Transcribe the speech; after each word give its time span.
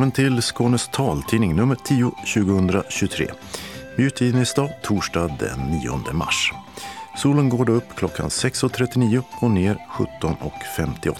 Välkommen 0.00 0.32
till 0.34 0.42
Skånes 0.42 0.88
taltidning 0.88 1.56
nummer 1.56 1.74
10 1.74 2.10
2023. 2.10 3.26
Utgivningsdag 3.96 4.70
torsdag 4.82 5.36
den 5.38 5.58
9 5.58 6.12
mars. 6.12 6.52
Solen 7.16 7.48
går 7.48 7.64
då 7.64 7.72
upp 7.72 7.96
klockan 7.96 8.28
6.39 8.28 9.22
och 9.40 9.50
ner 9.50 9.78
17.58. 9.90 11.14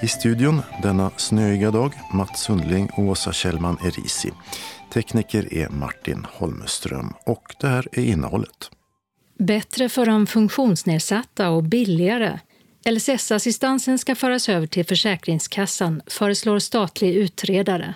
I 0.00 0.08
studion 0.08 0.62
denna 0.82 1.10
snöiga 1.16 1.70
dag 1.70 1.92
Mats 2.14 2.42
Sundling 2.42 2.90
och 2.96 3.04
Åsa 3.04 3.32
Kjellman 3.32 3.78
Erisi. 3.84 4.30
Tekniker 4.92 5.54
är 5.54 5.68
Martin 5.68 6.26
Holmström 6.32 7.14
och 7.26 7.54
det 7.60 7.68
här 7.68 7.88
är 7.92 8.04
innehållet. 8.04 8.70
Bättre 9.38 9.88
för 9.88 10.06
de 10.06 10.26
funktionsnedsatta 10.26 11.50
och 11.50 11.62
billigare. 11.62 12.38
LSS-assistansen 12.84 13.98
ska 13.98 14.14
föras 14.14 14.48
över 14.48 14.66
till 14.66 14.86
Försäkringskassan, 14.86 16.02
föreslår 16.06 16.58
statlig 16.58 17.14
utredare. 17.14 17.94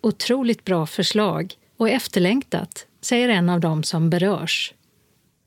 Otroligt 0.00 0.64
bra 0.64 0.86
förslag 0.86 1.54
och 1.76 1.88
efterlängtat, 1.88 2.86
säger 3.00 3.28
en 3.28 3.48
av 3.48 3.60
dem 3.60 3.82
som 3.82 4.10
berörs. 4.10 4.74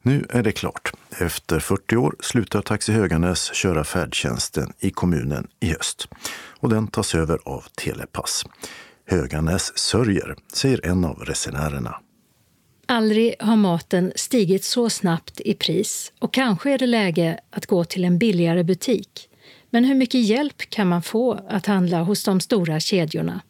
Nu 0.01 0.25
är 0.29 0.43
det 0.43 0.51
klart. 0.51 0.91
Efter 1.19 1.59
40 1.59 1.95
år 1.95 2.15
slutar 2.19 2.61
Taxi 2.61 2.91
Höganäs 2.91 3.53
köra 3.53 3.83
färdtjänsten 3.83 4.73
i 4.79 4.89
kommunen 4.89 5.47
i 5.59 5.69
höst. 5.69 6.07
Och 6.59 6.69
den 6.69 6.87
tas 6.87 7.15
över 7.15 7.39
av 7.45 7.65
Telepass. 7.75 8.45
Höganäs 9.05 9.77
sörjer, 9.77 10.35
säger 10.53 10.85
en 10.85 11.05
av 11.05 11.19
resenärerna. 11.19 11.99
Aldrig 12.93 13.35
har 13.39 13.55
maten 13.55 14.11
stigit 14.15 14.63
så 14.63 14.89
snabbt 14.89 15.41
i 15.41 15.53
pris 15.53 16.13
och 16.19 16.33
kanske 16.33 16.71
är 16.71 16.77
det 16.77 16.85
läge 16.85 17.39
att 17.49 17.65
gå 17.65 17.83
till 17.83 18.05
en 18.05 18.17
billigare 18.17 18.63
butik. 18.63 19.29
Men 19.69 19.85
hur 19.85 19.95
mycket 19.95 20.21
hjälp 20.23 20.69
kan 20.69 20.87
man 20.87 21.03
få 21.03 21.39
att 21.49 21.65
handla 21.65 22.01
hos 22.01 22.23
de 22.23 22.39
stora 22.39 22.79
kedjorna? 22.79 23.41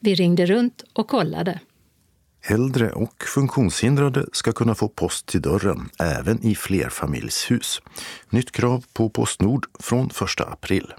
Vi 0.00 0.14
ringde 0.14 0.46
runt 0.46 0.84
och 0.92 1.08
kollade. 1.08 1.60
Äldre 2.48 2.92
och 2.92 3.24
funktionshindrade 3.34 4.26
ska 4.32 4.52
kunna 4.52 4.74
få 4.74 4.88
post 4.88 5.26
till 5.26 5.42
dörren 5.42 5.88
även 5.98 6.46
i 6.46 6.54
flerfamiljshus. 6.54 7.82
Nytt 8.30 8.50
krav 8.50 8.84
på 8.92 9.10
Postnord 9.10 9.66
från 9.80 10.06
1 10.06 10.40
april. 10.40 10.92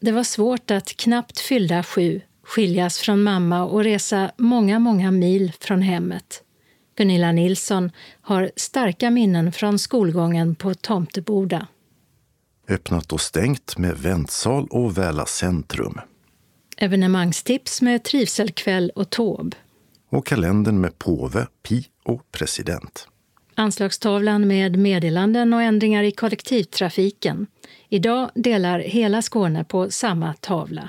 Det 0.00 0.12
var 0.12 0.24
svårt 0.24 0.70
att 0.70 0.96
knappt 0.96 1.40
fyllda 1.40 1.82
sju 1.82 2.20
skiljas 2.42 2.98
från 2.98 3.22
mamma 3.22 3.64
och 3.64 3.84
resa 3.84 4.30
många, 4.36 4.78
många 4.78 5.10
mil 5.10 5.52
från 5.60 5.82
hemmet. 5.82 6.44
Gunilla 6.98 7.32
Nilsson 7.32 7.90
har 8.20 8.50
starka 8.56 9.10
minnen 9.10 9.52
från 9.52 9.78
skolgången 9.78 10.54
på 10.54 10.74
Tomteboda. 10.74 11.66
Öppnat 12.68 13.12
och 13.12 13.20
stängt 13.20 13.78
med 13.78 13.98
väntsal 13.98 14.66
och 14.70 14.98
Väla 14.98 15.26
centrum. 15.26 16.00
Evenemangstips 16.76 17.82
med 17.82 18.04
trivselkväll 18.04 18.92
och 18.94 19.10
tåb. 19.10 19.54
Och 20.10 20.26
kalendern 20.26 20.80
med 20.80 20.98
påve, 20.98 21.46
pi 21.62 21.86
och 22.04 22.32
president. 22.32 23.08
Anslagstavlan 23.54 24.48
med 24.48 24.76
meddelanden 24.76 25.52
och 25.52 25.62
ändringar 25.62 26.02
i 26.02 26.12
kollektivtrafiken. 26.12 27.46
Idag 27.88 28.30
delar 28.34 28.78
hela 28.78 29.22
Skåne 29.22 29.64
på 29.64 29.90
samma 29.90 30.34
tavla. 30.34 30.88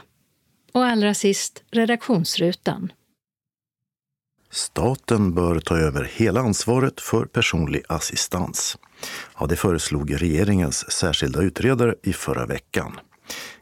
Och 0.71 0.85
allra 0.85 1.13
sist 1.13 1.63
redaktionsrutan. 1.71 2.91
Staten 4.51 5.33
bör 5.33 5.59
ta 5.59 5.77
över 5.77 6.03
hela 6.03 6.39
ansvaret 6.39 7.01
för 7.01 7.25
personlig 7.25 7.81
assistans. 7.89 8.77
Ja, 9.39 9.45
det 9.45 9.55
föreslog 9.55 10.21
regeringens 10.21 10.91
särskilda 10.91 11.41
utredare 11.41 11.95
i 12.03 12.13
förra 12.13 12.45
veckan. 12.45 12.99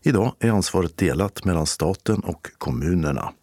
Idag 0.02 0.36
är 0.40 0.50
ansvaret 0.50 0.98
delat 0.98 1.46
mellan 1.46 1.66
staten 1.66 2.20
och 2.20 2.48
kommunerna. 2.58 3.34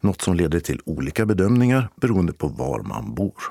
Något 0.00 0.22
som 0.22 0.34
leder 0.34 0.60
till 0.60 0.80
olika 0.84 1.26
bedömningar 1.26 1.88
beroende 1.96 2.32
på 2.32 2.48
var 2.48 2.80
man 2.80 3.14
bor. 3.14 3.42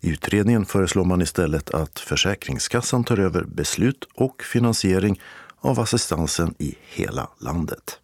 I 0.00 0.10
utredningen 0.10 0.66
föreslår 0.66 1.04
man 1.04 1.22
istället 1.22 1.70
att 1.70 1.98
Försäkringskassan 1.98 3.04
tar 3.04 3.18
över 3.18 3.44
beslut 3.44 4.08
och 4.14 4.42
finansiering 4.42 5.20
av 5.60 5.80
assistansen 5.80 6.54
i 6.58 6.74
hela 6.88 7.28
landet. 7.38 8.00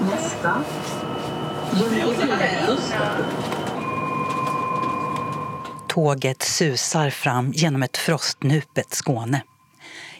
Nästa. 0.00 0.64
Tåget 5.88 6.42
susar 6.42 7.10
fram 7.10 7.52
genom 7.52 7.82
ett 7.82 7.96
frostnupet 7.96 8.94
Skåne. 8.94 9.42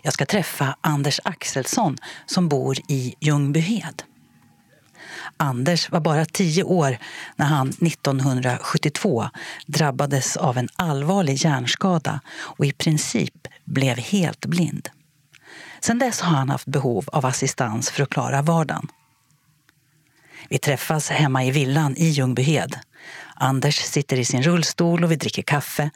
Jag 0.02 0.12
ska 0.12 0.26
träffa 0.26 0.76
Anders 0.80 1.20
Axelsson 1.24 1.96
som 2.26 2.48
bor 2.48 2.76
i 2.88 3.14
Ljungbyhed. 3.20 4.02
Anders 5.36 5.90
var 5.90 6.00
bara 6.00 6.24
tio 6.24 6.62
år 6.62 6.98
när 7.36 7.46
han 7.46 7.68
1972 7.68 9.28
drabbades 9.66 10.36
av 10.36 10.58
en 10.58 10.68
allvarlig 10.76 11.34
hjärnskada 11.34 12.20
och 12.36 12.66
i 12.66 12.72
princip 12.72 13.48
blev 13.64 13.98
helt 13.98 14.46
blind. 14.46 14.88
Sedan 15.80 15.98
dess 15.98 16.20
har 16.20 16.36
han 16.36 16.50
haft 16.50 16.66
behov 16.66 17.04
av 17.12 17.26
assistans 17.26 17.90
för 17.90 18.02
att 18.02 18.10
klara 18.10 18.42
vardagen. 18.42 18.88
Vi 20.48 20.58
träffas 20.58 21.10
hemma 21.10 21.44
i 21.44 21.50
villan 21.50 21.96
i 21.96 22.04
Ljungbyhed. 22.08 22.78
Anders 23.34 23.76
sitter 23.76 24.18
i 24.18 24.24
sin 24.24 24.42
rullstol 24.42 25.04
och 25.04 25.12
vi 25.12 25.16
dricker 25.16 25.42
kaffe. 25.42 25.90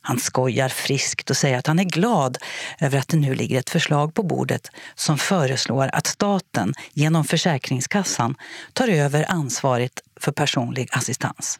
Han 0.00 0.18
skojar 0.18 0.68
friskt 0.68 1.30
och 1.30 1.36
säger 1.36 1.58
att 1.58 1.66
han 1.66 1.78
är 1.78 1.84
glad 1.84 2.38
över 2.80 2.98
att 2.98 3.08
det 3.08 3.16
nu 3.16 3.34
ligger 3.34 3.58
ett 3.58 3.70
förslag 3.70 4.14
på 4.14 4.22
bordet 4.22 4.70
som 4.94 5.18
föreslår 5.18 5.90
att 5.92 6.06
staten 6.06 6.74
genom 6.92 7.24
Försäkringskassan 7.24 8.34
tar 8.72 8.88
över 8.88 9.30
ansvaret 9.30 10.02
för 10.16 10.32
personlig 10.32 10.88
assistans. 10.92 11.58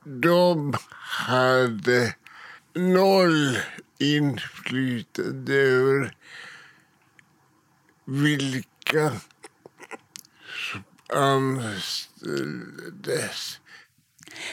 De 0.04 0.74
hade 0.90 2.14
noll 2.74 3.58
inflytande 3.98 5.54
över 5.54 6.16
vilka 8.04 9.12
som 10.46 10.84
anställdes. 11.18 13.59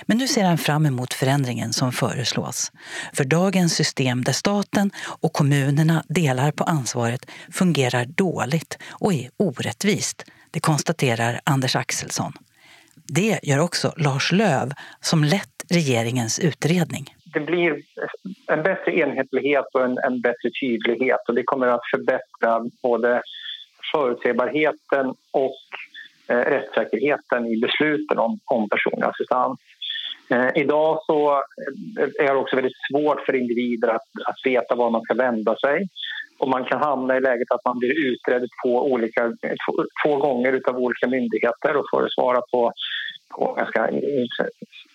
Men 0.06 0.18
nu 0.18 0.28
ser 0.28 0.44
han 0.44 0.58
fram 0.58 0.86
emot 0.86 1.14
förändringen 1.14 1.74
som 1.74 1.92
föreslås. 1.92 2.72
För 3.14 3.24
dagens 3.24 3.76
system 3.76 4.24
där 4.24 4.34
staten 4.34 4.92
och 5.22 5.34
kommunerna 5.34 6.04
delar 6.08 6.52
på 6.52 6.64
ansvaret 6.64 7.32
fungerar 7.52 8.06
dåligt 8.06 8.78
och 8.92 9.14
är 9.14 9.30
orättvist. 9.38 10.24
Det 10.52 10.60
konstaterar 10.60 11.40
Anders 11.44 11.76
Axelsson. 11.76 12.34
Det 13.08 13.40
gör 13.44 13.60
också 13.60 13.94
Lars 13.98 14.32
Löv 14.32 14.72
som 15.02 15.24
lett 15.24 15.58
regeringens 15.70 16.40
utredning. 16.40 17.16
Det 17.34 17.40
blir 17.40 17.82
en 18.48 18.64
bättre 18.64 19.00
enhetlighet 19.00 19.66
och 19.74 19.86
en, 19.86 19.98
en 19.98 20.22
bättre 20.22 20.50
tydlighet 20.62 21.20
och 21.28 21.36
det 21.36 21.44
kommer 21.44 21.68
att 21.68 21.90
förbättra 21.92 22.66
både 22.82 23.22
förutsägbarheten 23.92 25.14
och 25.32 25.56
Eh, 26.30 26.38
rättssäkerheten 26.38 27.46
i 27.46 27.58
besluten 27.58 28.20
om, 28.20 28.40
om 28.46 28.70
personlig 28.70 29.08
assistans. 29.08 29.60
Eh, 30.30 30.48
idag 30.56 31.00
så 31.06 31.32
eh, 31.32 32.26
är 32.26 32.34
det 32.34 32.40
också 32.40 32.56
väldigt 32.56 32.82
svårt 32.92 33.26
för 33.26 33.36
individer 33.36 33.88
att, 33.88 34.08
att 34.26 34.46
veta 34.46 34.76
var 34.76 34.90
man 34.90 35.02
ska 35.02 35.14
vända 35.14 35.56
sig. 35.56 35.88
Och 36.40 36.50
man 36.50 36.66
kan 36.66 36.80
hamna 36.80 37.18
i 37.18 37.22
läget 37.22 37.52
att 37.52 37.66
man 37.66 37.80
blir 37.80 38.08
utredd 38.08 38.50
på 38.64 38.92
olika, 38.92 39.22
två, 39.40 39.86
två 40.06 40.16
gånger 40.18 40.62
av 40.68 40.78
olika 40.78 41.08
myndigheter 41.08 41.78
och 41.78 41.86
får 41.92 42.08
svara 42.10 42.42
på, 42.52 42.72
på 43.30 43.54
ganska 43.54 43.90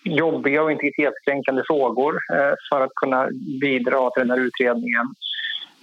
jobbiga 0.03 0.63
och 0.63 0.71
integritetskränkande 0.71 1.63
frågor 1.67 2.13
eh, 2.33 2.53
för 2.69 2.81
att 2.81 2.95
kunna 2.95 3.29
bidra 3.61 4.09
till 4.09 4.27
den 4.27 4.29
här 4.29 4.45
utredningen. 4.45 5.05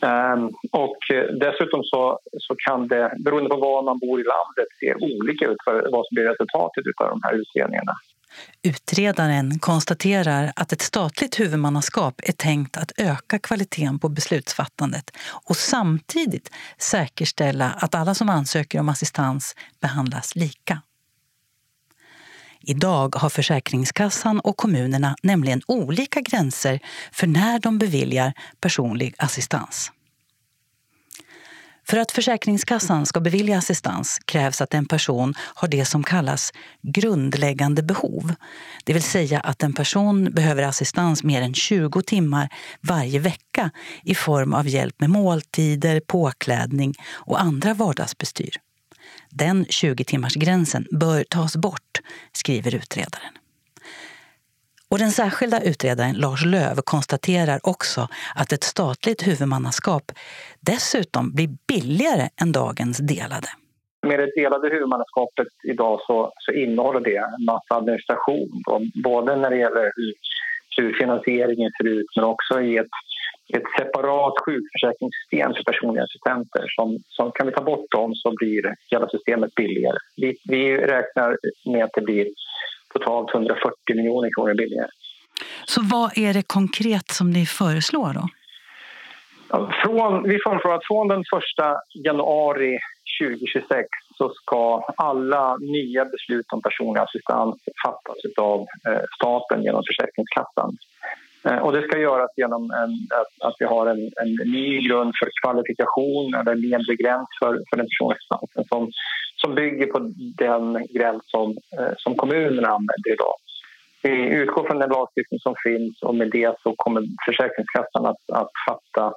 Ehm, 0.02 0.50
och 0.72 0.98
eh, 1.14 1.24
dessutom 1.44 1.84
så, 1.84 2.18
så 2.38 2.54
kan 2.66 2.88
det, 2.88 3.12
beroende 3.24 3.50
på 3.50 3.56
var 3.56 3.82
man 3.82 3.98
bor 3.98 4.20
i 4.20 4.24
landet, 4.24 4.68
se 4.80 4.94
olika 4.94 5.44
ut 5.46 5.58
för 5.64 5.74
vad 5.92 6.06
som 6.06 6.14
blir 6.14 6.24
resultatet 6.24 6.84
av 7.02 7.08
de 7.08 7.20
här 7.22 7.34
utredningarna. 7.34 7.94
Utredaren 8.62 9.58
konstaterar 9.58 10.52
att 10.56 10.72
ett 10.72 10.82
statligt 10.82 11.40
huvudmannaskap 11.40 12.20
är 12.22 12.32
tänkt 12.32 12.76
att 12.76 12.92
öka 12.98 13.38
kvaliteten 13.38 13.98
på 13.98 14.08
beslutsfattandet 14.08 15.10
och 15.48 15.56
samtidigt 15.56 16.50
säkerställa 16.78 17.70
att 17.70 17.94
alla 17.94 18.14
som 18.14 18.28
ansöker 18.28 18.80
om 18.80 18.88
assistans 18.88 19.56
behandlas 19.80 20.36
lika. 20.36 20.82
Idag 22.62 23.14
har 23.16 23.28
Försäkringskassan 23.28 24.40
och 24.40 24.56
kommunerna 24.56 25.16
nämligen 25.22 25.62
olika 25.66 26.20
gränser 26.20 26.80
för 27.12 27.26
när 27.26 27.58
de 27.58 27.78
beviljar 27.78 28.32
personlig 28.60 29.14
assistans. 29.18 29.92
För 31.90 31.96
att 31.96 32.12
Försäkringskassan 32.12 33.06
ska 33.06 33.20
bevilja 33.20 33.58
assistans 33.58 34.18
krävs 34.24 34.60
att 34.60 34.74
en 34.74 34.86
person 34.86 35.34
har 35.38 35.68
det 35.68 35.84
som 35.84 36.02
kallas 36.02 36.52
grundläggande 36.82 37.82
behov. 37.82 38.34
Det 38.84 38.92
vill 38.92 39.02
säga 39.02 39.40
att 39.40 39.62
en 39.62 39.72
person 39.72 40.24
behöver 40.24 40.62
assistans 40.62 41.24
mer 41.24 41.42
än 41.42 41.54
20 41.54 42.02
timmar 42.02 42.48
varje 42.80 43.18
vecka 43.18 43.70
i 44.02 44.14
form 44.14 44.54
av 44.54 44.68
hjälp 44.68 45.00
med 45.00 45.10
måltider, 45.10 46.00
påklädning 46.00 46.94
och 47.12 47.40
andra 47.40 47.74
vardagsbestyr. 47.74 48.56
Den 49.30 49.64
20-timmarsgränsen 49.64 50.86
bör 50.90 51.24
tas 51.24 51.56
bort, 51.56 52.00
skriver 52.32 52.74
utredaren. 52.74 53.34
Och 54.90 54.98
den 54.98 55.10
särskilda 55.10 55.60
utredaren 55.62 56.14
Lars 56.14 56.44
Löv 56.44 56.76
konstaterar 56.84 57.60
också 57.62 58.08
att 58.34 58.52
ett 58.52 58.64
statligt 58.64 59.26
huvudmannaskap 59.26 60.12
dessutom 60.60 61.34
blir 61.34 61.48
billigare 61.68 62.28
än 62.42 62.52
dagens 62.52 62.98
delade. 62.98 63.48
Med 64.06 64.18
det 64.18 64.30
delade 64.36 64.68
huvudmannaskapet 64.68 65.48
idag 65.64 66.00
så, 66.06 66.32
så 66.36 66.52
innehåller 66.52 67.00
det 67.00 67.16
en 67.16 67.44
massa 67.44 67.74
administration. 67.74 68.62
Både 69.04 69.36
när 69.36 69.50
det 69.50 69.56
gäller 69.56 69.92
hur, 69.96 70.14
hur 70.76 70.92
finansieringen 70.92 71.70
ser 71.76 71.88
ut 71.88 72.06
men 72.16 72.24
också 72.24 72.60
i 72.60 72.76
ett, 72.76 72.86
ett 73.56 73.70
separat 73.78 74.34
sjukförsäkringssystem 74.44 75.54
för 75.54 75.62
personliga 75.62 76.04
assistenter. 76.04 76.64
Som, 76.76 76.98
som 77.08 77.32
kan 77.32 77.46
vi 77.46 77.52
ta 77.52 77.62
bort 77.62 77.90
dem 77.90 78.14
så 78.14 78.32
blir 78.36 78.74
hela 78.90 79.08
systemet 79.08 79.54
billigare. 79.54 79.98
Vi, 80.16 80.36
vi 80.44 80.76
räknar 80.76 81.36
med 81.72 81.84
att 81.84 81.94
det 81.94 82.00
blir 82.00 82.26
totalt 82.94 83.34
140 83.34 83.72
miljoner 83.96 84.30
kronor 84.34 84.54
billigare. 84.54 84.90
Så 85.64 85.80
vad 85.82 86.18
är 86.18 86.34
det 86.34 86.42
konkret 86.46 87.08
som 87.08 87.30
ni 87.30 87.46
föreslår 87.46 88.12
då? 88.14 88.28
Från, 89.82 90.22
vi 90.22 90.38
föreslår 90.44 90.74
att 90.74 90.86
från 90.86 91.08
den 91.08 91.20
1 91.20 91.26
januari 92.04 92.78
2026 93.20 93.88
så 94.18 94.32
ska 94.34 94.84
alla 94.96 95.56
nya 95.56 96.04
beslut 96.04 96.46
om 96.52 96.62
personlig 96.62 97.00
assistans 97.00 97.56
fattas 97.84 98.18
av 98.36 98.60
eh, 98.60 99.04
staten 99.16 99.62
genom 99.62 99.82
Försäkringskassan. 99.88 100.76
Eh, 101.44 101.58
och 101.58 101.72
det 101.72 101.82
ska 101.82 101.98
göras 101.98 102.30
genom 102.36 102.70
en, 102.70 102.92
att, 103.20 103.48
att 103.48 103.54
vi 103.58 103.66
har 103.66 103.86
en, 103.86 104.10
en 104.22 104.50
ny 104.50 104.88
grund 104.88 105.12
för 105.18 105.28
kvalifikation 105.42 106.34
eller 106.34 106.52
en 106.52 106.60
nedre 106.60 106.94
gräns 106.94 107.28
för, 107.38 107.52
för 107.70 107.76
den 107.76 107.86
personliga 107.86 108.16
assistansen 108.16 108.64
som, 108.64 108.90
som 109.36 109.54
bygger 109.54 109.86
på 109.86 109.98
den 110.44 110.86
gräns 110.90 111.22
som, 111.26 111.50
eh, 111.50 111.92
som 111.96 112.14
kommunerna 112.14 112.68
använder 112.68 113.12
idag. 113.12 113.34
Vi 114.02 114.28
utgår 114.40 114.66
från 114.66 114.78
den 114.78 114.90
lagstiftning 114.90 115.40
som 115.40 115.54
finns 115.64 116.02
och 116.02 116.14
med 116.14 116.30
det 116.30 116.54
så 116.62 116.74
kommer 116.76 117.02
Försäkringskassan 117.26 118.06
att, 118.06 118.30
att 118.32 118.50
fatta 118.68 119.12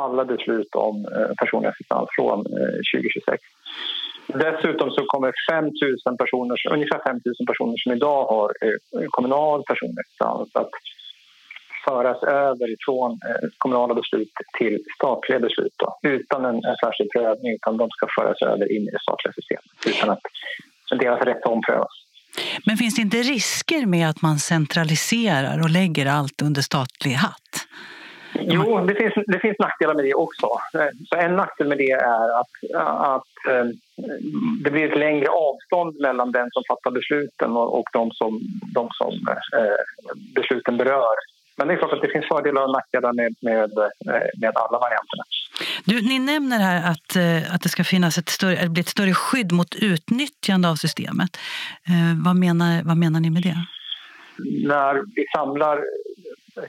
alla 0.00 0.24
beslut 0.24 0.74
om 0.74 0.96
eh, 1.04 1.34
personlig 1.40 1.68
assistans 1.68 2.08
från 2.16 2.44
2026. 2.44 3.42
Dessutom 4.26 4.90
så 4.90 5.04
kommer 5.06 5.32
5 5.50 5.64
000 5.64 5.72
personer, 6.18 6.56
ungefär 6.70 7.00
5 7.06 7.20
000 7.24 7.34
personer 7.46 7.76
som 7.76 7.92
idag 7.92 8.26
har 8.26 8.52
kommunal 9.10 9.62
personlig 9.62 10.00
assistans 10.00 10.50
att 10.54 10.70
föras 11.88 12.22
över 12.22 12.68
från 12.84 13.10
eh, 13.12 13.48
kommunala 13.58 13.94
beslut 13.94 14.32
till 14.58 14.78
statliga 14.96 15.40
beslut 15.40 15.74
då, 15.76 15.98
utan 16.02 16.44
en, 16.44 16.54
en 16.54 16.76
särskild 16.84 17.10
prövning 17.10 17.52
utan 17.52 17.76
de 17.76 17.88
ska 17.90 18.06
föras 18.18 18.42
över 18.42 18.72
in 18.76 18.82
i 18.82 18.90
det 18.90 19.02
statliga 19.02 19.32
systemet 19.32 19.70
utan 19.86 20.10
att 20.10 20.24
deras 21.00 21.20
rätt 21.20 21.44
omprövas. 21.44 21.94
Men 22.66 22.76
finns 22.76 22.94
det 22.94 23.02
inte 23.02 23.16
risker 23.16 23.86
med 23.86 24.08
att 24.08 24.22
man 24.22 24.38
centraliserar 24.38 25.62
och 25.62 25.70
lägger 25.70 26.06
allt 26.06 26.42
under 26.42 26.62
statlig 26.62 27.10
hatt? 27.12 27.66
Jo, 28.40 28.86
det 28.86 28.94
finns, 28.94 29.14
det 29.26 29.38
finns 29.38 29.58
nackdelar 29.58 29.94
med 29.94 30.04
det 30.04 30.14
också. 30.14 30.48
Så 31.10 31.16
en 31.16 31.36
nackdel 31.36 31.68
med 31.68 31.78
det 31.78 31.90
är 31.90 32.40
att, 32.40 32.50
att 33.14 33.52
eh, 33.52 33.64
det 34.64 34.70
blir 34.70 34.92
ett 34.92 34.98
längre 34.98 35.28
avstånd 35.28 36.00
mellan 36.00 36.32
den 36.32 36.48
som 36.50 36.62
fattar 36.68 36.90
besluten 36.90 37.56
och, 37.56 37.78
och 37.78 37.88
de 37.92 38.10
som, 38.10 38.40
de 38.74 38.88
som 38.92 39.12
eh, 39.58 39.80
besluten 40.34 40.76
berör. 40.76 41.16
Men 41.56 41.68
det 41.68 41.74
är 41.74 41.78
klart 41.78 41.92
att 41.92 42.02
det 42.02 42.08
finns 42.08 42.28
fördelar 42.28 42.62
och 42.62 42.72
nackdelar 42.72 43.12
med, 43.12 43.34
med, 43.40 43.70
med 44.40 44.52
alla 44.54 44.78
varianterna. 44.78 45.24
Du, 45.84 46.02
ni 46.02 46.18
nämner 46.18 46.58
här 46.58 46.90
att, 46.90 47.16
eh, 47.16 47.54
att 47.54 47.62
det 47.62 47.68
ska 47.68 47.84
finnas 47.84 48.18
ett 48.18 48.28
större, 48.28 48.68
bli 48.68 48.80
ett 48.80 48.88
större 48.88 49.14
skydd 49.14 49.52
mot 49.52 49.74
utnyttjande 49.74 50.68
av 50.68 50.74
systemet. 50.74 51.30
Eh, 51.88 52.24
vad, 52.24 52.36
menar, 52.36 52.82
vad 52.84 52.96
menar 52.96 53.20
ni 53.20 53.30
med 53.30 53.42
det? 53.42 53.56
När 54.68 54.94
vi 55.16 55.26
samlar 55.36 55.84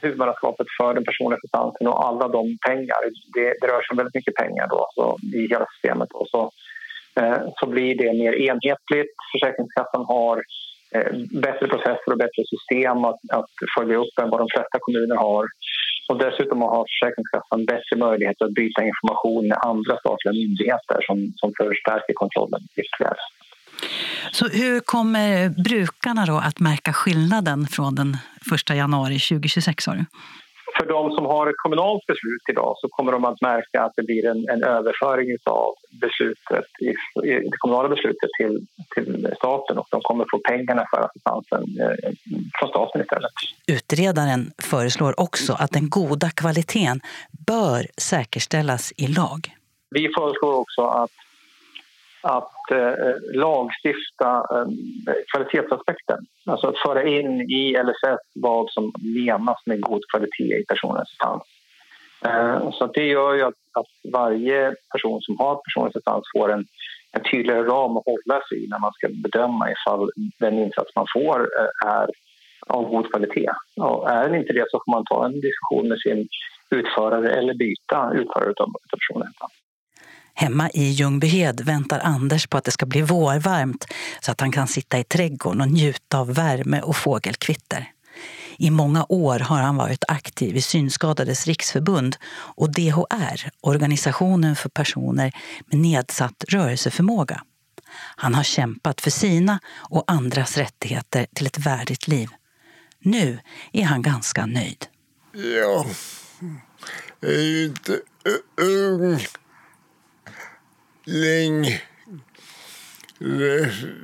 huvudmannaskapet 0.01 0.67
för 0.77 0.94
den 0.94 1.03
personliga 1.03 1.38
assistansen 1.38 1.88
och 1.88 2.06
alla 2.08 2.27
de 2.27 2.58
pengar, 2.67 3.00
det, 3.34 3.53
det 3.62 3.67
rör 3.67 3.82
sig 3.82 3.91
om 3.91 3.98
väldigt 3.98 4.15
mycket 4.15 4.36
pengar 4.36 4.67
då, 4.67 4.88
så, 4.96 5.17
i 5.38 5.48
hela 5.48 5.65
systemet. 5.74 6.10
Och 6.12 6.27
så, 6.27 6.51
eh, 7.20 7.39
så 7.60 7.67
blir 7.67 7.98
det 7.98 8.13
mer 8.13 8.34
enhetligt. 8.34 9.13
Försäkringskassan 9.32 10.06
har 10.06 10.36
Eh, 10.38 10.44
Eh, 10.96 11.12
bättre 11.41 11.67
processer 11.67 12.12
och 12.12 12.17
bättre 12.17 12.44
system 12.53 13.06
att, 13.06 13.22
att 13.39 13.51
följa 13.77 13.98
upp 13.98 14.15
än 14.22 14.29
vad 14.29 14.39
de 14.39 14.48
flesta 14.56 14.77
kommuner 14.79 15.15
har. 15.15 15.46
Och 16.10 16.17
dessutom 16.17 16.62
har 16.62 16.86
Försäkringskassan 16.91 17.65
bättre 17.65 17.96
möjlighet 17.98 18.41
att 18.41 18.53
byta 18.53 18.82
information 18.84 19.48
med 19.48 19.58
andra 19.72 19.98
statliga 19.98 20.34
myndigheter 20.34 20.98
som, 21.08 21.34
som 21.36 21.50
förstärker 21.58 22.13
kontrollen 22.13 22.62
ytterligare. 22.75 23.17
Så 24.32 24.48
hur 24.48 24.79
kommer 24.79 25.50
brukarna 25.50 26.25
då 26.25 26.38
att 26.38 26.60
märka 26.60 26.94
skillnaden 26.94 27.67
från 27.67 27.96
den 27.96 28.17
1 28.70 28.75
januari 28.75 29.20
2026? 29.20 29.88
Har 29.88 29.96
du? 29.96 30.06
För 30.77 30.86
de 30.86 31.12
som 31.12 31.25
har 31.25 31.48
ett 31.48 31.57
kommunalt 31.57 32.05
beslut 32.05 32.41
idag 32.51 32.74
så 32.77 32.88
kommer 32.89 33.12
de 33.12 33.25
att 33.25 33.41
märka 33.41 33.84
att 33.84 33.93
det 33.96 34.03
blir 34.03 34.25
en, 34.25 34.50
en 34.50 34.63
överföring 34.63 35.38
av 35.43 35.74
beslutet, 36.01 36.65
i, 36.79 36.89
i, 37.29 37.50
det 37.51 37.57
kommunala 37.57 37.89
beslutet 37.89 38.29
till, 38.39 38.67
till 38.96 39.34
staten 39.38 39.77
och 39.77 39.88
de 39.91 40.01
kommer 40.01 40.25
få 40.31 40.39
pengarna 40.39 40.86
för 40.91 41.00
assistansen 41.05 41.63
eh, 41.81 42.12
från 42.60 42.69
staten 42.69 43.01
istället. 43.01 43.31
Utredaren 43.67 44.51
föreslår 44.57 45.19
också 45.19 45.53
att 45.53 45.72
den 45.72 45.89
goda 45.89 46.29
kvaliteten 46.29 47.01
bör 47.48 47.86
säkerställas 47.98 48.93
i 48.98 49.07
lag. 49.07 49.39
Vi 49.89 50.10
föreslår 50.17 50.53
också 50.53 50.81
att 50.81 51.12
att 52.27 52.72
eh, 52.72 53.15
lagstifta 53.34 54.31
eh, 54.51 54.67
kvalitetsaspekten. 55.31 56.25
Alltså 56.46 56.67
att 56.67 56.77
föra 56.77 57.03
in 57.03 57.41
i 57.41 57.77
LSS 57.84 58.22
vad 58.36 58.69
som 58.69 58.93
menas 59.00 59.57
med 59.65 59.81
god 59.81 60.01
kvalitet 60.12 60.57
i 60.62 60.65
personlig 60.65 61.01
assistans. 61.01 61.43
Eh, 62.25 62.72
så 62.72 62.88
det 62.88 63.05
gör 63.05 63.34
ju 63.34 63.41
att, 63.41 63.62
att, 63.74 64.12
varje 64.13 64.75
person 64.91 65.22
som 65.22 65.38
har 65.39 65.55
personlig 65.55 65.89
assistans 65.89 66.24
får 66.36 66.51
en, 66.51 66.65
en 67.12 67.24
tydligare 67.31 67.63
ram 67.63 67.98
att 67.98 68.05
hålla 68.05 68.41
sig 68.50 68.63
i 68.63 68.67
när 68.67 68.79
man 68.79 68.93
ska 68.93 69.07
bedöma 69.10 69.72
ifall 69.72 70.12
den 70.39 70.60
insats 70.60 70.96
man 70.96 71.07
får 71.13 71.39
eh, 71.39 71.89
är 71.89 72.10
av 72.67 72.89
god 72.89 73.10
kvalitet. 73.12 73.51
Och 73.75 74.10
är 74.10 74.29
den 74.29 74.39
inte 74.39 74.53
det 74.53 74.65
så 74.72 74.81
får 74.86 74.91
man 74.91 75.05
ta 75.05 75.25
en 75.25 75.41
diskussion 75.41 75.88
med 75.88 76.00
sin 76.00 76.27
utförare 76.69 77.29
eller 77.29 77.53
byta 77.53 78.12
utförare 78.13 78.53
av 78.57 78.72
personen. 78.91 79.34
Hemma 80.39 80.70
i 80.70 80.84
Ljungbyhed 80.84 81.62
väntar 81.62 82.00
Anders 82.00 82.48
på 82.48 82.58
att 82.58 82.63
det 82.63 82.72
ska 82.72 82.86
bli 82.86 83.01
vårvarmt 83.01 83.86
så 84.22 84.32
att 84.32 84.41
han 84.41 84.51
kan 84.51 84.67
sitta 84.67 85.00
i 85.00 85.03
trädgården 85.03 85.62
och 85.62 85.67
njuta 85.67 86.20
av 86.20 86.34
värme 86.34 86.82
och 86.82 86.96
fågelkvitter. 86.96 87.91
I 88.58 88.70
många 88.70 89.06
år 89.10 89.39
har 89.39 89.62
han 89.62 89.75
varit 89.75 90.03
aktiv 90.08 90.58
i 90.58 90.62
Synskadades 90.62 91.48
riksförbund 91.48 92.15
och 92.29 92.72
DHR, 92.72 93.50
Organisationen 93.62 94.56
för 94.56 94.70
personer 94.70 95.32
med 95.65 95.79
nedsatt 95.79 96.44
rörelseförmåga. 96.48 97.41
Han 98.15 98.36
har 98.36 98.44
kämpat 98.44 99.01
för 99.01 99.12
sina 99.12 99.60
och 99.75 100.03
andras 100.08 100.58
rättigheter 100.58 101.27
till 101.36 101.46
ett 101.46 101.58
värdigt 101.58 102.08
liv. 102.08 102.29
Nu 103.00 103.39
är 103.74 103.84
han 103.84 104.01
ganska 104.01 104.46
nöjd. 104.46 104.86
Ja, 105.32 105.86
jag 107.20 107.34
är 107.34 107.41
ju 107.41 107.65
inte 107.65 108.00
ung 108.62 109.20
längre. 111.07 111.81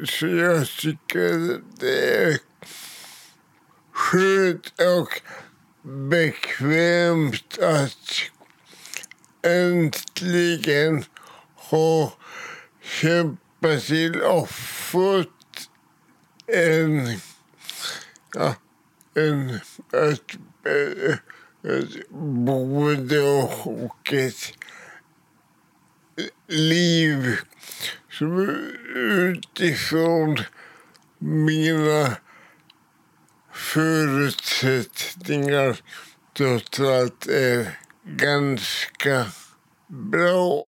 Så 0.06 0.28
jag 0.28 0.68
tycker 0.68 1.62
det 1.80 2.24
är 2.24 2.38
skönt 3.92 4.82
och 4.82 5.22
bekvämt 6.10 7.60
att 7.60 8.10
äntligen 9.42 11.06
ha 11.56 12.14
kämpat 12.82 13.84
till 13.86 14.22
och 14.22 14.50
fått 14.50 15.70
en, 16.48 17.20
ja, 18.36 18.56
en, 19.16 19.50
ett, 19.50 20.32
ett 21.64 22.10
boende 22.10 23.22
och 23.22 24.14
ett 24.14 24.54
liv 26.48 27.38
som 28.10 28.58
utifrån 28.96 30.38
mina 31.20 32.18
förutsättningar 33.54 35.80
trots 36.38 36.80
allt 36.80 37.28
är 37.28 37.78
ganska 38.06 39.26
bra. 39.88 40.64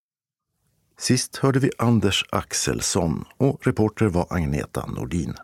Sist 0.99 1.35
hörde 1.35 1.59
vi 1.59 1.71
Anders 1.77 2.25
Axelsson 2.29 3.25
och 3.37 3.67
reporter 3.67 4.05
var 4.05 4.27
Agneta 4.29 4.85
Nordin. 4.85 5.35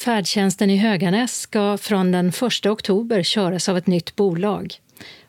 Färdtjänsten 0.00 0.70
i 0.70 0.76
Höganäs 0.76 1.40
ska 1.40 1.78
från 1.78 2.12
den 2.12 2.28
1 2.28 2.66
oktober 2.66 3.22
köras 3.22 3.68
av 3.68 3.76
ett 3.76 3.86
nytt 3.86 4.16
bolag. 4.16 4.74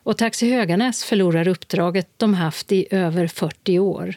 Och 0.02 0.18
Taxi 0.18 0.50
Höganäs 0.50 1.04
förlorar 1.04 1.48
uppdraget 1.48 2.08
de 2.16 2.34
haft 2.34 2.72
i 2.72 2.86
över 2.90 3.26
40 3.26 3.78
år. 3.78 4.14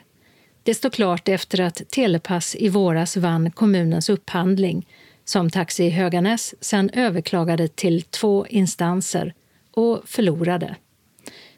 Det 0.63 0.73
står 0.73 0.89
klart 0.89 1.27
efter 1.27 1.61
att 1.61 1.89
Telepass 1.89 2.55
i 2.55 2.69
våras 2.69 3.17
vann 3.17 3.51
kommunens 3.51 4.09
upphandling 4.09 4.87
som 5.25 5.49
Taxi 5.49 5.89
Höganäs 5.89 6.55
sen 6.63 6.89
överklagade 6.93 7.67
till 7.67 8.01
två 8.01 8.47
instanser 8.47 9.33
och 9.71 10.01
förlorade. 10.05 10.75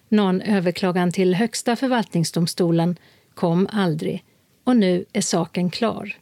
Någon 0.09 0.41
överklagan 0.41 1.11
till 1.11 1.35
Högsta 1.35 1.75
förvaltningsdomstolen 1.75 2.97
kom 3.33 3.67
aldrig 3.71 4.23
och 4.63 4.75
nu 4.77 5.05
är 5.13 5.21
saken 5.21 5.71
klar. 5.71 6.15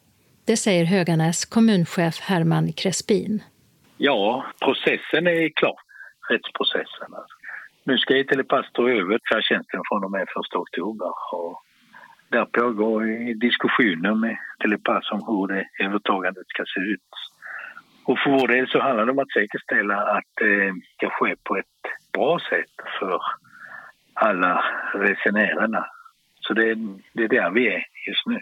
Det 0.45 0.57
säger 0.57 0.85
Höganäs 0.85 1.45
kommunchef 1.45 2.19
Herman 2.19 2.73
Crespin. 2.73 3.43
Ja, 3.97 4.45
processen 4.61 5.27
är 5.27 5.49
klar. 5.55 5.75
Rättsprocessen. 6.29 7.13
Alltså. 7.13 7.32
Nu 7.85 7.97
ska 7.97 8.13
Telepass 8.13 8.65
ta 8.73 8.89
över 8.89 9.19
färdtjänsten 9.29 9.81
från 9.87 10.03
och 10.03 10.11
med 10.11 10.21
1 10.21 10.27
oktober. 10.55 11.11
Och 11.31 11.61
där 12.29 12.45
pågår 12.45 13.01
diskussioner 13.39 14.15
med 14.15 14.37
Telepass 14.59 15.11
om 15.11 15.21
hur 15.27 15.47
det 15.47 15.85
övertagandet 15.85 16.47
ska 16.47 16.63
se 16.65 16.79
ut. 16.79 17.11
Och 18.05 18.19
för 18.19 18.31
vår 18.31 18.47
del 18.47 18.67
så 18.67 18.79
handlar 18.79 19.05
det 19.05 19.11
om 19.11 19.19
att 19.19 19.31
säkerställa 19.31 19.97
att 20.17 20.41
eh, 20.41 20.73
det 20.75 20.95
ska 20.97 21.09
ske 21.09 21.35
på 21.43 21.57
ett 21.57 21.83
bra 22.13 22.39
sätt 22.39 22.75
för 22.99 23.19
alla 24.13 24.63
resenärerna. 24.93 25.85
Så 26.39 26.53
det, 26.53 26.75
det 27.13 27.23
är 27.23 27.29
där 27.29 27.51
vi 27.51 27.67
är 27.67 27.83
just 28.07 28.25
nu. 28.25 28.39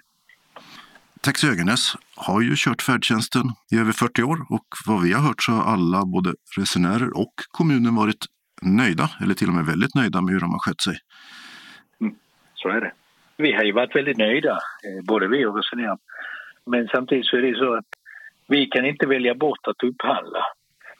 Taxi 1.21 1.47
Höganäs 1.47 1.95
har 2.15 2.41
ju 2.41 2.53
kört 2.55 2.81
färdtjänsten 2.81 3.43
i 3.71 3.77
över 3.79 3.91
40 3.91 4.23
år 4.23 4.37
och 4.49 4.67
vad 4.87 5.03
vi 5.03 5.13
har 5.13 5.21
hört 5.21 5.43
så 5.43 5.51
har 5.51 5.73
alla, 5.73 6.05
både 6.05 6.33
resenärer 6.57 7.17
och 7.17 7.33
kommunen, 7.51 7.95
varit 7.95 8.25
nöjda, 8.61 9.09
eller 9.21 9.33
till 9.33 9.47
och 9.47 9.53
med 9.53 9.65
väldigt 9.65 9.95
nöjda 9.95 10.21
med 10.21 10.33
hur 10.33 10.39
de 10.39 10.51
har 10.51 10.59
skött 10.59 10.81
sig. 10.81 10.97
Mm, 12.01 12.15
så 12.53 12.69
är 12.69 12.81
det. 12.81 12.91
Vi 13.37 13.53
har 13.53 13.63
ju 13.63 13.71
varit 13.71 13.95
väldigt 13.95 14.17
nöjda, 14.17 14.51
eh, 14.51 15.05
både 15.07 15.27
vi 15.27 15.45
och 15.45 15.55
resenärer. 15.55 15.97
Men 16.65 16.87
samtidigt 16.87 17.25
så 17.25 17.37
är 17.37 17.41
det 17.41 17.57
så 17.57 17.73
att 17.73 17.85
vi 18.47 18.65
kan 18.65 18.85
inte 18.85 19.07
välja 19.07 19.35
bort 19.35 19.67
att 19.67 19.83
upphandla. 19.83 20.43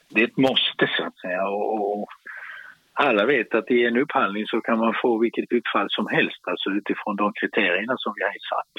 Det 0.08 0.20
är 0.20 0.24
ett 0.24 0.36
måste, 0.36 0.90
så 0.96 1.04
att 1.04 1.18
säga. 1.18 1.42
Och 1.48 2.08
alla 2.92 3.26
vet 3.26 3.54
att 3.54 3.70
i 3.70 3.84
en 3.84 3.96
upphandling 3.96 4.46
så 4.46 4.60
kan 4.60 4.78
man 4.78 4.94
få 5.02 5.18
vilket 5.18 5.52
utfall 5.52 5.86
som 5.90 6.06
helst, 6.06 6.40
alltså 6.50 6.70
utifrån 6.70 7.16
de 7.16 7.32
kriterierna 7.32 7.94
som 7.98 8.12
vi 8.16 8.22
har 8.22 8.32
satt. 8.52 8.72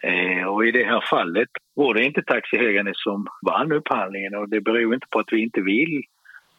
Eh, 0.00 0.46
och 0.46 0.66
i 0.66 0.70
det 0.70 0.84
här 0.84 1.04
fallet 1.10 1.48
var 1.74 1.94
det 1.94 2.04
inte 2.04 2.22
Taxi 2.22 2.56
Höganäs 2.56 3.02
som 3.02 3.26
vann 3.42 3.72
upphandlingen 3.72 4.34
och 4.34 4.48
det 4.48 4.60
beror 4.60 4.94
inte 4.94 5.06
på 5.10 5.18
att 5.18 5.32
vi 5.32 5.42
inte 5.42 5.60
vill 5.60 6.02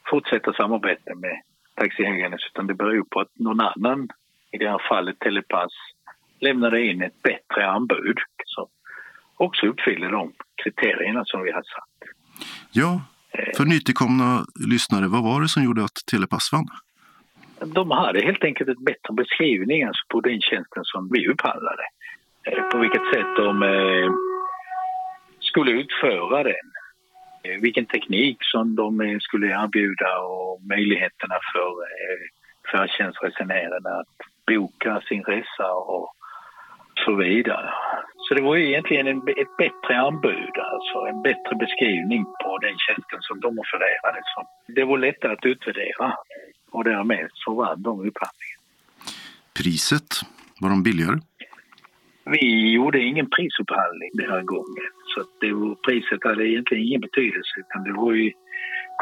fortsätta 0.09 0.53
samarbeta 0.53 1.15
med 1.15 1.41
Taxi 1.75 2.03
Höganäs 2.03 2.41
utan 2.53 2.67
det 2.67 2.73
beror 2.73 3.03
på 3.03 3.19
att 3.19 3.39
någon 3.39 3.59
annan, 3.59 4.09
i 4.51 4.57
det 4.57 4.69
här 4.69 4.81
fallet 4.89 5.19
Telepass, 5.19 5.73
lämnade 6.39 6.85
in 6.85 7.01
ett 7.01 7.21
bättre 7.23 7.67
anbud 7.67 8.17
som 8.45 8.67
också 9.37 9.65
uppfyller 9.67 10.11
de 10.11 10.33
kriterierna 10.63 11.25
som 11.25 11.43
vi 11.43 11.51
har 11.51 11.61
satt. 11.61 12.09
Ja, 12.71 13.01
för 13.57 13.65
nytillkomna 13.65 14.45
lyssnare, 14.69 15.07
vad 15.07 15.23
var 15.23 15.41
det 15.41 15.47
som 15.47 15.63
gjorde 15.63 15.83
att 15.83 15.99
Telepass 16.11 16.49
vann? 16.51 16.67
De 17.73 17.91
hade 17.91 18.21
helt 18.21 18.43
enkelt 18.43 18.69
ett 18.69 18.85
bättre 18.85 19.13
beskrivning 19.13 19.83
alltså 19.83 20.03
på 20.09 20.21
den 20.21 20.41
tjänsten 20.41 20.83
som 20.83 21.09
vi 21.11 21.27
upphandlade. 21.27 21.83
Eh, 22.47 22.63
på 22.63 22.77
vilket 22.77 23.05
sätt 23.13 23.31
de 23.37 23.63
eh, 23.63 24.11
skulle 25.39 25.71
utföra 25.71 26.43
den. 26.43 26.67
Eh, 27.45 27.61
vilken 27.61 27.85
teknik 27.85 28.37
som 28.41 28.75
de 28.75 29.01
eh, 29.01 29.17
skulle 29.19 29.47
erbjuda 29.47 30.19
och 30.19 30.61
möjligheterna 30.73 31.37
för 31.53 31.69
eh, 31.89 32.21
färdtjänstresenärerna 32.71 33.89
att 33.89 34.17
boka 34.47 35.01
sin 35.07 35.23
resa 35.23 35.71
och 35.73 36.13
så 37.05 37.15
vidare. 37.15 37.69
Så 38.17 38.33
det 38.33 38.41
var 38.41 38.55
ju 38.55 38.67
egentligen 38.67 39.07
en, 39.07 39.17
ett 39.17 39.57
bättre 39.57 39.99
anbud, 39.99 40.55
alltså 40.73 40.97
en 41.11 41.21
bättre 41.21 41.55
beskrivning 41.59 42.23
på 42.43 42.57
den 42.57 42.75
tjänsten 42.77 43.19
som 43.21 43.39
de 43.39 43.59
offererade. 43.59 44.21
Så 44.35 44.47
det 44.67 44.83
var 44.83 44.97
lättare 44.97 45.33
att 45.33 45.45
utvärdera 45.45 46.13
och 46.71 46.83
därmed 46.83 47.29
så 47.33 47.53
vann 47.53 47.81
de 47.81 47.91
upphandlingen. 47.91 48.59
Priset, 49.57 50.09
var 50.59 50.69
de 50.69 50.83
billigare? 50.83 51.19
Vi 52.25 52.73
gjorde 52.73 52.99
ingen 52.99 53.29
prisupphandling 53.29 54.09
den 54.13 54.29
här 54.31 54.41
gången. 54.41 54.91
Så 55.11 55.23
det 55.41 55.53
var, 55.53 55.75
priset 55.75 56.23
hade 56.23 56.47
egentligen 56.47 56.83
ingen 56.87 57.01
betydelse 57.01 57.53
utan 57.57 57.83
det 57.83 57.93
var 57.93 58.13
ju 58.13 58.31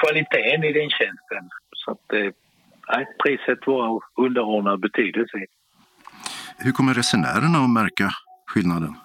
kvaliteten 0.02 0.64
i 0.64 0.74
den 0.74 0.90
tjänsten. 0.90 1.44
Så 1.76 1.92
att, 1.92 2.14
eh, 2.14 2.30
priset 3.24 3.68
var 3.68 4.04
underordnad 4.16 4.80
betydelse. 4.80 5.38
Hur 6.58 6.72
kommer 6.72 6.94
resenärerna 6.94 7.58
att 7.58 7.70
märka 7.70 8.10
skillnaden? 8.48 8.96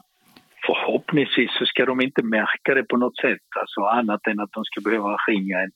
Förhoppningsvis 0.67 1.51
så 1.59 1.67
ska 1.67 1.87
de 1.87 2.01
inte 2.01 2.23
märka 2.23 2.75
det 2.75 2.85
på 2.85 2.97
något 2.97 3.17
sätt, 3.17 3.49
alltså 3.61 3.81
annat 3.81 4.27
än 4.27 4.41
att 4.41 4.53
de 4.53 4.65
ska 4.65 4.81
behöva 4.81 5.17
ringa 5.29 5.59
en 5.59 5.71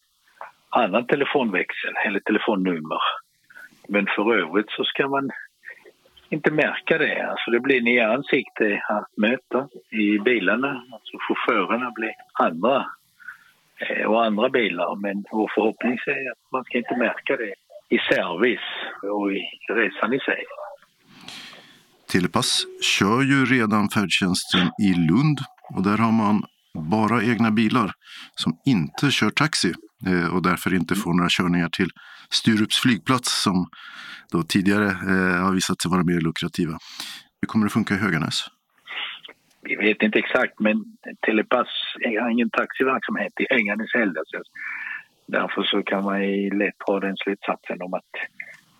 annan 0.71 1.07
telefonväxel 1.07 1.95
eller 2.07 2.21
telefonnummer. 2.21 3.03
Men 3.89 4.07
för 4.17 4.37
övrigt 4.41 4.71
så 4.71 4.85
ska 4.85 5.09
man 5.09 5.31
inte 6.33 6.51
märka 6.51 6.99
det. 6.99 7.31
Alltså 7.31 7.51
det 7.51 7.61
blir 7.61 7.81
nya 7.81 8.13
ansikten 8.13 8.79
att 8.89 9.17
möta 9.17 9.69
i 9.91 10.19
bilarna. 10.19 10.85
Alltså 10.93 11.17
chaufförerna 11.19 11.91
blir 11.95 12.13
andra 12.33 12.87
eh, 13.81 14.07
och 14.11 14.25
andra 14.25 14.49
bilar. 14.49 14.97
Men 14.97 15.25
vår 15.33 15.51
förhoppning 15.55 15.93
är 15.93 16.31
att 16.33 16.53
man 16.53 16.65
ska 16.65 16.79
inte 16.79 16.97
märka 16.97 17.37
det 17.37 17.55
i 17.97 17.99
service 17.99 18.69
och 19.03 19.33
i 19.33 19.43
resan 19.69 20.15
i 20.15 20.19
sig. 20.19 20.45
Telepass 22.13 22.65
kör 22.99 23.23
ju 23.23 23.45
redan 23.45 23.89
färdtjänsten 23.89 24.67
i 24.83 24.95
Lund 25.11 25.39
och 25.75 25.83
där 25.83 25.99
har 25.99 26.13
man 26.13 26.43
bara 26.75 27.23
egna 27.23 27.51
bilar 27.51 27.93
som 28.35 28.53
inte 28.67 29.11
kör 29.11 29.31
taxi 29.31 29.73
och 30.33 30.43
därför 30.43 30.75
inte 30.75 30.95
får 30.95 31.15
några 31.15 31.29
körningar 31.31 31.69
till 31.69 31.91
Sturups 32.31 32.79
flygplats 32.79 33.43
som 33.43 33.67
då 34.33 34.43
tidigare 34.43 34.87
eh, 34.87 35.45
har 35.45 35.55
visat 35.55 35.83
sig 35.83 35.91
vara 35.91 36.05
mer 36.05 36.21
lukrativa. 36.21 36.79
Hur 37.41 37.47
kommer 37.47 37.67
det 37.67 37.71
funka 37.71 37.95
i 37.95 37.99
Höganäs? 37.99 38.45
Vi 39.63 39.77
vet 39.77 40.03
inte 40.03 40.19
exakt, 40.19 40.61
men 40.61 40.85
Telepass 41.27 41.69
har 42.21 42.31
ingen 42.31 42.51
taxiverksamhet 42.51 43.33
i 43.41 43.47
Höganäs 43.51 43.95
heller. 43.95 44.23
Så 44.27 44.43
därför 45.27 45.63
så 45.63 45.83
kan 45.83 46.05
man 46.05 46.21
lätt 46.49 46.79
dra 46.87 47.01
den 47.01 47.17
slutsatsen 47.17 47.83
om 47.83 47.95
att 47.95 48.13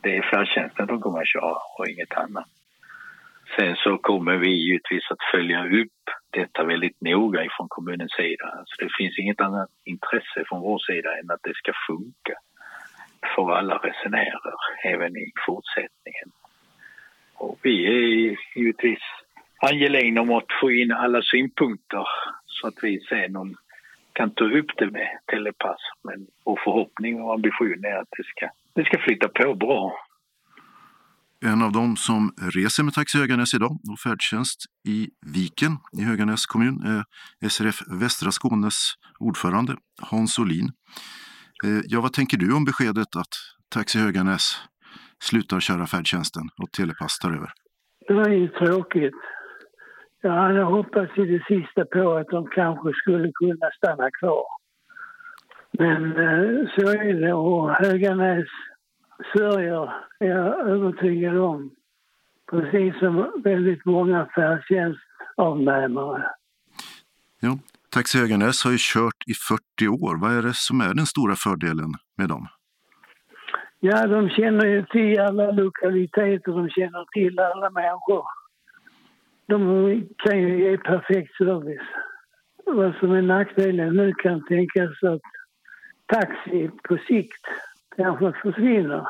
det 0.03 0.17
är 0.17 0.23
färdtjänsten 0.23 0.87
de 0.87 1.01
kommer 1.01 1.21
att 1.21 1.29
köra 1.29 1.55
och 1.79 1.89
inget 1.89 2.13
annat. 2.13 2.49
Sen 3.57 3.77
så 3.77 3.99
kommer 3.99 4.37
vi 4.37 4.51
givetvis 4.51 5.11
att 5.11 5.25
följa 5.35 5.65
upp 5.67 6.03
detta 6.31 6.65
väldigt 6.65 7.01
noga 7.01 7.49
från 7.57 7.69
kommunens 7.69 8.13
sida. 8.13 8.45
Alltså 8.59 8.75
det 8.79 8.91
finns 8.99 9.19
inget 9.19 9.41
annat 9.41 9.71
intresse 9.85 10.45
från 10.49 10.61
vår 10.61 10.79
sida 10.79 11.19
än 11.19 11.31
att 11.31 11.43
det 11.43 11.55
ska 11.55 11.73
funka 11.89 12.35
för 13.35 13.53
alla 13.53 13.77
resenärer 13.77 14.55
även 14.85 15.17
i 15.17 15.33
fortsättningen. 15.47 16.29
Och 17.35 17.59
vi 17.63 17.87
är 17.87 18.37
givetvis 18.57 19.03
angelägna 19.71 20.21
om 20.21 20.33
att 20.33 20.53
få 20.61 20.71
in 20.71 20.93
alla 20.93 21.23
synpunkter 21.23 22.07
så 22.47 22.67
att 22.67 22.75
vi 22.83 23.01
sen 23.01 23.57
kan 24.13 24.31
ta 24.31 24.45
upp 24.45 24.71
det 24.77 24.91
med 24.91 25.19
telepass. 25.27 25.81
Men 26.05 26.27
vår 26.45 26.61
förhoppning 26.65 27.23
och 27.23 27.35
ambition 27.35 27.85
är 27.85 27.97
att 27.97 28.09
det 28.17 28.25
ska, 28.27 28.49
det 28.75 28.85
ska 28.85 28.99
flytta 28.99 29.29
på 29.29 29.55
bra. 29.55 29.93
En 31.45 31.63
av 31.63 31.73
dem 31.73 31.97
som 31.97 32.31
reser 32.55 32.83
med 32.83 32.95
Taxi 32.95 33.19
Höganäs 33.19 33.55
idag 33.55 33.73
och 33.93 34.01
färdtjänst 34.05 34.59
i 34.89 35.09
Viken 35.35 35.73
i 35.99 36.03
Höganäs 36.05 36.47
kommun 36.47 36.77
är 36.95 37.03
SRF 37.49 37.79
Västra 38.03 38.31
Skånes 38.31 38.79
ordförande 39.19 39.73
Hans 40.11 40.39
Olin. 40.39 40.69
Eh, 41.65 41.81
ja, 41.85 42.01
vad 42.01 42.13
tänker 42.13 42.37
du 42.37 42.53
om 42.57 42.65
beskedet 42.65 43.17
att 43.17 43.35
Taxi 43.75 43.99
Höganäs 43.99 44.45
slutar 45.23 45.61
köra 45.61 45.87
färdtjänsten 45.87 46.43
och 46.63 46.71
Telepass 46.73 47.19
tar 47.19 47.31
över? 47.31 47.51
Det 48.09 48.15
var 48.15 48.29
ju 48.29 48.49
tråkigt. 48.49 49.21
Jag 50.21 50.33
hade 50.33 50.63
hoppats 50.63 51.19
i 51.19 51.25
det 51.25 51.45
sista 51.53 51.85
på 51.85 52.13
att 52.17 52.29
de 52.29 52.47
kanske 52.47 52.93
skulle 52.93 53.33
kunna 53.33 53.69
stanna 53.77 54.09
kvar. 54.21 54.45
Men 55.79 56.03
eh, 56.05 56.69
så 56.75 56.89
är 56.89 57.21
det 57.21 57.33
och 57.33 57.71
Höganäs 57.71 58.49
sörjer 59.37 59.93
är 60.19 60.27
jag 60.29 60.69
övertygad 60.69 61.39
om. 61.39 61.71
Precis 62.51 62.99
som 62.99 63.43
väldigt 63.45 63.85
många 63.85 64.27
färdtjänstavnämare. 64.35 66.31
Ja, 67.41 67.59
Taxi 67.91 68.19
Höganäs 68.19 68.65
har 68.65 68.71
ju 68.71 68.79
kört 68.81 69.23
i 69.27 69.35
40 69.79 69.89
år. 69.89 70.17
Vad 70.17 70.39
är 70.39 70.43
det 70.43 70.55
som 70.55 70.81
är 70.81 70.95
den 70.95 71.07
stora 71.07 71.35
fördelen 71.37 71.93
med 72.17 72.29
dem? 72.29 72.47
Ja, 73.81 74.07
de 74.07 74.29
känner 74.29 74.67
ju 74.67 74.85
till 74.85 75.21
alla 75.21 75.51
lokaliteter, 75.51 76.53
de 76.53 76.69
känner 76.69 77.05
till 77.13 77.39
alla 77.39 77.71
människor. 77.71 78.25
De 79.47 79.59
kan 80.17 80.39
ju 80.39 80.63
ge 80.63 80.79
perfekt 80.79 81.37
service. 81.37 81.89
Vad 82.67 82.95
som 82.95 83.13
är 83.13 83.23
nackdelen 83.23 83.97
nu 83.97 84.13
kan 84.13 84.45
tänkas 84.45 85.03
att 85.03 85.21
taxi 86.07 86.71
på 86.89 86.99
sikt 87.09 87.47
kanske 87.97 88.33
försvinner. 88.43 89.07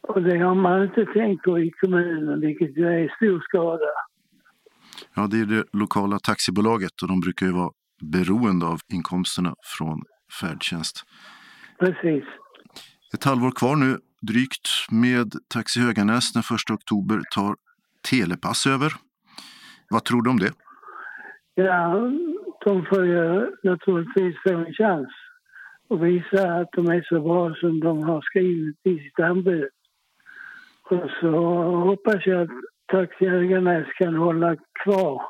Och 0.00 0.22
det 0.22 0.38
har 0.38 0.54
man 0.54 0.82
inte 0.82 1.06
tänkt 1.06 1.42
på 1.42 1.58
i 1.58 1.70
kommunen, 1.70 2.40
vilket 2.40 2.76
ju 2.76 2.86
är 2.86 3.16
stor 3.16 3.40
skada. 3.40 3.90
Ja, 5.14 5.26
det 5.26 5.40
är 5.40 5.46
det 5.46 5.64
lokala 5.72 6.18
taxibolaget 6.18 7.02
och 7.02 7.08
de 7.08 7.20
brukar 7.20 7.46
ju 7.46 7.52
vara 7.52 7.70
beroende 8.00 8.66
av 8.66 8.78
inkomsterna 8.92 9.54
från 9.78 10.02
färdtjänst. 10.40 11.04
Precis. 11.78 12.24
Ett 13.14 13.24
halvår 13.24 13.50
kvar 13.50 13.76
nu 13.76 13.98
drygt 14.22 14.68
med 14.90 15.32
Taxi 15.48 15.80
Höganäs. 15.80 16.32
Den 16.32 16.40
1 16.40 16.70
oktober 16.70 17.20
tar 17.34 17.56
Telepass 18.10 18.66
över. 18.66 18.92
Vad 19.90 20.04
tror 20.04 20.22
du 20.22 20.30
om 20.30 20.38
det? 20.38 20.52
Ja, 21.54 22.10
de 22.64 22.84
får 22.84 23.06
ju 23.06 23.50
naturligtvis 23.62 24.36
få 24.42 24.54
en 24.54 24.72
chans 24.72 25.08
och 25.88 26.06
visa 26.06 26.52
att 26.52 26.68
de 26.72 26.86
är 26.86 27.02
så 27.08 27.20
bra 27.20 27.54
som 27.54 27.80
de 27.80 28.02
har 28.02 28.20
skrivit 28.20 28.76
i 28.84 28.98
sitt 28.98 29.20
anbud. 29.20 29.68
Och 30.90 31.10
så 31.20 31.30
hoppas 31.62 32.26
jag 32.26 32.42
att 32.42 32.50
Taxi 32.86 33.28
Höganäs 33.28 33.86
kan 33.98 34.14
hålla 34.14 34.56
kvar 34.84 35.22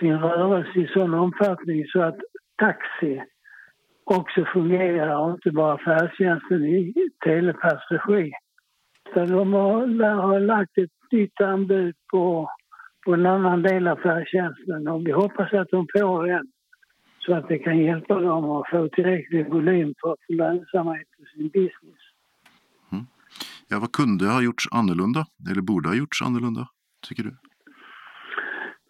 sin 0.00 0.18
rörelse 0.18 0.78
i 0.78 0.86
sån 0.86 1.14
omfattning 1.14 1.86
så 1.86 2.02
att 2.02 2.18
taxi 2.56 3.22
också 4.04 4.44
fungerar 4.44 5.16
och 5.16 5.30
inte 5.30 5.50
bara 5.50 5.78
färdtjänsten 5.78 6.64
i 6.64 6.94
Telepass 7.24 7.82
regi. 7.90 8.32
de 9.14 9.52
har, 9.52 10.20
har 10.22 10.40
lagt 10.40 10.78
ett 10.78 10.90
nytt 11.12 11.40
anbud 11.40 11.94
på, 12.10 12.50
på 13.04 13.14
en 13.14 13.26
annan 13.26 13.62
del 13.62 13.88
av 13.88 13.96
färdtjänsten 13.96 14.88
och 14.88 15.06
vi 15.06 15.12
hoppas 15.12 15.52
att 15.52 15.68
de 15.70 15.86
får 15.98 16.26
den 16.26 16.46
så 17.24 17.34
att 17.34 17.48
det 17.48 17.58
kan 17.58 17.78
hjälpa 17.78 18.20
dem 18.20 18.50
att 18.50 18.68
få 18.70 18.88
tillräcklig 18.88 19.50
volym 19.50 19.94
för 20.00 20.12
att 20.12 20.18
få 20.26 20.32
lönsamhet 20.32 21.08
på 21.18 21.24
sin 21.24 21.48
business. 21.48 22.02
Mm. 22.92 23.04
Ja, 23.68 23.78
vad 23.80 23.92
kunde 23.92 24.26
ha 24.26 24.42
gjorts 24.42 24.68
annorlunda, 24.70 25.26
eller 25.50 25.62
borde 25.62 25.88
ha 25.88 25.96
gjorts 25.96 26.22
annorlunda, 26.22 26.68
tycker 27.08 27.22
du? 27.22 27.36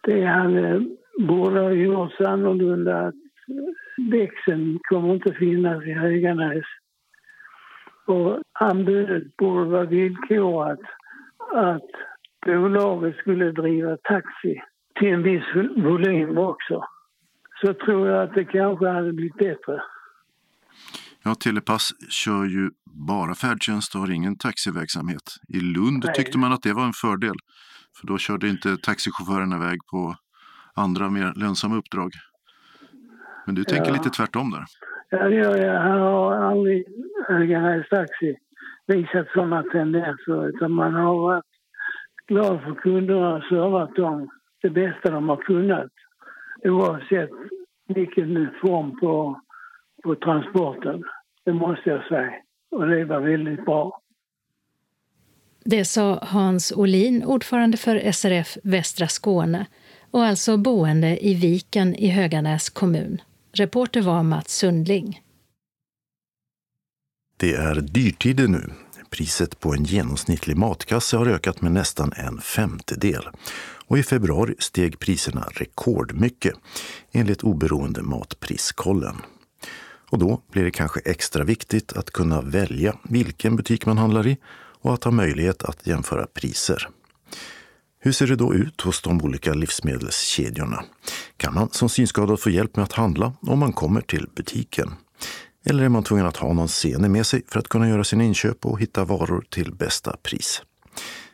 Det 0.01 0.25
hade, 0.25 0.85
borde 1.19 1.59
ha 1.59 1.71
gjorts 1.71 2.21
annorlunda 2.21 3.07
att 3.07 3.15
växeln 4.11 4.79
kommer 4.81 5.13
inte 5.13 5.33
finnas 5.33 5.83
i 5.83 5.93
Höganäs. 5.93 6.65
Och 8.05 8.39
anbudet 8.53 9.37
borde 9.37 9.65
vara 9.69 9.85
villkorat 9.85 10.79
att 11.53 11.91
bolaget 12.45 13.15
skulle 13.15 13.51
driva 13.51 13.97
taxi 13.97 14.61
till 14.99 15.07
en 15.07 15.23
viss 15.23 15.43
volym 15.75 16.37
också 16.37 16.83
så 17.61 17.73
tror 17.73 18.07
jag 18.07 18.23
att 18.23 18.33
det 18.33 18.45
kanske 18.45 18.87
hade 18.87 19.13
blivit 19.13 19.37
bättre. 19.37 19.81
Ja, 21.23 21.35
Telepass 21.35 21.91
kör 22.09 22.45
ju 22.45 22.69
bara 22.85 23.35
färdtjänst 23.35 23.95
och 23.95 24.01
har 24.01 24.11
ingen 24.11 24.37
taxiverksamhet. 24.37 25.27
I 25.47 25.59
Lund 25.59 26.03
Nej. 26.05 26.15
tyckte 26.15 26.37
man 26.37 26.53
att 26.53 26.61
det 26.61 26.73
var 26.73 26.85
en 26.85 26.93
fördel, 26.93 27.35
för 27.99 28.07
då 28.07 28.17
körde 28.17 28.49
inte 28.49 28.77
taxichaufförerna 28.77 29.55
iväg 29.55 29.79
på 29.91 30.15
andra 30.75 31.09
mer 31.09 31.33
lönsamma 31.35 31.75
uppdrag. 31.75 32.11
Men 33.45 33.55
du 33.55 33.63
tänker 33.63 33.87
ja. 33.87 33.93
lite 33.93 34.09
tvärtom 34.09 34.51
där? 34.51 34.65
Ja, 35.09 35.29
det 35.29 35.35
gör 35.35 35.57
jag. 35.57 35.81
Här 35.81 35.99
har 35.99 36.35
aldrig 36.35 36.85
Höganäs 37.27 37.89
Taxi 37.89 38.35
visat 38.87 39.27
sådana 39.33 39.63
tendenser, 39.63 40.49
utan 40.49 40.71
man 40.71 40.93
har 40.93 41.19
varit 41.19 41.45
glad 42.27 42.61
för 42.61 42.75
kunderna 42.75 43.35
och 43.35 43.43
servat 43.43 43.95
dem 43.95 44.29
det 44.61 44.69
bästa 44.69 45.11
de 45.11 45.29
har 45.29 45.37
kunnat 45.37 45.94
oavsett 46.69 47.29
vilken 47.87 48.49
form 48.61 48.99
på, 48.99 49.41
på 50.03 50.15
transporten. 50.15 51.03
Det 51.43 51.53
måste 51.53 51.89
jag 51.89 52.07
säga. 52.07 52.33
Och 52.71 52.87
det 52.87 53.05
var 53.05 53.19
väldigt 53.19 53.65
bra. 53.65 54.01
Det 55.65 55.85
sa 55.85 56.19
Hans 56.21 56.71
Olin, 56.75 57.23
ordförande 57.23 57.77
för 57.77 58.11
SRF 58.11 58.57
Västra 58.63 59.07
Skåne 59.07 59.65
och 60.11 60.23
alltså 60.23 60.57
boende 60.57 61.25
i 61.25 61.33
Viken 61.33 61.95
i 61.95 62.07
Höganäs 62.07 62.69
kommun. 62.69 63.21
Reporter 63.51 64.01
var 64.01 64.23
Mats 64.23 64.57
Sundling. 64.57 65.21
Det 67.37 67.53
är 67.53 67.75
dyrtider 67.75 68.47
nu. 68.47 68.84
Priset 69.15 69.59
på 69.59 69.73
en 69.73 69.83
genomsnittlig 69.83 70.57
matkasse 70.57 71.17
har 71.17 71.25
ökat 71.25 71.61
med 71.61 71.71
nästan 71.71 72.13
en 72.15 72.41
femtedel 72.41 73.27
och 73.87 73.97
i 73.97 74.03
februari 74.03 74.55
steg 74.59 74.99
priserna 74.99 75.47
rekordmycket 75.51 76.53
enligt 77.11 77.43
oberoende 77.43 78.01
Matpriskollen. 78.01 79.15
Och 80.09 80.19
då 80.19 80.41
blir 80.51 80.63
det 80.63 80.71
kanske 80.71 80.99
extra 80.99 81.43
viktigt 81.43 81.93
att 81.93 82.11
kunna 82.11 82.41
välja 82.41 82.97
vilken 83.03 83.55
butik 83.55 83.85
man 83.85 83.97
handlar 83.97 84.27
i 84.27 84.37
och 84.81 84.93
att 84.93 85.03
ha 85.03 85.11
möjlighet 85.11 85.63
att 85.63 85.87
jämföra 85.87 86.27
priser. 86.27 86.89
Hur 87.99 88.11
ser 88.11 88.27
det 88.27 88.35
då 88.35 88.53
ut 88.53 88.81
hos 88.81 89.01
de 89.01 89.21
olika 89.21 89.53
livsmedelskedjorna? 89.53 90.83
Kan 91.37 91.53
man 91.53 91.69
som 91.71 91.89
synskadad 91.89 92.39
få 92.39 92.49
hjälp 92.49 92.75
med 92.75 92.83
att 92.83 92.93
handla 92.93 93.33
om 93.41 93.59
man 93.59 93.73
kommer 93.73 94.01
till 94.01 94.27
butiken? 94.35 94.93
Eller 95.69 95.83
är 95.83 95.89
man 95.89 96.03
tvungen 96.03 96.25
att 96.25 96.37
ha 96.37 96.53
någon 96.53 96.67
sene 96.67 97.09
med 97.09 97.25
sig 97.25 97.41
för 97.47 97.59
att 97.59 97.67
kunna 97.67 97.89
göra 97.89 98.03
sina 98.03 98.23
inköp 98.23 98.65
och 98.65 98.81
hitta 98.81 99.05
varor 99.05 99.43
till 99.49 99.71
bästa 99.71 100.17
pris? 100.23 100.63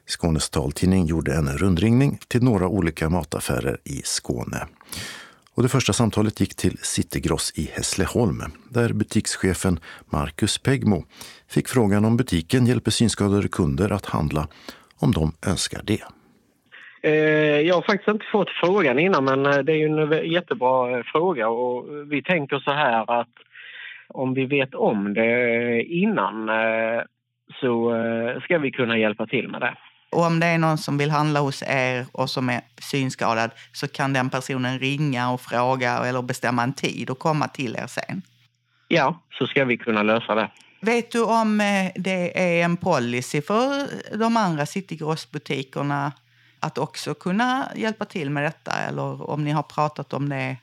Skånes 0.06 0.50
taltidning 0.50 1.06
gjorde 1.06 1.34
en 1.34 1.58
rundringning 1.58 2.20
till 2.28 2.44
några 2.44 2.68
olika 2.68 3.10
mataffärer 3.10 3.78
i 3.84 4.02
Skåne. 4.04 4.68
Och 5.56 5.64
det 5.64 5.70
första 5.70 5.94
samtalet 5.94 6.40
gick 6.40 6.56
till 6.56 6.78
Citygross 6.82 7.52
i 7.56 7.72
Hässleholm 7.74 8.44
där 8.70 8.94
butikschefen 8.94 9.80
Marcus 10.10 10.58
Pegmo 10.58 11.04
fick 11.50 11.68
frågan 11.68 12.06
om 12.06 12.18
butiken 12.18 12.66
hjälper 12.66 12.92
synskadade 12.92 13.48
kunder 13.48 13.90
att 13.90 14.06
handla 14.06 14.48
om 15.00 15.12
de 15.12 15.34
önskar 15.48 15.82
det. 15.84 16.04
Eh, 17.04 17.62
jag 17.68 17.76
har 17.76 17.82
faktiskt 17.82 18.08
inte 18.08 18.26
fått 18.32 18.50
frågan 18.50 19.00
innan 19.00 19.24
men 19.26 19.46
eh, 19.46 19.58
det 19.58 19.74
är 19.74 19.86
en 19.86 20.32
jättebra 20.32 20.98
eh, 20.98 21.04
fråga 21.04 21.50
och 21.50 21.86
vi 22.12 22.24
tänker 22.24 22.60
så 22.60 22.72
här 22.72 23.20
att 23.20 23.30
om 24.14 24.34
vi 24.34 24.46
vet 24.46 24.76
om 24.76 25.14
det 25.14 25.84
innan 25.84 26.50
så 27.60 27.92
ska 28.44 28.58
vi 28.58 28.72
kunna 28.72 28.98
hjälpa 28.98 29.28
till 29.28 29.48
med 29.48 29.62
det. 29.62 29.76
Och 30.12 30.26
om 30.26 30.40
det 30.40 30.46
är 30.46 30.58
någon 30.58 30.78
som 30.78 30.98
vill 30.98 31.12
handla 31.12 31.40
hos 31.40 31.64
er 31.68 32.06
och 32.12 32.30
som 32.30 32.50
är 32.50 32.62
synskadad 32.82 33.52
så 33.74 33.88
kan 33.88 34.14
den 34.14 34.30
personen 34.30 34.80
ringa 34.80 35.32
och 35.32 35.42
fråga 35.42 35.98
eller 35.98 36.22
bestämma 36.22 36.64
en 36.64 36.74
tid 36.74 37.10
och 37.10 37.20
komma 37.20 37.48
till 37.48 37.76
er 37.76 37.88
sen. 37.88 38.22
Ja, 38.88 39.20
så 39.32 39.48
ska 39.48 39.66
vi 39.66 39.78
kunna 39.78 40.04
lösa 40.04 40.36
det. 40.36 40.50
Vet 40.82 41.12
du 41.12 41.24
om 41.24 41.62
eh, 41.62 41.92
det 41.96 42.42
är 42.42 42.66
en 42.66 42.78
policy 42.78 43.42
för 43.42 43.88
de 44.18 44.38
andra 44.38 44.66
Citygross-butikerna 44.66 46.12
att 46.60 46.78
också 46.78 47.14
kunna 47.14 47.68
hjälpa 47.76 48.06
till 48.06 48.30
med 48.30 48.44
detta? 48.44 48.72
Eller 48.72 49.30
om 49.30 49.44
ni 49.44 49.52
har 49.52 49.64
pratat 49.64 50.14
om 50.14 50.30
det 50.30 50.58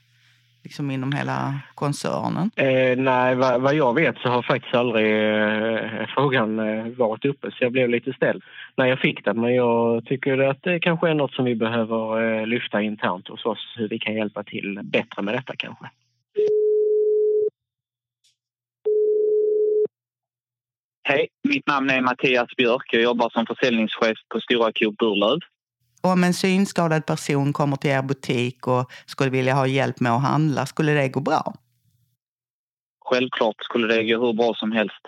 liksom 0.68 0.90
inom 0.90 1.12
hela 1.12 1.60
koncernen? 1.74 2.50
Eh, 2.56 2.98
nej, 2.98 3.34
vad, 3.34 3.60
vad, 3.60 3.74
jag 3.74 3.94
vet 3.94 4.18
så 4.18 4.28
har 4.28 4.42
faktiskt 4.42 4.74
aldrig 4.74 5.06
eh, 5.06 6.06
frågan 6.14 6.58
eh, 6.58 6.86
varit 6.86 7.24
uppe 7.24 7.50
så 7.50 7.56
jag 7.64 7.72
blev 7.72 7.88
lite 7.88 8.12
ställd 8.12 8.42
när 8.76 8.86
jag 8.86 8.98
fick 8.98 9.24
den. 9.24 9.40
Men 9.40 9.54
jag 9.54 10.04
tycker 10.04 10.38
att 10.38 10.62
det 10.62 10.80
kanske 10.80 11.08
är 11.08 11.14
något 11.14 11.32
som 11.32 11.44
vi 11.44 11.54
behöver 11.54 12.22
eh, 12.22 12.46
lyfta 12.46 12.82
internt 12.82 13.28
hos 13.28 13.44
oss, 13.44 13.74
hur 13.76 13.88
vi 13.88 13.98
kan 13.98 14.14
hjälpa 14.14 14.42
till 14.42 14.80
bättre 14.82 15.22
med 15.22 15.34
detta 15.34 15.56
kanske. 15.56 15.86
Hej, 21.02 21.28
mitt 21.48 21.66
namn 21.66 21.90
är 21.90 22.00
Mattias 22.00 22.56
Björk. 22.56 22.92
Jag 22.92 23.02
jobbar 23.02 23.30
som 23.30 23.46
försäljningschef 23.46 24.18
på 24.28 24.40
Stora 24.40 24.72
Coop 24.72 24.96
Burlöv. 24.96 25.38
Om 26.02 26.24
en 26.24 26.34
synskadad 26.34 27.06
person 27.06 27.52
kommer 27.52 27.76
till 27.76 27.90
er 27.90 28.02
butik 28.02 28.66
och 28.66 28.90
skulle 29.06 29.30
vilja 29.30 29.54
ha 29.54 29.66
hjälp 29.66 30.00
med 30.00 30.12
att 30.12 30.22
handla, 30.22 30.66
skulle 30.66 30.92
det 30.92 31.08
gå 31.08 31.20
bra? 31.20 31.54
Självklart 33.04 33.56
skulle 33.60 33.94
det 33.94 34.04
gå 34.04 34.26
hur 34.26 34.32
bra 34.32 34.54
som 34.54 34.72
helst. 34.72 35.02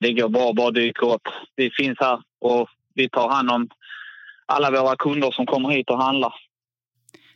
Det 0.00 0.12
går 0.12 0.28
bra, 0.28 0.52
bara 0.52 0.70
dyka 0.70 1.06
upp. 1.06 1.28
Vi 1.56 1.70
finns 1.70 1.98
här 2.00 2.22
och 2.40 2.68
vi 2.94 3.08
tar 3.08 3.28
hand 3.28 3.50
om 3.50 3.68
alla 4.46 4.70
våra 4.70 4.96
kunder 4.96 5.30
som 5.30 5.46
kommer 5.46 5.68
hit 5.68 5.90
och 5.90 6.02
handlar. 6.02 6.34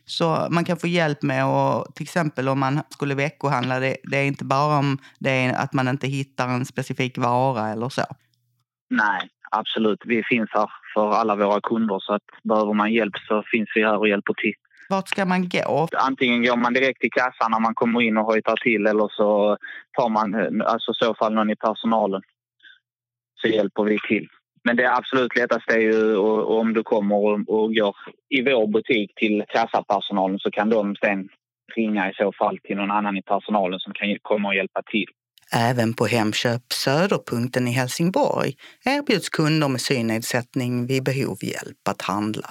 Så 0.05 0.47
man 0.49 0.65
kan 0.65 0.77
få 0.77 0.87
hjälp 0.87 1.21
med 1.21 1.45
att 1.45 1.95
till 1.95 2.03
exempel 2.03 2.49
om 2.49 2.59
man 2.59 2.81
skulle 2.89 3.15
veckohandla, 3.15 3.79
det, 3.79 3.97
det 4.03 4.17
är 4.17 4.25
inte 4.25 4.45
bara 4.45 4.77
om 4.77 4.97
det 5.19 5.29
är 5.29 5.53
att 5.53 5.73
man 5.73 5.87
inte 5.87 6.07
hittar 6.07 6.47
en 6.47 6.65
specifik 6.65 7.17
vara 7.17 7.69
eller 7.69 7.89
så? 7.89 8.03
Nej, 8.89 9.29
absolut. 9.51 10.01
Vi 10.05 10.23
finns 10.23 10.49
här 10.53 10.69
för 10.95 11.11
alla 11.11 11.35
våra 11.35 11.61
kunder 11.61 11.99
så 11.99 12.13
att 12.13 12.27
behöver 12.43 12.73
man 12.73 12.93
hjälp 12.93 13.17
så 13.27 13.43
finns 13.51 13.69
vi 13.75 13.83
här 13.83 13.97
och 13.97 14.07
hjälper 14.07 14.33
till. 14.33 14.53
Vart 14.89 15.07
ska 15.07 15.25
man 15.25 15.49
gå? 15.49 15.87
Antingen 15.97 16.43
går 16.43 16.57
man 16.57 16.73
direkt 16.73 17.01
till 17.01 17.11
kassan 17.11 17.51
när 17.51 17.59
man 17.59 17.75
kommer 17.75 18.01
in 18.01 18.17
och 18.17 18.25
hojtar 18.25 18.55
till 18.55 18.87
eller 18.87 19.07
så 19.11 19.57
tar 19.97 20.09
man 20.09 20.61
alltså 20.61 20.93
så 20.93 21.15
fall 21.15 21.33
någon 21.33 21.49
i 21.49 21.55
personalen. 21.55 22.21
Så 23.41 23.47
hjälper 23.47 23.83
vi 23.83 23.97
till. 24.07 24.27
Men 24.63 24.75
det 24.75 24.95
absolut 24.95 25.35
lättaste 25.35 25.73
är 25.73 25.79
ju 25.79 26.17
om 26.59 26.73
du 26.73 26.83
kommer 26.83 27.15
och 27.49 27.75
går 27.75 27.95
i 28.29 28.41
vår 28.41 28.67
butik 28.67 29.11
till 29.15 29.43
kassapersonalen 29.47 30.39
så 30.39 30.51
kan 30.51 30.69
de 30.69 30.95
sen 30.95 31.29
ringa 31.75 32.09
i 32.09 32.13
så 32.13 32.31
fall 32.31 32.59
till 32.63 32.77
någon 32.77 32.91
annan 32.91 33.17
i 33.17 33.21
personalen 33.21 33.79
som 33.79 33.93
kan 33.93 34.17
komma 34.21 34.47
och 34.47 34.55
hjälpa 34.55 34.81
till. 34.81 35.07
Även 35.53 35.93
på 35.93 36.05
Hemköp 36.05 36.73
Söderpunkten 36.73 37.67
i 37.67 37.71
Helsingborg 37.71 38.53
erbjuds 38.85 39.29
kunder 39.29 39.67
med 39.67 39.81
synnedsättning 39.81 40.87
vid 40.87 41.03
behov 41.03 41.37
hjälp 41.41 41.87
att 41.89 42.01
handla. 42.01 42.49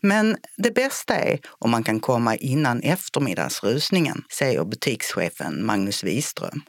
Men 0.00 0.36
det 0.56 0.74
bästa 0.74 1.14
är 1.14 1.38
om 1.58 1.70
man 1.70 1.82
kan 1.82 2.00
komma 2.00 2.36
innan 2.36 2.80
eftermiddagsrusningen, 2.80 4.22
säger 4.38 4.64
butikschefen 4.64 5.66
Magnus 5.66 6.04
Wiström. 6.04 6.60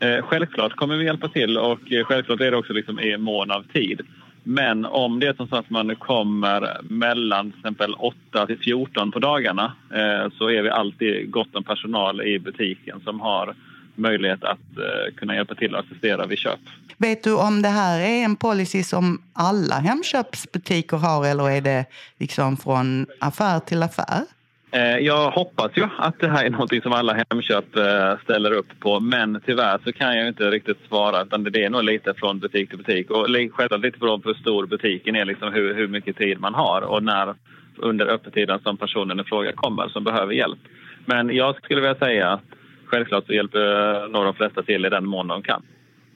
Eh, 0.00 0.24
självklart 0.24 0.76
kommer 0.76 0.96
vi 0.96 1.04
hjälpa 1.04 1.28
till 1.28 1.58
och 1.58 1.92
eh, 1.92 2.04
självklart 2.04 2.40
är 2.40 2.50
det 2.50 2.56
också 2.56 2.72
liksom 2.72 3.00
i 3.00 3.16
mån 3.16 3.50
av 3.50 3.62
tid. 3.62 4.00
Men 4.44 4.84
om 4.84 5.20
det 5.20 5.26
är 5.26 5.46
så 5.46 5.56
att 5.56 5.70
man 5.70 5.96
kommer 5.96 6.80
mellan 6.82 7.50
till 7.50 7.60
exempel 7.60 7.94
8 7.94 8.46
till 8.46 8.58
14 8.58 9.12
på 9.12 9.18
dagarna 9.18 9.72
eh, 9.94 10.32
så 10.38 10.50
är 10.50 10.62
vi 10.62 10.70
alltid 10.70 11.30
gott 11.30 11.54
om 11.54 11.64
personal 11.64 12.20
i 12.20 12.38
butiken 12.38 13.00
som 13.04 13.20
har 13.20 13.54
möjlighet 13.98 14.44
att 14.44 14.78
eh, 14.78 15.14
kunna 15.16 15.34
hjälpa 15.34 15.54
till 15.54 15.74
och 15.74 15.80
assistera 15.80 16.26
vid 16.26 16.38
köp. 16.38 16.60
Vet 16.96 17.24
du 17.24 17.34
om 17.34 17.62
det 17.62 17.68
här 17.68 18.00
är 18.00 18.24
en 18.24 18.36
policy 18.36 18.82
som 18.82 19.22
alla 19.32 19.74
Hemköpsbutiker 19.74 20.96
har 20.96 21.26
eller 21.26 21.50
är 21.50 21.60
det 21.60 21.84
liksom 22.18 22.56
från 22.56 23.06
affär 23.20 23.60
till 23.60 23.82
affär? 23.82 24.22
Eh, 24.70 24.98
jag 24.98 25.30
hoppas 25.30 25.70
ju 25.74 25.88
att 25.98 26.20
det 26.20 26.28
här 26.28 26.44
är 26.44 26.50
något 26.50 26.82
som 26.82 26.92
alla 26.92 27.24
Hemköp 27.30 27.76
eh, 27.76 28.18
ställer 28.24 28.52
upp 28.52 28.80
på 28.80 29.00
men 29.00 29.40
tyvärr 29.46 29.78
så 29.84 29.92
kan 29.92 30.16
jag 30.16 30.28
inte 30.28 30.50
riktigt 30.50 30.78
svara 30.88 31.22
utan 31.22 31.44
det 31.44 31.64
är 31.64 31.70
nog 31.70 31.84
lite 31.84 32.14
från 32.14 32.38
butik 32.38 32.68
till 32.68 32.78
butik 32.78 33.10
och 33.10 33.26
självklart 33.26 33.80
lite 33.80 33.98
beroende 33.98 34.22
på 34.22 34.28
hur 34.28 34.40
stor 34.40 34.66
butiken 34.66 35.16
är, 35.16 35.24
liksom 35.24 35.52
hur, 35.52 35.74
hur 35.74 35.88
mycket 35.88 36.16
tid 36.16 36.40
man 36.40 36.54
har 36.54 36.82
och 36.82 37.02
när 37.02 37.34
under 37.76 38.06
öppettiden 38.06 38.60
som 38.60 38.76
personen 38.76 39.20
i 39.20 39.24
fråga 39.24 39.52
kommer 39.52 39.88
som 39.88 40.04
behöver 40.04 40.32
hjälp. 40.32 40.58
Men 41.04 41.36
jag 41.36 41.56
skulle 41.56 41.80
vilja 41.80 41.94
säga 41.94 42.30
att 42.32 42.57
självklart 42.88 43.26
så 43.26 43.32
hjälper 43.32 44.08
nog 44.08 44.24
de 44.24 44.34
flesta 44.34 44.62
till 44.62 44.86
i 44.86 44.88
den 44.88 45.06
mån 45.06 45.28
de 45.28 45.42
kan. 45.42 45.62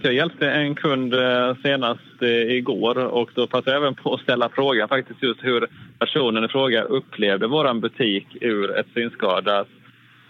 Jag 0.05 0.15
hjälpte 0.15 0.51
en 0.51 0.75
kund 0.75 1.15
eh, 1.15 1.57
senast 1.63 2.23
eh, 2.23 2.29
igår 2.29 2.99
och 2.99 3.31
då 3.35 3.47
passade 3.47 3.71
jag 3.71 3.83
även 3.83 3.95
på 3.95 4.15
att 4.15 4.21
ställa 4.21 4.49
frågan 4.49 4.89
faktiskt 4.89 5.23
just 5.23 5.45
hur 5.45 5.67
personen 5.99 6.45
i 6.45 6.49
fråga 6.49 6.83
upplevde 6.83 7.47
vår 7.47 7.81
butik 7.81 8.27
ur 8.41 8.79
ett 8.79 8.87
synskadat 8.95 9.69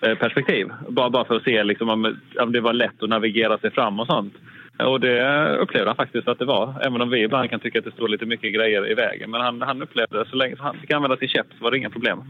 eh, 0.00 0.14
perspektiv. 0.14 0.68
Bara, 0.88 1.10
bara 1.10 1.24
för 1.24 1.36
att 1.36 1.44
se 1.44 1.64
liksom 1.64 1.88
om, 1.88 2.16
om 2.40 2.52
det 2.52 2.60
var 2.60 2.72
lätt 2.72 3.02
att 3.02 3.08
navigera 3.08 3.58
sig 3.58 3.70
fram 3.70 4.00
och 4.00 4.06
sånt. 4.06 4.34
Och 4.78 5.00
det 5.00 5.56
upplevde 5.56 5.88
han 5.88 5.96
faktiskt 5.96 6.28
att 6.28 6.38
det 6.38 6.44
var, 6.44 6.74
även 6.80 7.00
om 7.00 7.10
vi 7.10 7.22
ibland 7.22 7.50
kan 7.50 7.60
tycka 7.60 7.78
att 7.78 7.84
det 7.84 7.92
står 7.92 8.08
lite 8.08 8.26
mycket 8.26 8.54
grejer 8.54 8.90
i 8.90 8.94
vägen. 8.94 9.30
Men 9.30 9.40
han, 9.40 9.62
han 9.62 9.82
upplevde 9.82 10.18
det, 10.18 10.30
så 10.30 10.36
länge 10.36 10.56
han 10.58 10.78
fick 10.78 10.90
använda 10.90 11.16
sin 11.16 11.28
käpp 11.28 11.46
så 11.58 11.64
var 11.64 11.70
det 11.70 11.78
inga 11.78 11.90
problem. 11.90 12.22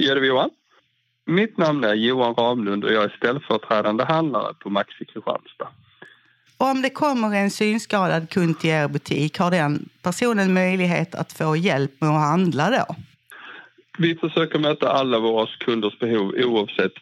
Jervi 0.00 0.26
Johan. 0.26 0.50
Mitt 1.26 1.58
namn 1.58 1.84
är 1.84 1.94
Johan 1.94 2.34
Ramlund 2.34 2.84
och 2.84 2.92
jag 2.92 3.04
är 3.04 3.14
ställföreträdande 3.16 4.04
handlare 4.04 4.54
på 4.54 4.70
Maxi 4.70 5.04
Kristianstad. 5.04 5.68
Om 6.56 6.82
det 6.82 6.90
kommer 6.90 7.36
en 7.36 7.50
synskadad 7.50 8.30
kund 8.30 8.58
till 8.58 8.70
er 8.70 8.88
butik, 8.88 9.38
har 9.38 9.50
den 9.50 9.88
personen 10.02 10.54
möjlighet 10.54 11.14
att 11.14 11.32
få 11.32 11.56
hjälp 11.56 12.00
med 12.00 12.10
att 12.10 12.28
handla 12.28 12.70
då? 12.70 12.96
Vi 13.98 14.14
försöker 14.14 14.58
möta 14.58 14.92
alla 14.92 15.18
våra 15.18 15.46
kunders 15.58 15.98
behov 15.98 16.34
oavsett 16.38 16.92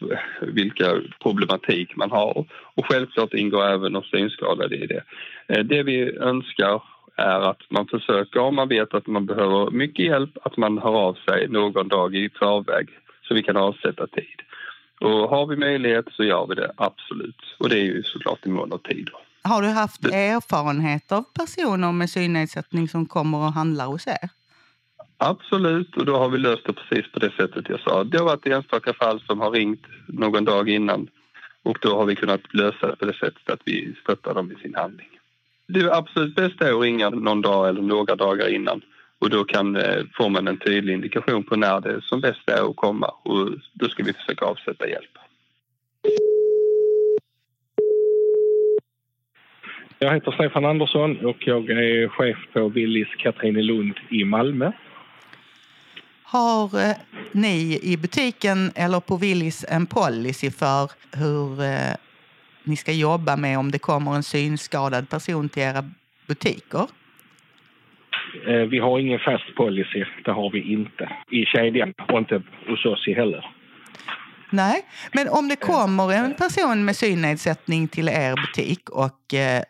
vilka 0.41 1.01
problematik 1.21 1.95
man 1.95 2.11
har. 2.11 2.45
Och 2.75 2.85
självklart 2.85 3.33
ingår 3.33 3.65
även 3.67 3.93
de 3.93 4.03
synskadade 4.03 4.75
i 4.75 4.87
det. 4.87 5.03
Eh, 5.47 5.63
det 5.63 5.83
vi 5.83 6.17
önskar 6.17 6.81
är 7.19 7.41
att 7.49 7.61
man 7.69 7.87
försöker, 7.87 8.39
om 8.39 8.55
man 8.55 8.67
vet 8.67 8.93
att 8.93 9.07
man 9.07 9.25
behöver 9.25 9.71
mycket 9.71 10.05
hjälp, 10.05 10.37
att 10.43 10.57
man 10.57 10.77
hör 10.77 10.95
av 11.07 11.13
sig 11.13 11.47
någon 11.47 11.87
dag 11.87 12.15
i 12.15 12.29
förväg 12.29 12.89
så 13.27 13.33
vi 13.33 13.43
kan 13.43 13.57
avsätta 13.57 14.07
tid. 14.07 14.41
Och 14.99 15.29
har 15.29 15.45
vi 15.47 15.55
möjlighet 15.55 16.05
så 16.11 16.23
gör 16.23 16.47
vi 16.47 16.55
det 16.55 16.71
absolut. 16.77 17.55
Och 17.57 17.69
det 17.69 17.79
är 17.79 17.83
ju 17.83 18.03
såklart 18.03 18.45
i 18.45 18.49
mån 18.49 18.73
av 18.73 18.77
tid. 18.77 19.09
Har 19.43 19.61
du 19.61 19.67
haft 19.67 20.05
erfarenhet 20.05 21.11
av 21.11 21.23
personer 21.33 21.91
med 21.91 22.09
synnedsättning 22.09 22.87
som 22.87 23.05
kommer 23.05 23.37
och 23.37 23.53
handlar 23.53 23.85
hos 23.85 24.07
er? 24.07 24.29
Absolut, 25.17 25.97
och 25.97 26.05
då 26.05 26.17
har 26.17 26.29
vi 26.29 26.37
löst 26.37 26.65
det 26.65 26.73
precis 26.73 27.11
på 27.11 27.19
det 27.19 27.31
sättet 27.31 27.69
jag 27.69 27.79
sa. 27.79 28.03
Det 28.03 28.17
har 28.17 28.25
varit 28.25 28.47
enstaka 28.47 28.93
fall 28.93 29.21
som 29.21 29.39
har 29.39 29.51
ringt 29.51 29.85
någon 30.07 30.45
dag 30.45 30.69
innan 30.69 31.07
och 31.63 31.77
då 31.81 31.97
har 31.97 32.05
vi 32.05 32.15
kunnat 32.15 32.53
lösa 32.53 32.87
det 32.87 32.95
på 32.95 33.05
det 33.05 33.13
sättet 33.13 33.49
att 33.49 33.61
vi 33.65 33.95
stöttar 34.03 34.33
dem 34.33 34.51
i 34.51 34.55
sin 34.55 34.75
handling. 34.75 35.18
Det 35.71 35.91
absolut 35.93 36.35
bästa 36.35 36.67
är 36.67 36.73
att 36.73 36.81
ringa 36.81 37.09
någon 37.09 37.41
dag 37.41 37.69
eller 37.69 37.81
några 37.81 38.15
dagar 38.15 38.47
innan 38.47 38.81
och 39.19 39.29
då 39.29 39.43
kan, 39.43 39.75
eh, 39.75 40.03
får 40.17 40.29
man 40.29 40.47
en 40.47 40.57
tydlig 40.57 40.93
indikation 40.93 41.43
på 41.43 41.55
när 41.55 41.81
det 41.81 42.01
som 42.01 42.21
bäst 42.21 42.49
är 42.49 42.69
att 42.69 42.75
komma 42.75 43.07
och 43.07 43.49
då 43.73 43.89
ska 43.89 44.03
vi 44.03 44.13
försöka 44.13 44.45
avsätta 44.45 44.87
hjälp. 44.87 45.17
Jag 49.99 50.13
heter 50.13 50.31
Stefan 50.31 50.65
Andersson 50.65 51.25
och 51.25 51.47
jag 51.47 51.69
är 51.69 52.07
chef 52.07 52.37
på 52.53 52.69
Willys 52.69 53.15
Katrinelund 53.17 53.93
i 54.09 54.23
Malmö. 54.23 54.71
Har 56.23 56.89
eh, 56.89 56.95
ni 57.31 57.79
i 57.83 57.97
butiken 57.97 58.71
eller 58.75 58.99
på 58.99 59.17
Willys 59.17 59.65
en 59.69 59.85
policy 59.85 60.51
för 60.51 60.91
hur 61.17 61.61
eh, 61.61 61.95
ni 62.63 62.75
ska 62.75 62.91
jobba 62.91 63.35
med 63.35 63.59
om 63.59 63.71
det 63.71 63.79
kommer 63.79 64.15
en 64.15 64.23
synskadad 64.23 65.09
person 65.09 65.49
till 65.49 65.63
era 65.63 65.83
butiker? 66.27 66.87
Eh, 68.47 68.53
vi 68.69 68.79
har 68.79 68.99
ingen 68.99 69.19
fast 69.19 69.55
policy, 69.55 70.05
det 70.25 70.31
har 70.31 70.51
vi 70.51 70.73
inte 70.73 71.09
i 71.31 71.45
kedjan 71.45 71.93
och 72.07 72.17
inte 72.17 72.41
hos 72.67 72.85
oss 72.85 73.07
heller. 73.07 73.45
Nej, 74.49 74.81
men 75.13 75.29
om 75.29 75.47
det 75.47 75.55
kommer 75.55 76.13
en 76.13 76.33
person 76.33 76.85
med 76.85 76.95
synnedsättning 76.95 77.87
till 77.87 78.09
er 78.09 78.35
butik 78.35 78.89
och 78.89 79.33
eh, 79.33 79.63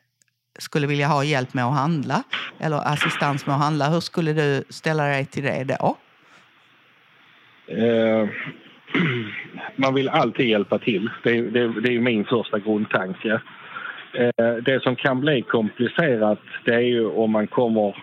skulle 0.60 0.88
vilja 0.88 1.08
ha 1.08 1.24
hjälp 1.24 1.54
med 1.54 1.66
att 1.66 1.74
handla 1.74 2.24
eller 2.60 2.94
assistans 2.94 3.46
med 3.46 3.56
att 3.56 3.62
handla, 3.62 3.90
hur 3.90 4.00
skulle 4.00 4.34
du 4.34 4.64
ställa 4.70 5.04
dig 5.04 5.26
till 5.26 5.44
det 5.44 5.64
då? 5.64 5.98
Eh, 7.68 8.30
man 9.76 9.94
vill 9.94 10.10
alltid 10.10 10.48
hjälpa 10.48 10.80
till. 10.80 11.10
Det 11.24 11.38
är, 11.38 11.44
det, 11.44 11.82
det 11.82 11.96
är 11.96 12.00
min 12.00 12.26
första 12.26 12.60
grundtanke. 12.60 13.42
Eh, 14.14 14.56
det 14.56 14.84
som 14.84 14.96
kan 14.96 15.22
bli 15.22 15.42
komplicerat 15.42 16.40
det 16.66 16.76
är 16.76 16.80
ju 16.80 17.06
om 17.06 17.32
man 17.32 17.48
kommer 17.48 17.96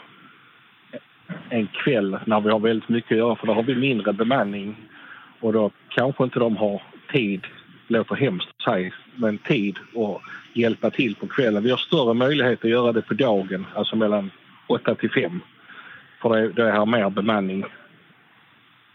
en 1.48 1.66
kväll 1.66 2.18
när 2.24 2.40
vi 2.40 2.50
har 2.50 2.58
väldigt 2.58 2.88
mycket 2.88 3.12
att 3.12 3.18
göra 3.18 3.36
för 3.36 3.46
då 3.46 3.52
har 3.52 3.62
vi 3.62 3.74
mindre 3.74 4.12
bemanning 4.12 4.76
och 5.40 5.52
då 5.52 5.70
kanske 5.88 6.24
inte 6.24 6.38
de 6.38 6.56
har 6.56 6.82
tid, 7.12 7.46
låter 7.88 8.14
hemskt 8.14 8.48
att 8.56 8.74
säga, 8.74 8.92
men 9.14 9.38
tid 9.38 9.78
att 9.78 10.20
hjälpa 10.52 10.90
till 10.90 11.14
på 11.14 11.26
kvällen. 11.26 11.62
Vi 11.62 11.70
har 11.70 11.76
större 11.76 12.14
möjlighet 12.14 12.64
att 12.64 12.70
göra 12.70 12.92
det 12.92 13.02
på 13.02 13.14
dagen, 13.14 13.66
alltså 13.74 13.96
mellan 13.96 14.30
8 14.66 14.94
till 14.94 15.10
5. 15.10 15.40
För 16.22 16.28
det, 16.28 16.48
det 16.48 16.70
är 16.70 16.86
mer 16.86 17.10
bemanning. 17.10 17.64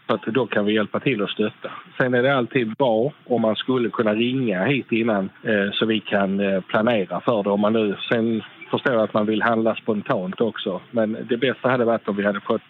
Så 0.06 0.14
att 0.14 0.22
då 0.22 0.46
kan 0.46 0.64
vi 0.64 0.74
hjälpa 0.74 1.00
till 1.00 1.22
att 1.22 1.30
stötta. 1.30 1.70
Sen 1.98 2.14
är 2.14 2.22
det 2.22 2.36
alltid 2.36 2.76
bra 2.76 3.12
om 3.24 3.42
man 3.42 3.56
skulle 3.56 3.90
kunna 3.90 4.14
ringa 4.14 4.64
hit 4.64 4.92
innan 4.92 5.30
eh, 5.42 5.72
så 5.72 5.86
vi 5.86 6.00
kan 6.00 6.40
eh, 6.40 6.60
planera 6.60 7.20
för 7.20 7.42
det. 7.42 7.50
Om 7.50 7.60
man 7.60 7.72
nu 7.72 7.96
sen 8.08 8.42
förstår 8.70 9.04
att 9.04 9.14
man 9.14 9.26
vill 9.26 9.42
handla 9.42 9.74
spontant 9.74 10.40
också. 10.40 10.80
Men 10.90 11.26
det 11.28 11.36
bästa 11.36 11.68
hade 11.68 11.84
varit 11.84 12.08
om 12.08 12.16
vi 12.16 12.24
hade 12.24 12.40
fått 12.40 12.62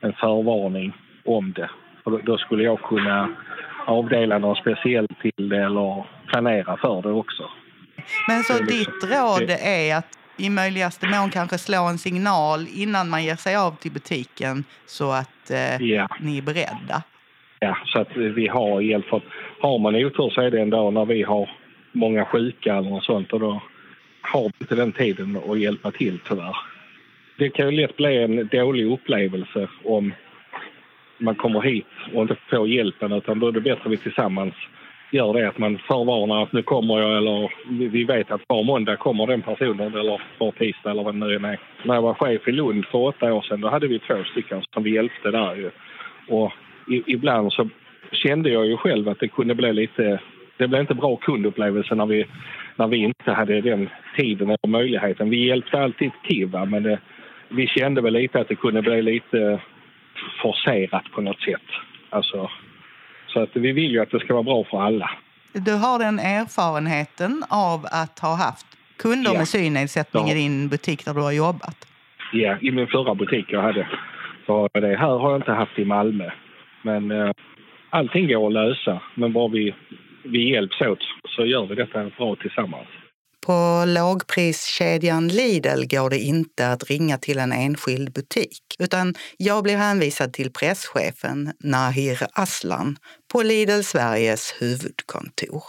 en 0.00 0.12
förvarning 0.12 0.92
om 1.24 1.52
det. 1.52 1.70
Och 2.04 2.10
då, 2.10 2.20
då 2.24 2.38
skulle 2.38 2.62
jag 2.64 2.82
kunna 2.82 3.28
avdela 3.86 4.38
något 4.38 4.58
speciellt 4.58 5.20
till 5.20 5.48
det 5.48 5.56
eller 5.64 6.04
planera 6.26 6.76
för 6.76 7.02
det 7.02 7.10
också. 7.10 7.50
Men 8.28 8.42
så 8.42 8.52
liksom- 8.52 8.78
ditt 8.78 9.10
råd 9.10 9.50
är 9.64 9.96
att 9.96 10.19
i 10.40 10.50
möjligaste 10.50 11.08
mån 11.08 11.30
kanske 11.30 11.58
slå 11.58 11.82
en 11.88 11.98
signal 11.98 12.66
innan 12.74 13.08
man 13.10 13.24
ger 13.24 13.36
sig 13.36 13.56
av 13.56 13.76
till 13.76 13.92
butiken 13.92 14.64
så 14.86 15.12
att 15.12 15.50
eh, 15.50 15.82
Ja. 15.82 16.08
ni 16.20 16.38
är 16.38 16.42
beredda. 16.42 17.02
Ja, 17.60 17.76
så 17.86 18.00
att 18.00 18.16
vi 18.16 18.48
har 18.48 18.80
hjälp. 18.80 19.06
För 19.06 19.22
har 19.60 19.78
man 19.78 19.94
otur 19.94 20.30
så 20.30 20.40
är 20.40 20.50
det 20.50 20.60
en 20.60 20.70
dag 20.70 20.92
när 20.92 21.04
vi 21.04 21.22
har 21.22 21.50
många 21.92 22.24
sjuka 22.24 22.74
eller 22.76 22.90
något 22.90 23.04
sånt 23.04 23.32
och 23.32 23.40
då 23.40 23.62
har 24.22 24.42
vi 24.42 24.52
inte 24.60 24.74
den 24.74 24.92
tiden 24.92 25.40
att 25.48 25.60
hjälpa 25.60 25.90
till 25.90 26.18
tyvärr. 26.28 26.56
Det 27.38 27.50
kan 27.50 27.66
ju 27.66 27.72
lätt 27.72 27.96
bli 27.96 28.22
en 28.22 28.48
dålig 28.52 28.92
upplevelse 28.92 29.68
om 29.84 30.14
man 31.18 31.34
kommer 31.34 31.60
hit 31.60 31.86
och 32.14 32.22
inte 32.22 32.36
får 32.50 32.68
hjälpen 32.68 33.12
utan 33.12 33.38
då 33.40 33.48
är 33.48 33.52
det 33.52 33.60
bättre 33.60 33.82
att 33.84 33.92
vi 33.92 33.96
tillsammans 33.96 34.54
gör 35.10 35.32
det 35.32 35.48
att 35.48 35.58
man 35.58 35.78
förvarnar 35.78 36.36
att 36.36 36.40
alltså, 36.40 36.56
nu 36.56 36.62
kommer 36.62 37.00
jag 37.00 37.16
eller 37.16 37.52
vi- 37.88 38.04
vet 38.04 38.30
att 38.30 38.40
var 38.46 38.62
måndag 38.62 38.96
kommer 38.96 39.26
den 39.26 39.42
personen 39.42 39.94
eller 39.94 40.22
var 40.38 40.52
tisdag 40.52 40.90
eller 40.90 41.02
vad 41.02 41.14
det 41.14 41.26
nu 41.26 41.36
än 41.36 41.44
är. 41.44 41.58
När 41.84 41.94
jag 41.94 42.02
var 42.02 42.14
chef 42.14 42.48
i 42.48 42.52
Lund 42.52 42.86
för 42.86 42.98
åtta 42.98 43.32
år 43.32 43.42
sedan 43.42 43.60
då 43.60 43.68
hade 43.68 43.86
vi 43.86 43.98
två 43.98 44.24
stycken 44.24 44.62
som 44.74 44.82
vi 44.82 44.94
hjälpte 44.94 45.30
där 45.30 45.54
ju. 45.54 45.70
Och 46.28 46.52
i, 46.88 47.02
ibland 47.06 47.52
så 47.52 47.68
kände 48.12 48.50
jag 48.50 48.66
ju 48.66 48.76
själv 48.76 49.08
att 49.08 49.20
det 49.20 49.28
kunde 49.28 49.54
bli 49.54 49.72
lite... 49.72 50.20
Det 50.56 50.68
blev 50.68 50.80
inte 50.80 50.94
bra 50.94 51.16
kundupplevelse 51.16 51.94
när 51.94 52.06
vi, 52.06 52.26
när 52.76 52.86
vi 52.86 52.96
inte 52.96 53.32
hade 53.32 53.60
den 53.60 53.88
tiden 54.16 54.48
eller 54.48 54.68
möjligheten. 54.68 55.30
Vi 55.30 55.46
hjälpte 55.46 55.80
alltid 55.80 56.10
till 56.28 56.46
va? 56.46 56.64
men 56.64 56.82
det, 56.82 56.98
vi 57.48 57.66
kände 57.66 58.00
väl 58.00 58.12
lite 58.12 58.40
att 58.40 58.48
det 58.48 58.54
kunde 58.54 58.82
bli 58.82 59.02
lite 59.02 59.60
forcerat 60.42 61.04
på 61.12 61.20
något 61.20 61.40
sätt. 61.40 61.62
Alltså, 62.10 62.50
så 63.32 63.40
att 63.42 63.56
vi 63.56 63.72
vill 63.72 63.90
ju 63.90 64.00
att 64.00 64.10
det 64.10 64.20
ska 64.20 64.32
vara 64.34 64.42
bra 64.42 64.64
för 64.64 64.82
alla. 64.82 65.10
Du 65.52 65.72
har 65.74 65.98
den 65.98 66.18
erfarenheten 66.18 67.44
av 67.50 67.86
att 67.92 68.18
ha 68.18 68.34
haft 68.36 68.66
kunder 68.98 69.30
Ja. 69.32 69.38
med 69.38 69.48
synnedsättning 69.48 70.26
Ja. 70.26 70.32
i 70.32 70.34
din 70.34 70.68
butik 70.68 71.04
där 71.04 71.14
du 71.14 71.20
har 71.20 71.32
jobbat. 71.32 71.86
Ja, 72.32 72.56
i 72.60 72.70
min 72.70 72.86
förra 72.86 73.14
butik 73.14 73.46
jag 73.48 73.62
hade. 73.62 73.88
Så 74.46 74.68
det 74.72 74.96
här 74.96 75.18
har 75.18 75.30
jag 75.30 75.38
inte 75.38 75.52
haft 75.52 75.78
i 75.78 75.84
Malmö. 75.84 76.30
Men 76.82 77.10
eh, 77.10 77.30
allting 77.90 78.28
går 78.28 78.46
att 78.46 78.52
lösa. 78.52 79.00
Men 79.14 79.32
bara 79.32 79.48
vi, 79.48 79.74
vi 80.24 80.50
hjälps 80.52 80.80
åt 80.80 81.02
så 81.36 81.46
gör 81.46 81.66
vi 81.66 81.74
detta 81.74 82.10
bra 82.18 82.36
tillsammans. 82.36 82.88
På 83.50 83.84
lågpriskedjan 83.86 85.28
Lidl 85.28 85.86
går 85.90 86.10
det 86.10 86.18
inte 86.18 86.68
att 86.68 86.90
ringa 86.90 87.18
till 87.18 87.38
en 87.38 87.52
enskild 87.52 88.12
butik 88.12 88.62
utan 88.78 89.14
jag 89.36 89.64
blir 89.64 89.76
hänvisad 89.76 90.32
till 90.32 90.52
presschefen 90.52 91.52
Nahir 91.64 92.18
Aslan 92.32 92.96
på 93.32 93.42
Lidl 93.42 93.80
Sveriges 93.82 94.54
huvudkontor. 94.60 95.62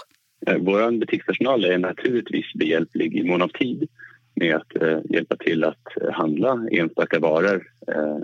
Eh, 0.48 0.58
vår 0.60 1.00
butikspersonal 1.00 1.66
är 1.66 1.78
naturligtvis 1.78 2.54
behjälplig 2.54 3.16
i 3.16 3.24
mån 3.24 3.42
av 3.42 3.48
tid 3.48 3.90
med 4.36 4.56
att 4.56 4.76
eh, 4.82 5.00
hjälpa 5.10 5.36
till 5.38 5.64
att 5.64 6.14
handla 6.14 6.68
enstaka 6.72 7.20
varor 7.20 7.64
eh, 7.88 8.16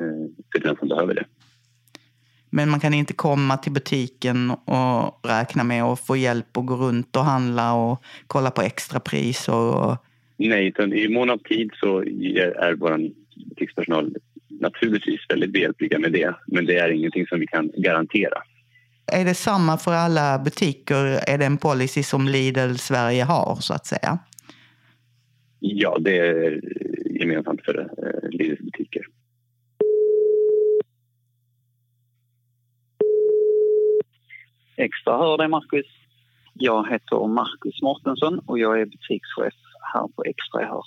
eh, 0.00 0.26
för 0.52 0.60
den 0.60 0.76
som 0.76 0.88
behöver 0.88 1.14
det. 1.14 1.24
Men 2.50 2.70
man 2.70 2.80
kan 2.80 2.94
inte 2.94 3.12
komma 3.12 3.56
till 3.56 3.72
butiken 3.72 4.50
och 4.50 5.20
räkna 5.28 5.64
med 5.64 5.82
att 5.82 6.00
få 6.00 6.16
hjälp 6.16 6.56
att 6.56 6.66
gå 6.66 6.76
runt 6.76 7.16
och 7.16 7.24
handla 7.24 7.74
och 7.74 8.02
kolla 8.26 8.50
på 8.50 8.62
extrapriser. 8.62 9.52
Och... 9.54 9.96
Nej, 10.36 10.66
utan 10.66 10.92
i 10.92 11.08
mån 11.08 11.30
av 11.30 11.38
tid 11.38 11.70
så 11.74 12.02
är 12.02 12.58
är 12.58 12.74
vår 12.74 13.10
butikspersonal 13.48 14.14
naturligtvis 14.48 15.20
väldigt 15.28 15.52
behjälpliga 15.52 15.98
med 15.98 16.12
det. 16.12 16.34
Men 16.46 16.66
det 16.66 16.78
är 16.78 16.88
ingenting 16.88 17.26
som 17.26 17.40
vi 17.40 17.46
kan 17.46 17.70
garantera. 17.76 18.42
Är 19.12 19.24
det 19.24 19.34
samma 19.34 19.78
för 19.78 19.92
alla 19.92 20.38
butiker? 20.38 21.20
Är 21.28 21.38
det 21.38 21.46
en 21.46 21.58
policy 21.58 22.02
som 22.02 22.28
Lidl 22.28 22.74
Sverige 22.74 23.24
har 23.24 23.56
så 23.60 23.74
att 23.74 23.86
säga? 23.86 24.18
Ja, 25.60 25.98
det 26.00 26.18
är 26.18 26.60
gemensamt 27.20 27.64
för 27.64 27.78
eh, 27.78 28.30
Lidls 28.30 28.60
butiker. 28.60 29.02
Extra 34.78 35.18
hör 35.18 35.38
dig, 35.38 35.48
Marcus. 35.48 35.86
Jag 36.54 36.90
heter 36.90 37.26
Marcus 37.26 37.82
Mortensson 37.82 38.38
och 38.38 38.58
jag 38.58 38.80
är 38.80 38.86
butikschef 38.86 39.54
här 39.92 40.08
på 40.16 40.24
Extra 40.24 40.66
Hör. 40.66 40.84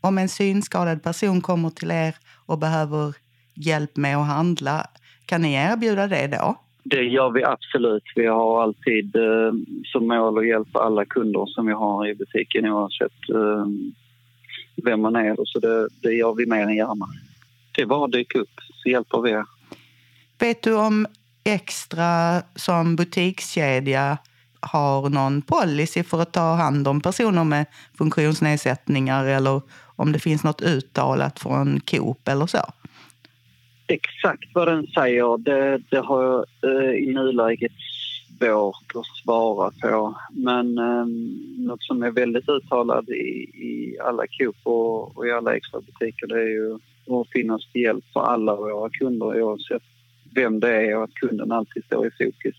Om 0.00 0.18
en 0.18 0.28
synskadad 0.28 1.02
person 1.02 1.40
kommer 1.40 1.70
till 1.70 1.90
er 1.90 2.14
och 2.46 2.58
behöver 2.58 3.14
hjälp 3.54 3.96
med 3.96 4.16
att 4.16 4.26
handla, 4.26 4.86
kan 5.26 5.42
ni 5.42 5.54
erbjuda 5.54 6.06
det 6.06 6.26
då? 6.26 6.56
Det 6.84 7.02
gör 7.02 7.30
vi 7.30 7.44
absolut. 7.44 8.02
Vi 8.16 8.26
har 8.26 8.62
alltid 8.62 9.16
eh, 9.16 9.52
som 9.84 10.08
mål 10.08 10.38
att 10.38 10.46
hjälpa 10.46 10.78
alla 10.78 11.04
kunder 11.04 11.46
som 11.46 11.66
vi 11.66 11.72
har 11.72 12.06
i 12.06 12.14
butiken 12.14 12.66
oavsett 12.66 13.30
eh, 13.34 13.66
vem 14.84 15.00
man 15.00 15.16
är. 15.16 15.36
Så 15.44 15.58
det, 15.58 15.88
det 16.02 16.12
gör 16.12 16.34
vi 16.34 16.46
mer 16.46 16.62
än 16.62 16.76
gärna. 16.76 17.06
Det 17.72 17.82
är 17.82 17.86
bara 17.86 18.04
att 18.04 18.12
dyka 18.12 18.38
upp 18.38 18.60
så 18.82 18.88
hjälper 18.88 19.20
vi 19.20 19.30
er. 19.30 19.44
Vet 20.38 20.62
du 20.62 20.74
om 20.74 21.06
Extra 21.44 22.42
som 22.54 22.96
butikskedja 22.96 24.18
har 24.60 25.10
någon 25.10 25.42
policy 25.42 26.02
för 26.02 26.22
att 26.22 26.32
ta 26.32 26.54
hand 26.54 26.88
om 26.88 27.00
personer 27.00 27.44
med 27.44 27.66
funktionsnedsättningar 27.98 29.24
eller 29.24 29.60
om 29.96 30.12
det 30.12 30.18
finns 30.18 30.44
något 30.44 30.62
uttalat 30.62 31.40
från 31.40 31.80
Coop 31.80 32.28
eller 32.28 32.46
så? 32.46 32.58
Exakt 33.86 34.44
vad 34.54 34.68
den 34.68 34.86
säger, 34.86 35.38
det, 35.38 35.82
det 35.90 35.98
har 35.98 36.24
jag 36.24 36.44
eh, 36.62 36.94
i 36.94 37.12
nuläget 37.14 37.72
svårt 38.38 38.92
att 38.94 39.22
svara 39.22 39.70
på. 39.82 40.14
Men 40.30 40.78
eh, 40.78 41.06
något 41.58 41.82
som 41.82 42.02
är 42.02 42.10
väldigt 42.10 42.48
uttalat 42.48 43.08
i, 43.08 43.50
i 43.68 43.98
alla 44.00 44.22
Coop 44.26 44.56
och, 44.62 45.16
och 45.16 45.26
i 45.26 45.30
alla 45.30 45.56
extra 45.56 45.80
butiker 45.80 46.26
det 46.26 46.40
är 46.40 46.48
ju 46.48 46.74
att 47.20 47.30
finnas 47.32 47.72
till 47.72 47.82
hjälp 47.82 48.04
för 48.12 48.20
alla 48.20 48.56
våra 48.56 48.90
kunder 48.90 49.42
oavsett 49.42 49.82
vem 50.34 50.60
det 50.60 50.74
är 50.74 50.96
och 50.96 51.04
att 51.04 51.14
kunden 51.14 51.52
alltid 51.52 51.84
står 51.84 52.06
i 52.06 52.10
fokus. 52.10 52.56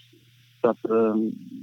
Så 0.62 0.70
att, 0.70 0.86
eh, 0.86 1.16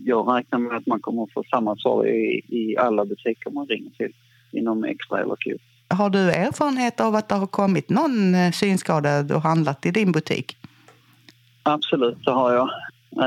jag 0.05 0.37
räknar 0.37 0.59
med 0.59 0.77
att 0.77 0.87
man 0.87 1.01
kommer 1.01 1.23
att 1.23 1.33
få 1.33 1.45
samma 1.51 1.77
svar 1.77 2.07
i, 2.07 2.43
i 2.49 2.77
alla 2.77 3.05
butiker 3.05 3.51
man 3.51 3.67
ringer 3.67 3.91
till 3.91 4.13
inom 4.53 4.85
Extra 4.85 5.21
eller 5.21 5.37
Coop. 5.37 5.61
Har 5.89 6.11
du 6.11 6.19
erfarenhet 6.19 7.01
av 7.01 7.15
att 7.15 7.29
det 7.29 7.35
har 7.35 7.47
kommit 7.47 7.91
någon 7.91 8.35
eh, 8.35 8.51
synskadad 8.51 9.33
och 9.33 9.43
handlat 9.43 9.87
i 9.87 9.91
din 9.91 10.13
butik? 10.13 10.57
Absolut, 11.63 12.25
det 12.25 12.31
har 12.31 12.53
jag. 12.55 12.69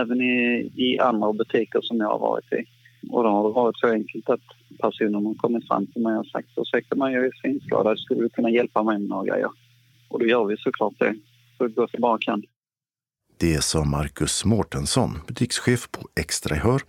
Även 0.02 0.22
i, 0.22 0.72
i 0.76 1.00
andra 1.00 1.34
butiker 1.34 1.82
som 1.82 1.98
jag 1.98 2.08
har 2.08 2.20
varit 2.20 2.54
i. 2.54 2.66
Och 3.10 3.24
då 3.24 3.30
har 3.30 3.44
det 3.48 3.54
varit 3.54 3.78
så 3.78 3.88
enkelt 3.88 4.30
att 4.30 4.42
personer 4.82 5.22
har 5.22 5.36
kommit 5.36 5.68
fram 5.68 5.88
till 5.88 6.02
mig 6.02 6.18
och 6.18 6.26
sagt 6.26 6.50
ursäkta 6.56 6.96
mig, 6.96 7.14
jag 7.14 7.26
är 7.26 7.32
synskadad, 7.42 8.00
skulle 8.00 8.22
du 8.22 8.30
kunna 8.30 8.50
hjälpa 8.50 8.84
mig 8.84 9.00
med 9.00 9.10
några 9.10 9.26
grejer? 9.26 9.50
Och 10.10 10.20
då 10.20 10.26
gör 10.26 10.46
vi 10.46 10.58
såklart 10.58 10.94
det, 11.00 11.16
så 11.58 11.68
gott 11.68 11.90
vi 11.94 12.00
bara 12.00 12.18
kan. 12.18 12.44
Det 13.38 13.64
sa 13.64 13.84
Marcus 13.84 14.46
Mårtensson, 14.46 15.20
butikschef 15.28 15.92
på 15.92 16.10
Extra 16.16 16.56
i 16.56 16.60
Hör. 16.60 16.82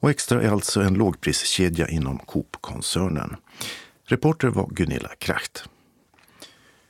Och 0.00 0.10
Extra 0.10 0.42
är 0.42 0.48
alltså 0.48 0.80
en 0.80 0.94
lågpriskedja 0.94 1.88
inom 1.88 2.18
Coop-koncernen. 2.18 3.36
Reporter 4.04 4.48
var 4.48 4.68
Gunilla 4.70 5.10
Kracht. 5.18 5.64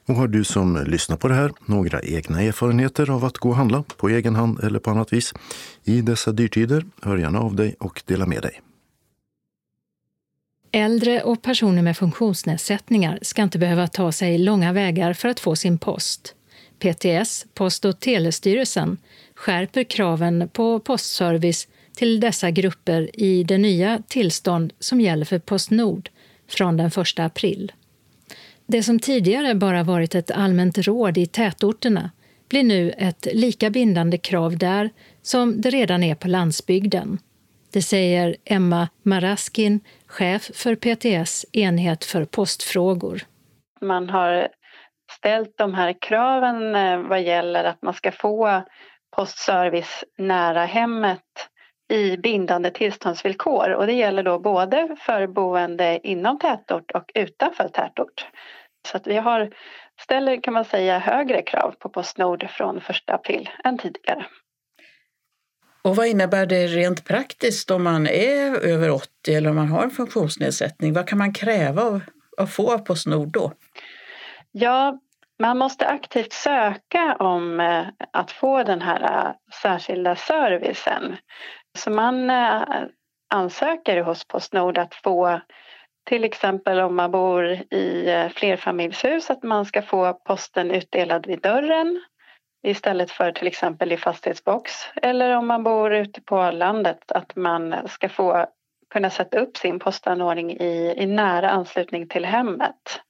Och 0.06 0.14
har 0.14 0.28
du 0.28 0.44
som 0.44 0.84
lyssnar 0.86 1.16
på 1.16 1.28
det 1.28 1.34
här 1.34 1.52
några 1.66 2.02
egna 2.02 2.42
erfarenheter 2.42 3.10
av 3.10 3.24
att 3.24 3.38
gå 3.38 3.48
och 3.48 3.56
handla 3.56 3.82
på 3.82 4.08
egen 4.08 4.34
hand 4.34 4.64
eller 4.64 4.78
på 4.78 4.90
annat 4.90 5.12
vis 5.12 5.34
i 5.84 6.00
dessa 6.00 6.32
dyrtider, 6.32 6.86
hör 7.02 7.16
gärna 7.16 7.40
av 7.40 7.56
dig 7.56 7.76
och 7.80 8.02
dela 8.06 8.26
med 8.26 8.42
dig. 8.42 8.60
Äldre 10.72 11.22
och 11.22 11.42
personer 11.42 11.82
med 11.82 11.96
funktionsnedsättningar 11.96 13.18
ska 13.22 13.42
inte 13.42 13.58
behöva 13.58 13.88
ta 13.88 14.12
sig 14.12 14.38
långa 14.38 14.72
vägar 14.72 15.12
för 15.12 15.28
att 15.28 15.40
få 15.40 15.56
sin 15.56 15.78
post. 15.78 16.34
PTS, 16.84 17.46
Post 17.54 17.84
och 17.84 18.00
telestyrelsen, 18.00 18.96
skärper 19.34 19.84
kraven 19.84 20.48
på 20.52 20.80
postservice 20.80 21.68
till 21.96 22.20
dessa 22.20 22.50
grupper 22.50 23.20
i 23.20 23.44
det 23.44 23.58
nya 23.58 24.02
tillstånd 24.08 24.72
som 24.78 25.00
gäller 25.00 25.24
för 25.24 25.38
Postnord 25.38 26.10
från 26.48 26.76
den 26.76 26.86
1 26.86 27.18
april. 27.18 27.72
Det 28.66 28.82
som 28.82 28.98
tidigare 28.98 29.54
bara 29.54 29.82
varit 29.82 30.14
ett 30.14 30.30
allmänt 30.30 30.78
råd 30.78 31.18
i 31.18 31.26
tätorterna 31.26 32.10
blir 32.48 32.62
nu 32.62 32.90
ett 32.90 33.28
lika 33.32 33.70
bindande 33.70 34.18
krav 34.18 34.58
där 34.58 34.90
som 35.22 35.60
det 35.60 35.70
redan 35.70 36.02
är 36.02 36.14
på 36.14 36.28
landsbygden. 36.28 37.18
Det 37.72 37.82
säger 37.82 38.36
Emma 38.44 38.88
Maraskin, 39.02 39.80
chef 40.06 40.50
för 40.54 40.74
PTS 40.74 41.46
enhet 41.52 42.04
för 42.04 42.24
postfrågor. 42.24 43.22
Man 43.80 44.08
har 44.08 44.48
ställt 45.24 45.58
de 45.58 45.74
här 45.74 45.94
kraven 46.00 46.74
eh, 46.74 46.98
vad 46.98 47.22
gäller 47.22 47.64
att 47.64 47.82
man 47.82 47.94
ska 47.94 48.12
få 48.12 48.62
postservice 49.16 50.04
nära 50.18 50.64
hemmet 50.64 51.20
i 51.92 52.16
bindande 52.16 52.70
tillståndsvillkor 52.70 53.70
och 53.70 53.86
det 53.86 53.92
gäller 53.92 54.22
då 54.22 54.38
både 54.38 54.96
för 55.00 55.26
boende 55.26 56.00
inom 56.02 56.38
tätort 56.38 56.90
och 56.90 57.10
utanför 57.14 57.68
tätort. 57.68 58.26
Så 58.88 58.96
att 58.96 59.06
vi 59.06 59.16
har, 59.16 59.50
ställer 60.00 60.42
kan 60.42 60.54
man 60.54 60.64
säga 60.64 60.98
högre 60.98 61.42
krav 61.42 61.74
på 61.78 61.88
Postnord 61.88 62.50
från 62.50 62.78
1 62.78 62.84
april 63.06 63.50
än 63.64 63.78
tidigare. 63.78 64.26
Och 65.82 65.96
vad 65.96 66.06
innebär 66.06 66.46
det 66.46 66.66
rent 66.66 67.04
praktiskt 67.04 67.70
om 67.70 67.84
man 67.84 68.06
är 68.06 68.58
över 68.64 68.90
80 68.90 69.08
eller 69.34 69.50
om 69.50 69.56
man 69.56 69.68
har 69.68 69.82
en 69.82 69.90
funktionsnedsättning? 69.90 70.92
Vad 70.92 71.08
kan 71.08 71.18
man 71.18 71.32
kräva 71.32 71.82
av, 71.82 72.00
att 72.36 72.54
få 72.54 72.72
av 72.72 72.78
Postnord 72.78 73.28
då? 73.28 73.52
Ja, 74.52 74.98
man 75.38 75.58
måste 75.58 75.86
aktivt 75.86 76.32
söka 76.32 77.16
om 77.18 77.60
eh, 77.60 77.86
att 78.10 78.30
få 78.30 78.62
den 78.62 78.82
här 78.82 79.02
eh, 79.02 79.34
särskilda 79.62 80.16
servicen. 80.16 81.16
Så 81.78 81.90
man 81.90 82.30
eh, 82.30 82.62
ansöker 83.34 84.02
hos 84.02 84.24
Postnord 84.24 84.78
att 84.78 84.94
få 84.94 85.40
till 86.08 86.24
exempel 86.24 86.80
om 86.80 86.96
man 86.96 87.10
bor 87.10 87.44
i 87.52 88.28
flerfamiljshus 88.34 89.30
att 89.30 89.42
man 89.42 89.64
ska 89.64 89.82
få 89.82 90.12
posten 90.12 90.70
utdelad 90.70 91.26
vid 91.26 91.40
dörren 91.40 92.00
istället 92.66 93.10
för 93.10 93.32
till 93.32 93.46
exempel 93.46 93.92
i 93.92 93.96
fastighetsbox. 93.96 94.72
Eller 95.02 95.36
om 95.36 95.46
man 95.46 95.62
bor 95.62 95.94
ute 95.94 96.20
på 96.20 96.50
landet 96.50 97.12
att 97.12 97.36
man 97.36 97.88
ska 97.88 98.08
få 98.08 98.46
kunna 98.90 99.10
sätta 99.10 99.38
upp 99.38 99.56
sin 99.56 99.78
postanordning 99.78 100.50
i, 100.50 100.94
i 100.96 101.06
nära 101.06 101.50
anslutning 101.50 102.08
till 102.08 102.24
hemmet. 102.24 103.00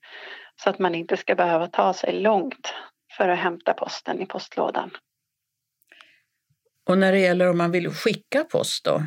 Så 0.62 0.70
att 0.70 0.78
man 0.78 0.94
inte 0.94 1.16
ska 1.16 1.34
behöva 1.34 1.66
ta 1.66 1.92
sig 1.92 2.12
långt 2.12 2.74
för 3.16 3.28
att 3.28 3.38
hämta 3.38 3.72
posten 3.72 4.20
i 4.20 4.26
postlådan. 4.26 4.90
Och 6.88 6.98
när 6.98 7.12
det 7.12 7.18
gäller 7.18 7.50
om 7.50 7.58
man 7.58 7.70
vill 7.70 7.90
skicka 7.90 8.44
post 8.44 8.84
då? 8.84 9.02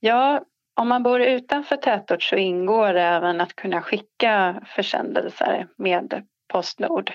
Ja, 0.00 0.44
om 0.74 0.88
man 0.88 1.02
bor 1.02 1.20
utanför 1.20 1.76
tätort 1.76 2.22
så 2.22 2.36
ingår 2.36 2.92
det 2.92 3.02
även 3.02 3.40
att 3.40 3.56
kunna 3.56 3.82
skicka 3.82 4.62
försändelser 4.66 5.68
med 5.76 6.26
Postnord. 6.52 7.12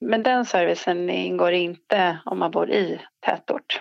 Men 0.00 0.22
den 0.22 0.44
servicen 0.44 1.10
ingår 1.10 1.52
inte 1.52 2.18
om 2.24 2.38
man 2.38 2.50
bor 2.50 2.70
i 2.70 3.00
tätort. 3.26 3.80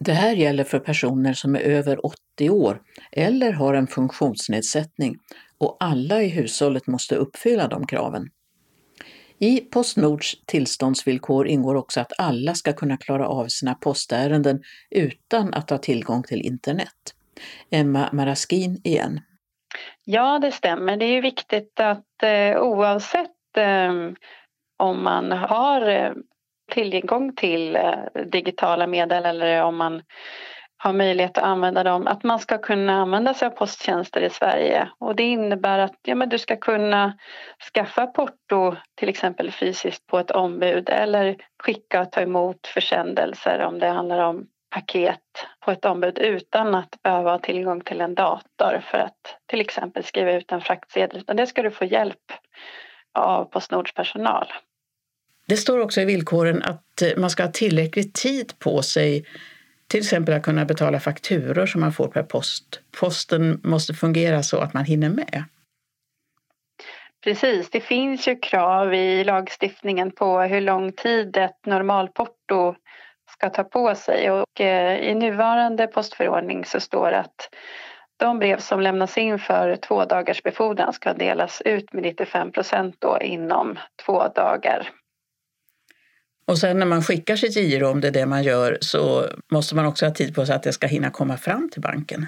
Det 0.00 0.12
här 0.12 0.32
gäller 0.32 0.64
för 0.64 0.78
personer 0.78 1.32
som 1.32 1.56
är 1.56 1.60
över 1.60 2.06
80 2.06 2.50
år 2.50 2.80
eller 3.12 3.52
har 3.52 3.74
en 3.74 3.86
funktionsnedsättning 3.86 5.18
och 5.58 5.76
alla 5.80 6.22
i 6.22 6.28
hushållet 6.28 6.86
måste 6.86 7.16
uppfylla 7.16 7.68
de 7.68 7.86
kraven. 7.86 8.30
I 9.38 9.60
Postnords 9.60 10.36
tillståndsvillkor 10.46 11.46
ingår 11.46 11.74
också 11.74 12.00
att 12.00 12.12
alla 12.18 12.54
ska 12.54 12.72
kunna 12.72 12.96
klara 12.96 13.28
av 13.28 13.46
sina 13.46 13.74
postärenden 13.74 14.62
utan 14.90 15.54
att 15.54 15.70
ha 15.70 15.78
tillgång 15.78 16.22
till 16.22 16.40
internet. 16.42 17.14
Emma 17.70 18.08
Maraskin 18.12 18.80
igen. 18.84 19.20
Ja, 20.04 20.38
det 20.38 20.52
stämmer. 20.52 20.96
Det 20.96 21.04
är 21.04 21.12
ju 21.12 21.20
viktigt 21.20 21.80
att 21.80 22.22
eh, 22.22 22.62
oavsett 22.62 23.56
eh, 23.56 23.92
om 24.76 25.04
man 25.04 25.32
har 25.32 25.88
eh, 25.88 26.12
tillgång 26.70 27.36
till 27.36 27.76
eh, 27.76 28.22
digitala 28.26 28.86
medel 28.86 29.24
eller 29.24 29.62
om 29.62 29.76
man 29.76 30.02
har 30.76 30.92
möjlighet 30.92 31.38
att 31.38 31.44
använda 31.44 31.82
dem, 31.82 32.06
att 32.06 32.24
man 32.24 32.38
ska 32.38 32.58
kunna 32.58 32.92
använda 32.92 33.34
sig 33.34 33.46
av 33.46 33.50
posttjänster 33.50 34.20
i 34.20 34.30
Sverige. 34.30 34.88
Och 34.98 35.16
det 35.16 35.22
innebär 35.22 35.78
att 35.78 35.98
ja, 36.02 36.14
men 36.14 36.28
du 36.28 36.38
ska 36.38 36.56
kunna 36.56 37.18
skaffa 37.74 38.06
porto 38.06 38.76
till 38.94 39.08
exempel 39.08 39.50
fysiskt 39.50 40.06
på 40.06 40.18
ett 40.18 40.30
ombud 40.30 40.88
eller 40.88 41.36
skicka 41.62 42.00
och 42.00 42.12
ta 42.12 42.20
emot 42.20 42.66
försändelser 42.66 43.60
om 43.60 43.78
det 43.78 43.88
handlar 43.88 44.18
om 44.18 44.46
paket 44.70 45.20
på 45.64 45.70
ett 45.70 45.84
ombud 45.84 46.18
utan 46.18 46.74
att 46.74 47.02
behöva 47.02 47.30
ha 47.30 47.38
tillgång 47.38 47.80
till 47.80 48.00
en 48.00 48.14
dator 48.14 48.82
för 48.90 48.98
att 48.98 49.36
till 49.46 49.60
exempel 49.60 50.04
skriva 50.04 50.32
ut 50.32 50.52
en 50.52 50.60
fraktsedel. 50.60 51.18
Utan 51.18 51.36
det 51.36 51.46
ska 51.46 51.62
du 51.62 51.70
få 51.70 51.84
hjälp 51.84 52.32
av 53.18 53.44
Postnords 53.44 53.94
personal. 53.94 54.46
Det 55.48 55.56
står 55.56 55.78
också 55.78 56.00
i 56.00 56.04
villkoren 56.04 56.62
att 56.62 57.02
man 57.16 57.30
ska 57.30 57.42
ha 57.42 57.50
tillräcklig 57.50 58.14
tid 58.14 58.58
på 58.58 58.82
sig 58.82 59.26
till 59.88 60.00
exempel 60.00 60.34
att 60.34 60.42
kunna 60.42 60.64
betala 60.64 61.00
fakturor 61.00 61.66
som 61.66 61.80
man 61.80 61.92
får 61.92 62.08
per 62.08 62.22
post. 62.22 62.80
Posten 63.00 63.60
måste 63.64 63.94
fungera 63.94 64.42
så 64.42 64.58
att 64.58 64.74
man 64.74 64.84
hinner 64.84 65.08
med. 65.08 65.44
Precis, 67.24 67.70
det 67.70 67.80
finns 67.80 68.28
ju 68.28 68.36
krav 68.36 68.94
i 68.94 69.24
lagstiftningen 69.24 70.10
på 70.10 70.40
hur 70.40 70.60
lång 70.60 70.92
tid 70.92 71.36
ett 71.36 71.66
normalporto 71.66 72.74
ska 73.30 73.50
ta 73.50 73.64
på 73.64 73.94
sig 73.94 74.30
och 74.30 74.60
eh, 74.60 74.98
i 74.98 75.14
nuvarande 75.14 75.86
postförordning 75.86 76.64
så 76.64 76.80
står 76.80 77.10
det 77.10 77.18
att 77.18 77.48
de 78.16 78.38
brev 78.38 78.58
som 78.58 78.80
lämnas 78.80 79.18
in 79.18 79.38
för 79.38 79.76
två 79.76 80.04
dagars 80.04 80.42
befordran 80.42 80.92
ska 80.92 81.12
delas 81.12 81.62
ut 81.64 81.92
med 81.92 82.02
95 82.02 82.52
procent 82.52 83.04
inom 83.20 83.78
två 84.06 84.28
dagar. 84.28 84.90
Och 86.46 86.58
sen 86.58 86.78
när 86.78 86.86
man 86.86 87.02
skickar 87.02 87.36
sitt 87.36 87.56
giro, 87.56 87.86
om 87.86 88.00
det 88.00 88.08
är 88.08 88.12
det 88.12 88.26
man 88.26 88.42
gör, 88.42 88.78
så 88.80 89.28
måste 89.52 89.74
man 89.74 89.86
också 89.86 90.06
ha 90.06 90.14
tid 90.14 90.34
på 90.34 90.46
sig 90.46 90.54
att 90.54 90.62
det 90.62 90.72
ska 90.72 90.86
hinna 90.86 91.10
komma 91.10 91.36
fram 91.36 91.70
till 91.72 91.82
banken. 91.82 92.26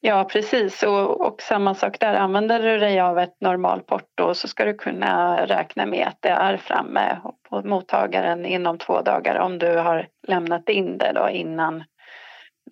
Ja, 0.00 0.24
precis. 0.24 0.82
Och, 0.82 1.26
och 1.26 1.42
samma 1.42 1.74
sak 1.74 2.00
där. 2.00 2.14
Använder 2.14 2.62
du 2.62 2.78
dig 2.78 3.00
av 3.00 3.18
ett 3.18 3.40
normalporto 3.40 4.34
så 4.34 4.48
ska 4.48 4.64
du 4.64 4.74
kunna 4.74 5.46
räkna 5.46 5.86
med 5.86 6.06
att 6.06 6.18
det 6.20 6.28
är 6.28 6.56
framme 6.56 7.20
på 7.48 7.62
mottagaren 7.62 8.46
inom 8.46 8.78
två 8.78 9.02
dagar 9.02 9.38
om 9.38 9.58
du 9.58 9.76
har 9.76 10.08
lämnat 10.28 10.68
in 10.68 10.98
det 10.98 11.12
då 11.14 11.28
innan 11.30 11.84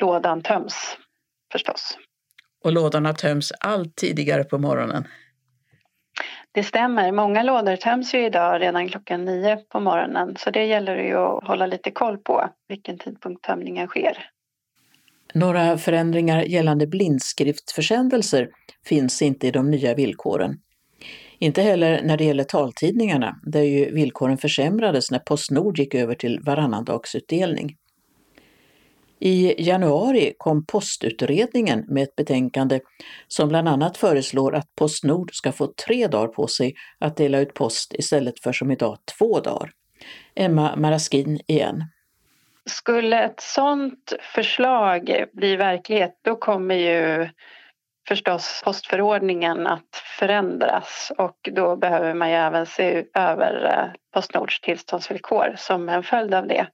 lådan 0.01 0.43
töms, 0.43 0.97
förstås. 1.53 1.99
Och 2.65 2.73
lådorna 2.73 3.13
töms 3.13 3.53
allt 3.61 3.97
tidigare 3.97 4.45
på 4.45 4.59
morgonen? 4.59 5.05
Det 6.57 6.63
stämmer. 6.63 7.13
Många 7.13 7.43
lådor 7.43 7.77
töms 7.77 8.15
ju 8.15 8.27
idag 8.27 8.61
redan 8.61 8.89
klockan 8.89 9.25
nio 9.25 9.57
på 9.57 9.81
morgonen 9.81 10.37
så 10.39 10.51
det 10.51 10.65
gäller 10.65 10.97
ju 10.97 11.17
att 11.17 11.47
hålla 11.49 11.67
lite 11.67 11.91
koll 11.91 12.19
på 12.19 12.51
vilken 12.69 12.99
tidpunkt 12.99 13.45
tömningen 13.45 13.87
sker. 13.87 14.19
Några 15.35 15.79
förändringar 15.79 16.43
gällande 16.43 16.87
blindskriftförsändelser 16.87 18.49
finns 18.85 19.23
inte 19.23 19.47
i 19.47 19.51
de 19.51 19.71
nya 19.71 19.95
villkoren. 19.95 20.59
Inte 21.39 21.63
heller 21.63 22.03
när 22.03 22.17
det 22.17 22.25
gäller 22.25 22.45
taltidningarna, 22.45 23.41
där 23.43 23.63
ju 23.63 23.95
villkoren 23.95 24.39
försämrades 24.39 25.11
när 25.11 25.19
Postnord 25.19 25.79
gick 25.79 25.95
över 25.95 26.15
till 26.15 26.41
varannandagsutdelning. 26.41 27.77
I 29.21 29.55
januari 29.59 30.35
kom 30.39 30.67
Postutredningen 30.67 31.85
med 31.89 32.03
ett 32.03 32.17
betänkande 32.17 32.81
som 33.29 33.49
bland 33.49 33.69
annat 33.69 33.97
föreslår 33.97 34.55
att 34.55 34.75
Postnord 34.75 35.35
ska 35.35 35.53
få 35.53 35.67
tre 35.67 36.07
dagar 36.07 36.29
på 36.29 36.47
sig 36.47 36.75
att 36.99 37.17
dela 37.17 37.39
ut 37.39 37.55
post 37.55 37.95
istället 37.95 38.41
för 38.43 38.53
som 38.53 38.71
idag 38.71 38.99
två 39.19 39.41
dagar. 39.41 39.71
Emma 40.35 40.77
Maraskin 40.77 41.41
igen. 41.47 41.85
Skulle 42.67 43.25
ett 43.25 43.41
sådant 43.41 44.13
förslag 44.35 45.25
bli 45.33 45.57
verklighet 45.57 46.19
då 46.23 46.37
kommer 46.37 46.75
ju 46.75 47.29
förstås 48.09 48.63
postförordningen 48.65 49.67
att 49.67 50.03
förändras 50.19 51.13
och 51.19 51.49
då 51.53 51.77
behöver 51.77 52.15
man 52.15 52.31
ju 52.31 52.37
även 52.37 52.67
se 52.67 53.05
över 53.15 53.65
eh, 53.65 53.93
Postnords 54.15 54.61
tillståndsvillkor 54.61 55.55
som 55.57 55.89
en 55.89 56.03
följd 56.03 56.35
av 56.35 56.47
det. 56.47 56.67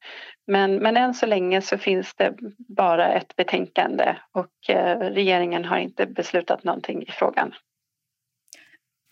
Men, 0.46 0.76
men 0.76 0.96
än 0.96 1.14
så 1.14 1.26
länge 1.26 1.62
så 1.62 1.78
finns 1.78 2.14
det 2.14 2.34
bara 2.76 3.12
ett 3.12 3.36
betänkande 3.36 4.16
och 4.32 4.70
eh, 4.70 4.98
regeringen 4.98 5.64
har 5.64 5.78
inte 5.78 6.06
beslutat 6.06 6.64
någonting 6.64 7.02
i 7.02 7.10
frågan. 7.10 7.54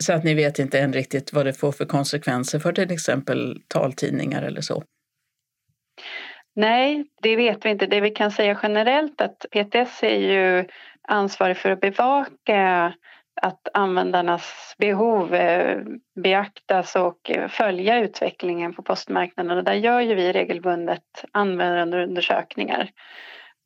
Så 0.03 0.13
att 0.13 0.25
ni 0.25 0.35
vet 0.35 0.59
inte 0.59 0.81
än 0.81 0.93
riktigt 0.93 1.33
vad 1.33 1.47
det 1.47 1.53
får 1.53 1.73
för 1.73 1.85
konsekvenser 1.85 2.59
för 2.59 2.73
till 2.73 2.93
exempel 2.93 3.63
taltidningar 3.69 4.43
eller 4.43 4.61
så? 4.61 4.83
Nej, 6.57 7.05
det 7.23 7.37
vet 7.37 7.65
vi 7.65 7.71
inte. 7.71 7.87
Det 7.87 8.01
vi 8.01 8.11
kan 8.11 8.31
säga 8.31 8.59
generellt 8.63 9.21
att 9.21 9.47
PTS 9.51 10.03
är 10.03 10.19
ju 10.19 10.67
ansvarig 11.09 11.57
för 11.57 11.71
att 11.71 11.81
bevaka 11.81 12.93
att 13.43 13.69
användarnas 13.75 14.75
behov 14.79 15.35
eh, 15.35 15.79
beaktas 16.23 16.97
och 16.97 17.31
eh, 17.31 17.49
följa 17.49 17.99
utvecklingen 17.99 18.75
på 18.75 18.83
postmarknaden. 18.83 19.59
Och 19.59 19.65
där 19.65 19.75
gör 19.75 20.01
ju 20.01 20.15
vi 20.15 20.33
regelbundet 20.33 21.25
användarundersökningar. 21.33 22.91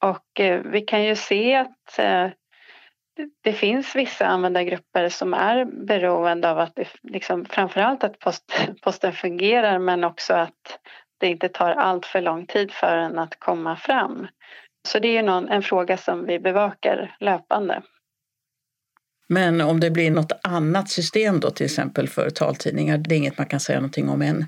Och 0.02 0.40
eh, 0.40 0.60
vi 0.60 0.80
kan 0.80 1.04
ju 1.04 1.16
se 1.16 1.54
att 1.54 1.98
det 3.42 3.52
finns 3.52 3.96
vissa 3.96 4.26
användargrupper 4.26 5.08
som 5.08 5.34
är 5.34 5.64
beroende 5.64 6.50
av 6.50 6.58
att 6.58 6.74
det, 6.74 6.88
liksom, 7.02 7.44
framförallt 7.44 8.04
att 8.04 8.18
post, 8.18 8.52
posten 8.82 9.12
fungerar 9.12 9.78
men 9.78 10.04
också 10.04 10.34
att 10.34 10.78
det 11.18 11.26
inte 11.26 11.48
tar 11.48 11.70
allt 11.70 12.06
för 12.06 12.20
lång 12.20 12.46
tid 12.46 12.72
för 12.72 12.96
den 12.96 13.18
att 13.18 13.40
komma 13.40 13.76
fram. 13.76 14.26
Så 14.88 14.98
det 14.98 15.16
är 15.16 15.22
någon, 15.22 15.48
en 15.48 15.62
fråga 15.62 15.96
som 15.96 16.26
vi 16.26 16.38
bevakar 16.38 17.16
löpande. 17.20 17.82
Men 19.28 19.60
om 19.60 19.80
det 19.80 19.90
blir 19.90 20.10
något 20.10 20.32
annat 20.42 20.88
system 20.88 21.40
då 21.40 21.50
till 21.50 21.66
exempel 21.66 22.08
för 22.08 22.30
taltidningar, 22.30 22.98
det 22.98 23.14
är 23.14 23.16
inget 23.16 23.38
man 23.38 23.46
kan 23.46 23.60
säga 23.60 23.78
någonting 23.78 24.08
om 24.08 24.22
än? 24.22 24.46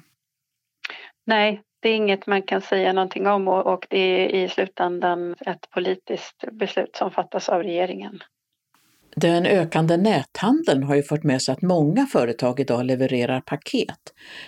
Nej, 1.27 1.62
det 1.83 1.89
är 1.89 1.95
inget 1.95 2.27
man 2.27 2.43
kan 2.43 2.61
säga 2.61 2.93
någonting 2.93 3.27
om 3.27 3.49
och, 3.49 3.87
det 3.91 3.99
är 3.99 4.45
i 4.45 4.49
slutändan 4.49 5.33
ett 5.47 5.70
politiskt 5.70 6.45
beslut 6.53 6.97
som 6.97 7.11
fattas 7.11 7.49
av 7.49 7.62
regeringen. 7.62 8.20
Den 9.16 9.47
ökande 9.47 9.97
näthandeln 9.97 10.83
har 10.83 10.95
ju 10.95 11.03
fört 11.03 11.22
med 11.22 11.43
sig 11.43 11.53
att 11.53 11.62
många 11.62 12.07
företag 12.07 12.61
idag 12.61 12.85
levererar 12.85 13.41
paket. 13.41 13.99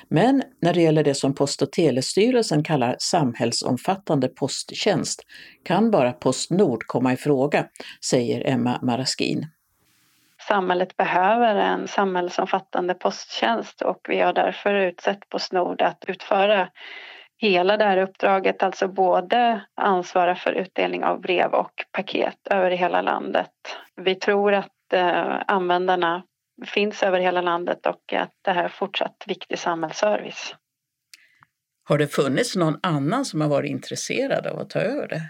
Men 0.09 0.43
när 0.61 0.75
det 0.75 0.81
gäller 0.81 1.05
det 1.05 1.15
som 1.15 1.35
Post 1.35 1.63
och 1.63 1.73
telestyrelsen 1.73 2.65
kallar 2.65 2.97
samhällsomfattande 2.99 4.29
posttjänst 4.29 5.23
kan 5.65 5.91
bara 5.91 6.13
Postnord 6.13 6.85
komma 6.87 7.13
i 7.13 7.17
fråga, 7.17 7.67
säger 8.05 8.47
Emma 8.47 8.79
Maraskin. 8.83 9.47
Samhället 10.49 10.97
behöver 10.97 11.55
en 11.55 11.89
samhällsomfattande 11.89 12.95
posttjänst 12.95 13.83
och 13.83 14.01
vi 14.09 14.21
har 14.21 14.33
därför 14.33 14.75
utsett 14.75 15.29
Postnord 15.29 15.83
att 15.83 16.05
utföra 16.07 16.69
hela 17.37 17.77
det 17.77 17.85
här 17.85 17.97
uppdraget, 17.99 18.63
alltså 18.63 18.89
både 18.89 19.61
ansvara 19.75 20.37
för 20.37 20.53
utdelning 20.53 21.05
av 21.05 21.21
brev 21.21 21.55
och 21.55 21.73
paket 21.93 22.39
över 22.51 22.71
hela 22.71 23.03
landet. 23.03 23.51
Vi 23.97 24.15
tror 24.15 24.55
att 24.55 24.93
eh, 24.93 25.37
användarna 25.47 26.23
finns 26.67 27.03
över 27.03 27.21
hela 27.21 27.41
landet 27.41 27.87
och 27.87 28.13
att 28.13 28.33
det 28.43 28.53
här 28.53 28.65
är 28.65 28.69
fortsatt 28.69 29.25
viktig 29.27 29.59
samhällsservice. 29.59 30.55
Har 31.85 31.99
det 31.99 32.07
funnits 32.07 32.57
någon 32.57 32.79
annan 32.83 33.25
som 33.25 33.41
har 33.41 33.49
varit 33.49 33.71
intresserad 33.71 34.47
av 34.47 34.59
att 34.59 34.71
ta 34.71 34.81
över 34.81 35.09
det? 35.09 35.23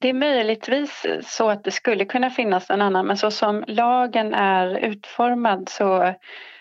Det 0.00 0.08
är 0.08 0.14
möjligtvis 0.14 1.06
så 1.22 1.50
att 1.50 1.64
det 1.64 1.70
skulle 1.70 2.04
kunna 2.04 2.30
finnas 2.30 2.70
en 2.70 2.82
annan 2.82 3.06
men 3.06 3.16
så 3.16 3.30
som 3.30 3.64
lagen 3.66 4.34
är 4.34 4.78
utformad 4.78 5.68
så 5.68 6.14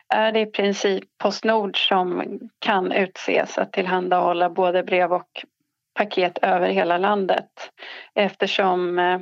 är 0.09 0.31
det 0.31 0.39
i 0.39 0.45
princip 0.45 1.03
Postnord 1.17 1.87
som 1.87 2.39
kan 2.59 2.91
utses 2.91 3.57
att 3.57 3.73
tillhandahålla 3.73 4.49
både 4.49 4.83
brev 4.83 5.13
och 5.13 5.45
paket 5.93 6.37
över 6.41 6.69
hela 6.69 6.97
landet. 6.97 7.71
Eftersom 8.15 8.99
eh, 8.99 9.19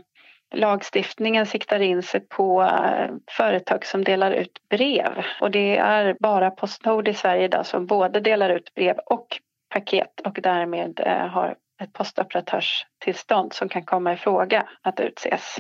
lagstiftningen 0.56 1.46
siktar 1.46 1.80
in 1.80 2.04
sig 2.04 2.20
på 2.20 2.62
eh, 2.64 3.16
företag 3.32 3.86
som 3.86 4.04
delar 4.04 4.32
ut 4.32 4.60
brev. 4.70 5.24
Och 5.42 5.52
det 5.52 5.78
är 5.78 6.18
bara 6.20 6.52
Postnord 6.52 7.08
i 7.08 7.14
Sverige 7.14 7.46
idag 7.46 7.66
som 7.66 7.86
både 7.86 8.20
delar 8.20 8.50
ut 8.50 8.74
brev 8.74 8.98
och 9.06 9.28
paket 9.70 10.22
och 10.26 10.40
därmed 10.42 11.00
eh, 11.06 11.28
har 11.28 11.56
ett 11.82 11.94
postoperatörstillstånd 11.94 13.54
som 13.54 13.70
kan 13.70 13.84
komma 13.84 14.14
i 14.14 14.18
fråga 14.18 14.70
att 14.82 15.00
utses. 15.00 15.58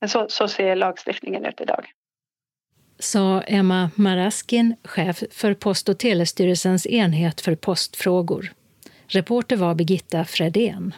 Men 0.00 0.08
så, 0.08 0.28
så 0.28 0.48
ser 0.48 0.76
lagstiftningen 0.76 1.44
ut 1.44 1.60
idag 1.60 1.86
sa 2.98 3.40
Emma 3.40 3.90
Maraskin, 3.94 4.76
chef 4.84 5.22
för 5.30 5.54
Post 5.54 5.88
och 5.88 5.98
telestyrelsens 5.98 6.86
enhet 6.86 7.40
för 7.40 7.54
postfrågor. 7.54 8.52
Reporter 9.06 9.56
var 9.56 9.74
Birgitta 9.74 10.24
Fredén. 10.24 10.94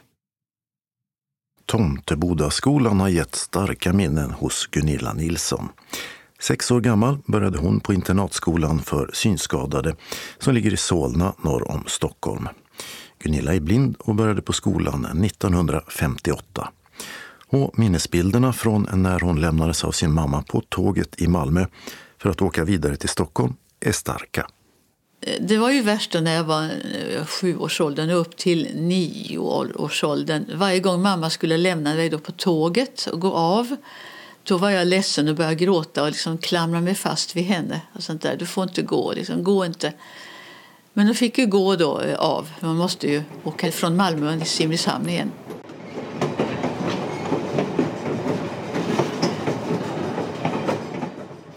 Tomtebodaskolan 1.66 3.00
har 3.00 3.08
gett 3.08 3.34
starka 3.34 3.92
minnen 3.92 4.30
hos 4.30 4.66
Gunilla 4.66 5.12
Nilsson. 5.12 5.68
Sex 6.40 6.70
år 6.70 6.80
gammal 6.80 7.18
började 7.26 7.58
hon 7.58 7.80
på 7.80 7.94
internatskolan 7.94 8.78
för 8.78 9.10
synskadade 9.12 9.96
som 10.38 10.54
ligger 10.54 10.72
i 10.72 10.76
Solna 10.76 11.34
norr 11.44 11.70
om 11.70 11.84
Stockholm. 11.86 12.48
Gunilla 13.26 13.54
är 13.54 13.60
blind 13.60 13.96
och 13.98 14.14
började 14.14 14.42
på 14.42 14.52
skolan 14.52 15.24
1958. 15.24 16.68
Och 17.46 17.78
minnesbilderna 17.78 18.52
från 18.52 18.88
när 18.92 19.20
hon 19.20 19.40
lämnades 19.40 19.84
av 19.84 19.92
sin 19.92 20.12
mamma 20.12 20.42
på 20.42 20.60
tåget 20.60 21.22
i 21.22 21.28
Malmö 21.28 21.66
för 22.18 22.30
att 22.30 22.42
åka 22.42 22.64
vidare 22.64 22.96
till 22.96 23.08
Stockholm 23.08 23.54
är 23.80 23.92
starka. 23.92 24.46
Det 25.40 25.58
var 25.58 25.70
ju 25.70 25.82
värst 25.82 26.14
när 26.14 26.34
jag 26.34 26.44
var 26.44 26.64
eh, 26.64 27.26
sjuårsåldern 27.26 28.10
upp 28.10 28.36
till 28.36 28.68
nioårsåldern. 28.74 30.44
Varje 30.54 30.80
gång 30.80 31.02
mamma 31.02 31.30
skulle 31.30 31.56
lämna 31.56 31.94
mig 31.94 32.10
då 32.10 32.18
på 32.18 32.32
tåget 32.32 33.08
och 33.12 33.20
gå 33.20 33.32
av 33.32 33.76
då 34.44 34.58
var 34.58 34.70
jag 34.70 34.86
ledsen 34.86 35.28
och 35.28 35.34
började 35.34 35.56
gråta 35.56 36.02
och 36.02 36.08
liksom 36.08 36.38
klamra 36.38 36.80
mig 36.80 36.94
fast 36.94 37.36
vid 37.36 37.44
henne. 37.44 37.80
Och 37.92 38.02
sånt 38.02 38.22
där. 38.22 38.36
Du 38.36 38.46
får 38.46 38.64
inte 38.64 38.82
gå, 38.82 39.12
liksom, 39.12 39.44
gå 39.44 39.64
inte. 39.64 39.92
Men 40.96 41.06
de 41.06 41.14
fick 41.14 41.38
ju 41.38 41.46
gå 41.46 41.76
då 41.76 42.00
eh, 42.00 42.18
av. 42.18 42.48
Man 42.60 42.76
måste 42.76 43.06
ju 43.06 43.22
åka 43.44 43.72
från 43.72 43.96
Malmö 43.96 44.38
till 44.38 44.48
Simrishamn 44.48 45.08
igen. 45.08 45.32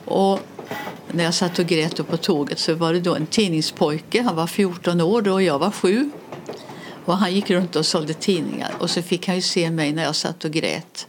Och 0.05 0.39
när 1.11 1.23
jag 1.23 1.33
satt 1.33 1.59
och 1.59 1.65
grät 1.65 2.07
på 2.07 2.17
tåget 2.17 2.59
så 2.59 2.73
var 2.73 2.93
det 2.93 2.99
då 2.99 3.15
en 3.15 3.25
tidningspojke. 3.25 4.21
Han 4.21 4.35
var 4.35 4.47
14 4.47 5.01
år 5.01 5.21
då 5.21 5.33
och 5.33 5.43
jag 5.43 5.59
var 5.59 5.71
7. 5.71 6.11
Och 7.05 7.17
han 7.17 7.33
gick 7.33 7.49
runt 7.49 7.75
och 7.75 7.85
sålde 7.85 8.13
tidningar. 8.13 8.71
Och 8.79 8.89
så 8.89 9.01
fick 9.01 9.27
han 9.27 9.35
ju 9.35 9.41
se 9.41 9.71
mig 9.71 9.93
när 9.93 10.03
jag 10.03 10.15
satt 10.15 10.45
och 10.45 10.51
grät. 10.51 11.07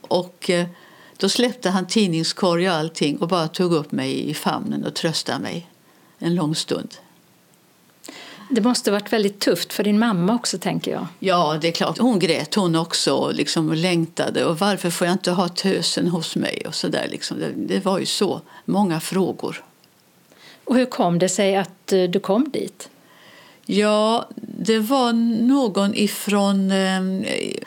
Och 0.00 0.50
eh, 0.50 0.66
då 1.16 1.28
släppte 1.28 1.70
han 1.70 1.86
tidningskorg 1.86 2.68
och 2.68 2.74
allting 2.74 3.18
och 3.18 3.28
bara 3.28 3.48
tog 3.48 3.72
upp 3.72 3.92
mig 3.92 4.30
i 4.30 4.34
famnen 4.34 4.84
och 4.84 4.94
tröstade 4.94 5.38
mig 5.38 5.70
en 6.18 6.34
lång 6.34 6.54
stund. 6.54 6.96
Det 8.48 8.60
måste 8.60 8.90
varit 8.90 9.12
väldigt 9.12 9.40
tufft 9.40 9.72
för 9.72 9.84
din 9.84 9.98
mamma 9.98 10.34
också, 10.34 10.58
tänker 10.58 10.90
jag. 10.90 11.06
Ja, 11.18 11.58
det 11.60 11.68
är 11.68 11.72
klart. 11.72 11.98
Hon 11.98 12.18
grät 12.18 12.54
hon 12.54 12.76
också 12.76 13.14
och 13.14 13.34
liksom 13.34 13.72
längtade. 13.72 14.44
Och 14.44 14.58
varför 14.58 14.90
får 14.90 15.06
jag 15.06 15.14
inte 15.14 15.30
ha 15.30 15.48
tösen 15.48 16.08
hos 16.08 16.36
mig? 16.36 16.62
Och 16.66 16.74
så 16.74 16.88
där, 16.88 17.08
liksom. 17.08 17.40
det, 17.40 17.52
det 17.56 17.84
var 17.84 17.98
ju 17.98 18.06
så 18.06 18.40
många 18.64 19.00
frågor. 19.00 19.64
Och 20.64 20.76
hur 20.76 20.86
kom 20.86 21.18
det 21.18 21.28
sig 21.28 21.56
att 21.56 21.92
eh, 21.92 22.02
du 22.02 22.20
kom 22.20 22.50
dit? 22.50 22.88
Ja, 23.66 24.28
det 24.36 24.78
var 24.78 25.12
någon 25.42 25.94
ifrån, 25.94 26.70
eh, 26.70 27.00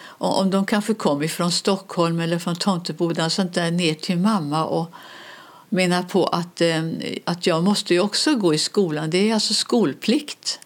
om 0.07 0.49
de 0.49 0.65
kanske 0.65 0.93
kom 0.93 1.23
ifrån 1.23 1.51
Stockholm 1.51 2.19
eller 2.19 2.39
från 2.39 2.55
Tomteboda, 2.55 3.29
sånt 3.29 3.53
där 3.53 3.71
ner 3.71 3.93
till 3.93 4.17
mamma 4.17 4.65
och 4.65 4.91
menar 5.69 6.03
på 6.03 6.25
att, 6.25 6.61
eh, 6.61 6.83
att 7.23 7.47
jag 7.47 7.63
måste 7.63 7.93
ju 7.93 7.99
också 7.99 8.35
gå 8.35 8.53
i 8.53 8.57
skolan. 8.57 9.09
Det 9.09 9.29
är 9.29 9.33
alltså 9.33 9.53
skolplikt. 9.53 10.59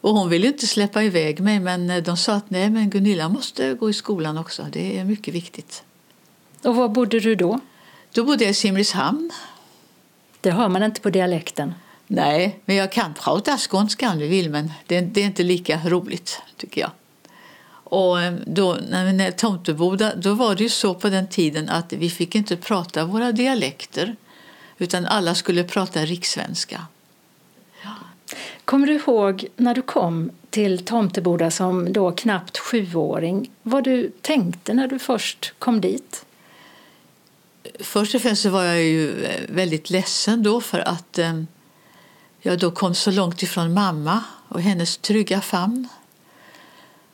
Och 0.00 0.14
hon 0.14 0.28
ville 0.28 0.46
inte 0.46 0.66
släppa 0.66 1.02
iväg 1.02 1.40
mig 1.40 1.60
men 1.60 1.90
eh, 1.90 2.02
de 2.02 2.16
sa 2.16 2.34
att 2.34 2.50
nej 2.50 2.70
men 2.70 2.90
Gunilla 2.90 3.28
måste 3.28 3.74
gå 3.74 3.90
i 3.90 3.92
skolan 3.92 4.38
också. 4.38 4.66
Det 4.72 4.98
är 4.98 5.04
mycket 5.04 5.34
viktigt. 5.34 5.82
Och 6.62 6.76
var 6.76 6.88
bodde 6.88 7.20
du 7.20 7.34
då? 7.34 7.60
Då 8.12 8.24
bodde 8.24 8.44
jag 8.44 8.50
i 8.50 8.54
Simrishamn. 8.54 9.30
Det 10.40 10.50
hör 10.50 10.68
man 10.68 10.82
inte 10.82 11.00
på 11.00 11.10
dialekten. 11.10 11.74
Nej, 12.06 12.60
men 12.64 12.76
jag 12.76 12.92
kan 12.92 13.14
prata 13.14 13.58
skånska 13.58 14.10
om 14.10 14.18
du 14.18 14.28
vill 14.28 14.50
men 14.50 14.72
det, 14.86 15.00
det 15.00 15.20
är 15.20 15.26
inte 15.26 15.42
lika 15.42 15.80
roligt 15.84 16.42
tycker 16.56 16.80
jag. 16.80 16.90
Och 17.90 18.22
eh, 18.22 18.34
då, 18.46 18.78
när 18.88 19.30
Tomteboda, 19.30 20.14
då 20.14 20.34
var 20.34 20.54
det 20.54 20.62
ju 20.62 20.68
så 20.68 20.94
på 20.94 21.08
den 21.08 21.28
tiden 21.28 21.68
att 21.68 21.92
vi 21.92 22.10
fick 22.10 22.34
inte 22.34 22.56
prata 22.56 23.04
våra 23.04 23.32
dialekter 23.32 24.16
utan 24.78 25.06
alla 25.06 25.34
skulle 25.34 25.64
prata 25.64 26.04
rikssvenska. 26.04 26.86
Kommer 28.64 28.86
du 28.86 28.92
ihåg 28.92 29.46
när 29.56 29.74
du 29.74 29.82
kom 29.82 30.30
till 30.50 30.84
Tomteboda 30.84 31.50
som 31.50 31.92
då 31.92 32.12
knappt 32.12 32.58
sjuåring 32.58 33.50
vad 33.62 33.84
du 33.84 34.12
tänkte 34.20 34.74
när 34.74 34.88
du 34.88 34.98
först 34.98 35.52
kom 35.58 35.80
dit? 35.80 36.24
Först 37.80 38.14
och 38.14 38.22
främst 38.22 38.44
var 38.44 38.64
jag 38.64 38.82
ju 38.82 39.24
eh, 39.24 39.40
väldigt 39.48 39.90
ledsen 39.90 40.42
då 40.42 40.60
för 40.60 40.78
att 40.78 41.18
eh, 41.18 41.42
jag 42.40 42.58
då 42.58 42.70
kom 42.70 42.94
så 42.94 43.10
långt 43.10 43.42
ifrån 43.42 43.74
mamma 43.74 44.24
och 44.48 44.62
hennes 44.62 44.96
trygga 44.96 45.40
famn. 45.40 45.88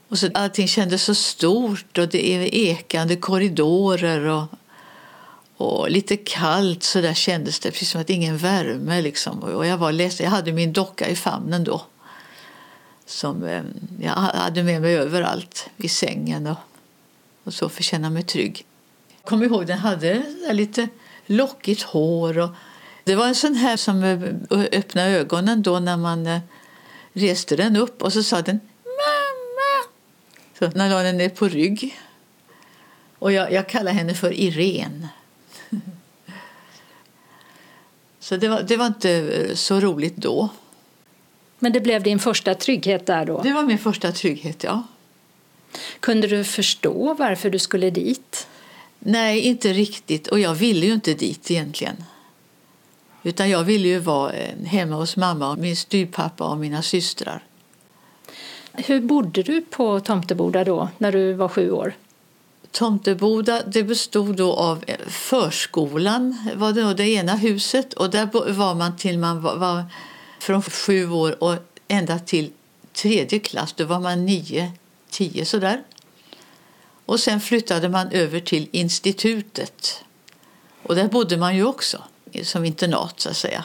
Och 0.08 0.18
så 0.18 0.28
allting 0.34 0.68
kändes 0.68 1.02
så 1.02 1.14
stort 1.14 1.98
och 1.98 2.08
det 2.08 2.28
är 2.28 2.54
ekande 2.54 3.16
korridorer 3.16 4.20
och, 4.20 4.44
och 5.56 5.90
lite 5.90 6.16
kallt 6.16 6.82
så 6.82 7.00
där 7.00 7.14
kändes 7.14 7.60
det, 7.60 7.70
precis 7.70 7.90
som 7.90 8.00
att 8.00 8.10
ingen 8.10 8.36
värme 8.36 9.00
liksom. 9.00 9.38
Och 9.38 9.66
jag 9.66 9.78
var 9.78 9.92
ledsen, 9.92 10.24
jag 10.24 10.30
hade 10.30 10.52
min 10.52 10.72
docka 10.72 11.08
i 11.08 11.16
famnen 11.16 11.64
då. 11.64 11.82
Som 13.06 13.44
ehm, 13.44 13.66
jag 14.00 14.12
hade 14.12 14.62
med 14.62 14.82
mig 14.82 14.96
överallt, 14.96 15.70
i 15.76 15.88
sängen 15.88 16.46
och, 16.46 16.56
och 17.44 17.54
så 17.54 17.68
för 17.68 17.80
att 17.80 17.84
känna 17.84 18.10
mig 18.10 18.22
trygg. 18.22 18.64
Jag 19.16 19.28
kommer 19.28 19.46
ihåg 19.46 19.66
den 19.66 19.78
hade 19.78 20.22
lite 20.52 20.88
lockigt 21.26 21.82
hår 21.82 22.38
och 22.38 22.50
det 23.04 23.14
var 23.14 23.26
en 23.26 23.34
sån 23.34 23.54
här 23.54 23.76
som 23.76 24.04
eh, 24.04 24.58
öppnade 24.72 25.10
ögonen 25.10 25.62
då 25.62 25.78
när 25.78 25.96
man 25.96 26.26
eh, 26.26 26.40
reste 27.12 27.56
den 27.56 27.76
upp 27.76 28.02
och 28.02 28.12
så 28.12 28.22
sa 28.22 28.42
den 28.42 28.60
mamma. 28.84 29.92
Så 30.58 30.78
när 30.78 30.90
la 30.90 30.98
henne 30.98 31.12
ner 31.12 31.28
på 31.28 31.48
rygg. 31.48 32.00
Och 33.18 33.32
jag, 33.32 33.52
jag 33.52 33.68
kallar 33.68 33.92
henne 33.92 34.14
för 34.14 34.32
Irene. 34.32 35.08
Så 38.18 38.36
det 38.36 38.48
var, 38.48 38.62
det 38.62 38.76
var 38.76 38.86
inte 38.86 39.50
så 39.56 39.80
roligt 39.80 40.16
då. 40.16 40.48
Men 41.58 41.72
det 41.72 41.80
blev 41.80 42.02
din 42.02 42.18
första 42.18 42.54
trygghet 42.54 43.06
där 43.06 43.24
då? 43.24 43.42
Det 43.42 43.52
var 43.52 43.62
min 43.62 43.78
första 43.78 44.12
trygghet, 44.12 44.64
ja. 44.64 44.82
Kunde 46.00 46.26
du 46.26 46.44
förstå 46.44 47.14
varför 47.14 47.50
du 47.50 47.58
skulle 47.58 47.90
dit? 47.90 48.48
Nej, 48.98 49.40
inte 49.40 49.72
riktigt. 49.72 50.26
Och 50.26 50.40
jag 50.40 50.54
ville 50.54 50.86
ju 50.86 50.92
inte 50.92 51.14
dit 51.14 51.50
egentligen. 51.50 51.96
Utan 53.22 53.50
jag 53.50 53.64
ville 53.64 53.88
ju 53.88 53.98
vara 53.98 54.32
eh, 54.32 54.64
hemma 54.64 54.96
hos 54.96 55.16
mamma, 55.16 55.56
min 55.56 55.76
styrpappa 55.76 56.44
och 56.44 56.58
mina 56.58 56.82
systrar. 56.82 57.42
Hur 58.72 59.00
bodde 59.00 59.42
du 59.42 59.60
på 59.60 60.00
Tomteboda 60.00 60.64
då, 60.64 60.88
när 60.98 61.12
du 61.12 61.32
var 61.32 61.48
sju 61.48 61.70
år? 61.70 61.94
Tomteboda 62.76 63.62
det 63.66 63.82
bestod 63.84 64.36
då 64.36 64.52
av 64.52 64.84
eh, 64.86 64.96
förskolan, 65.08 66.50
var 66.54 66.72
det, 66.72 66.94
det 66.94 67.08
ena 67.08 67.36
huset. 67.36 67.94
Och 67.94 68.10
där 68.10 68.52
var 68.52 68.74
man 68.74 68.96
till 68.96 69.18
man 69.18 69.42
var, 69.42 69.56
var 69.56 69.84
från 70.40 70.62
sju 70.62 71.10
år 71.10 71.42
och 71.42 71.54
ända 71.88 72.18
till 72.18 72.52
tredje 72.92 73.38
klass. 73.38 73.72
Då 73.72 73.84
var 73.84 74.00
man 74.00 74.26
nio, 74.26 74.72
tio 75.10 75.44
sådär. 75.44 75.82
Och 77.06 77.20
sen 77.20 77.40
flyttade 77.40 77.88
man 77.88 78.10
över 78.10 78.40
till 78.40 78.68
institutet. 78.72 80.04
Och 80.82 80.94
där 80.94 81.08
bodde 81.08 81.36
man 81.36 81.56
ju 81.56 81.64
också 81.64 82.02
som 82.42 82.64
internat 82.64 83.20
så 83.20 83.28
att 83.28 83.36
säga. 83.36 83.64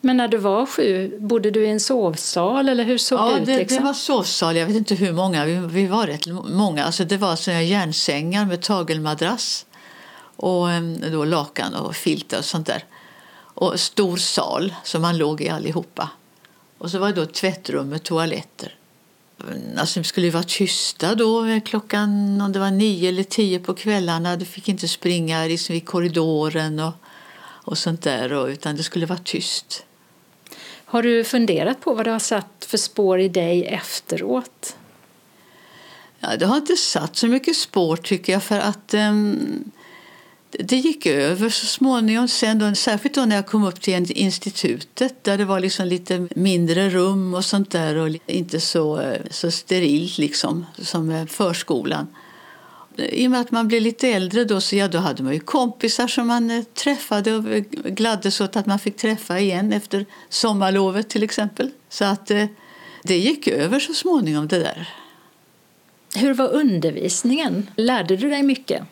Men 0.00 0.16
när 0.16 0.28
du 0.28 0.36
var 0.36 0.66
sju, 0.66 1.18
bodde 1.20 1.50
du 1.50 1.66
i 1.66 1.70
en 1.70 1.80
sovsal 1.80 2.68
eller 2.68 2.84
hur 2.84 2.98
såg 2.98 3.18
ja, 3.18 3.32
det 3.32 3.40
ut? 3.40 3.46
Det, 3.46 3.58
liksom? 3.58 3.78
det 3.78 3.84
var 3.84 3.94
sovsal, 3.94 4.56
jag 4.56 4.66
vet 4.66 4.76
inte 4.76 4.94
hur 4.94 5.12
många, 5.12 5.44
vi, 5.44 5.56
vi 5.56 5.86
var 5.86 6.06
rätt 6.06 6.26
många. 6.44 6.84
Alltså 6.84 7.04
det 7.04 7.16
var 7.16 7.36
såna 7.36 7.62
järnsängar 7.62 8.46
med 8.46 8.62
tagelmadrass 8.62 9.66
och 10.36 10.68
då 11.12 11.24
lakan 11.24 11.74
och 11.74 11.96
filt 11.96 12.32
och 12.32 12.44
sånt 12.44 12.66
där. 12.66 12.84
Och 13.38 13.80
stor 13.80 14.16
sal 14.16 14.74
som 14.84 15.02
man 15.02 15.18
låg 15.18 15.40
i 15.40 15.48
allihopa. 15.48 16.10
Och 16.78 16.90
så 16.90 16.98
var 16.98 17.08
det 17.08 17.14
då 17.14 17.26
tvättrum 17.26 17.88
med 17.88 18.02
toaletter. 18.02 18.74
Alltså, 19.76 20.00
vi 20.00 20.04
skulle 20.04 20.30
vara 20.30 20.42
tysta 20.42 21.14
då 21.14 21.60
klockan 21.64 22.40
om 22.40 22.52
det 22.52 22.58
var 22.58 22.70
nio 22.70 23.08
eller 23.08 23.22
tio 23.22 23.58
på 23.58 23.74
kvällarna. 23.74 24.36
Du 24.36 24.44
fick 24.44 24.68
inte 24.68 24.88
springa 24.88 25.44
liksom 25.44 25.74
i 25.74 25.80
korridoren 25.80 26.80
och, 26.80 26.92
och 27.40 27.78
sånt 27.78 28.02
där, 28.02 28.32
och, 28.32 28.46
utan 28.46 28.76
det 28.76 28.82
skulle 28.82 29.06
vara 29.06 29.18
tyst. 29.24 29.84
Har 30.90 31.02
du 31.02 31.24
funderat 31.24 31.80
på 31.80 31.94
vad 31.94 32.06
det 32.06 32.10
har 32.10 32.18
satt 32.18 32.66
för 32.66 32.78
spår 32.78 33.20
i 33.20 33.28
dig 33.28 33.64
efteråt? 33.64 34.76
Ja, 36.20 36.36
det 36.36 36.46
har 36.46 36.56
inte 36.56 36.76
satt 36.76 37.16
så 37.16 37.26
mycket 37.26 37.56
spår 37.56 37.96
tycker 37.96 38.32
jag 38.32 38.42
för 38.42 38.58
att 38.58 38.94
um, 38.94 39.70
det 40.50 40.76
gick 40.76 41.06
över 41.06 41.48
så 41.48 41.66
småningom. 41.66 42.28
Sen 42.28 42.58
då, 42.58 42.74
särskilt 42.74 43.14
då 43.14 43.24
när 43.24 43.36
jag 43.36 43.46
kom 43.46 43.64
upp 43.64 43.80
till 43.80 44.12
institutet 44.12 45.24
där 45.24 45.38
det 45.38 45.44
var 45.44 45.60
liksom 45.60 45.86
lite 45.86 46.28
mindre 46.36 46.90
rum 46.90 47.34
och 47.34 47.44
sånt 47.44 47.70
där 47.70 47.96
och 47.96 48.08
inte 48.26 48.60
så, 48.60 49.00
eh, 49.00 49.20
så 49.30 49.50
sterilt 49.50 50.18
liksom 50.18 50.66
som 50.78 51.10
eh, 51.10 51.26
förskolan. 51.26 52.06
I 52.98 53.26
och 53.26 53.30
med 53.30 53.40
att 53.40 53.50
man 53.50 53.68
blev 53.68 53.82
lite 53.82 54.08
äldre 54.08 54.44
då 54.44 54.60
så 54.60 54.76
ja, 54.76 54.88
då 54.88 54.98
hade 54.98 55.22
man 55.22 55.32
ju 55.32 55.40
kompisar 55.40 56.06
som 56.06 56.26
man 56.26 56.50
eh, 56.50 56.62
träffade 56.62 57.34
och 57.34 57.44
gladdes 57.84 58.40
åt 58.40 58.56
att 58.56 58.66
man 58.66 58.78
fick 58.78 58.96
träffa 58.96 59.40
igen 59.40 59.72
efter 59.72 60.06
sommarlovet 60.28 61.08
till 61.08 61.22
exempel. 61.22 61.70
Så 61.88 62.04
att 62.04 62.30
eh, 62.30 62.46
det 63.02 63.18
gick 63.18 63.48
över 63.48 63.80
så 63.80 63.94
småningom 63.94 64.48
det 64.48 64.58
där. 64.58 64.88
Hur 66.14 66.34
var 66.34 66.48
undervisningen? 66.48 67.70
Lärde 67.76 68.16
du 68.16 68.30
dig 68.30 68.42
mycket? 68.42 68.82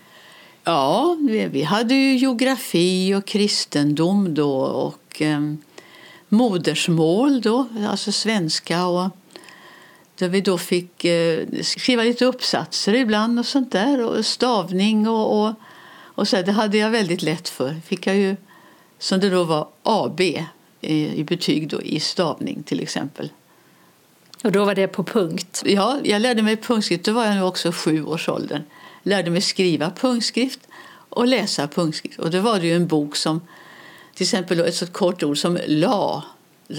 Ja, 0.64 1.16
vi, 1.20 1.46
vi 1.46 1.62
hade 1.62 1.94
ju 1.94 2.16
geografi 2.16 3.14
och 3.14 3.26
kristendom 3.26 4.34
då 4.34 4.60
och 4.60 5.22
eh, 5.22 5.40
modersmål 6.28 7.40
då, 7.40 7.66
alltså 7.88 8.12
svenska 8.12 8.86
och 8.86 9.10
där 10.18 10.28
vi 10.28 10.40
då 10.40 10.58
fick 10.58 11.04
eh, 11.04 11.46
skriva 11.62 12.02
lite 12.02 12.24
uppsatser 12.24 12.94
ibland 12.94 13.38
och 13.38 13.46
sånt 13.46 13.72
där 13.72 14.04
och 14.04 14.26
stavning 14.26 15.08
och, 15.08 15.40
och, 15.40 15.54
och 16.04 16.28
så. 16.28 16.42
Det 16.42 16.52
hade 16.52 16.78
jag 16.78 16.90
väldigt 16.90 17.22
lätt 17.22 17.48
för. 17.48 17.80
Fick 17.86 18.06
jag 18.06 18.16
ju, 18.16 18.36
som 18.98 19.20
det 19.20 19.30
då 19.30 19.44
var, 19.44 19.68
AB 19.82 20.20
i 20.80 21.24
betyg 21.24 21.68
då, 21.68 21.82
i 21.82 22.00
stavning 22.00 22.62
till 22.62 22.80
exempel. 22.80 23.30
Och 24.44 24.52
då 24.52 24.64
var 24.64 24.74
det 24.74 24.88
på 24.88 25.04
punkt? 25.04 25.62
Ja, 25.66 25.98
jag 26.04 26.22
lärde 26.22 26.42
mig 26.42 26.56
punktskrift. 26.56 27.04
Då 27.04 27.12
var 27.12 27.24
jag 27.24 27.34
nu 27.34 27.42
också 27.42 27.72
sju 27.72 28.04
års 28.04 28.28
åldern. 28.28 28.62
Lärde 29.02 29.30
mig 29.30 29.40
skriva 29.40 29.90
punktskrift 29.90 30.60
och 31.08 31.26
läsa 31.26 31.68
punktskrift. 31.68 32.18
Och 32.18 32.30
då 32.30 32.40
var 32.40 32.60
det 32.60 32.66
ju 32.66 32.76
en 32.76 32.86
bok 32.86 33.16
som, 33.16 33.40
till 34.14 34.24
exempel 34.24 34.60
ett 34.60 34.74
så 34.74 34.86
kort 34.86 35.22
ord 35.22 35.38
som 35.38 35.58
la. 35.66 36.24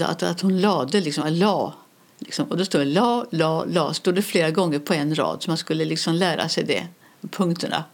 Att, 0.00 0.22
att 0.22 0.40
hon 0.40 0.60
lade, 0.60 1.00
liksom, 1.00 1.32
la. 1.32 1.74
Liksom. 2.18 2.48
Och 2.48 2.56
då 2.56 2.64
står 2.64 2.78
det 2.78 2.84
la, 2.84 3.26
la, 3.30 3.64
la. 3.64 3.94
Stod 3.94 4.14
det 4.14 4.22
flera 4.22 4.50
gånger 4.50 4.78
på 4.78 4.94
en 4.94 5.14
rad. 5.14 5.42
Så 5.42 5.50
man 5.50 5.58
skulle 5.58 5.84
liksom 5.84 6.14
lära 6.14 6.48
sig 6.48 6.64
det, 6.64 6.86
punkterna. 7.30 7.84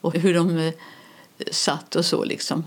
Och 0.00 0.14
hur 0.14 0.34
de 0.34 0.58
eh, 0.58 0.72
satt 1.50 1.96
och 1.96 2.04
så 2.04 2.24
liksom. 2.24 2.64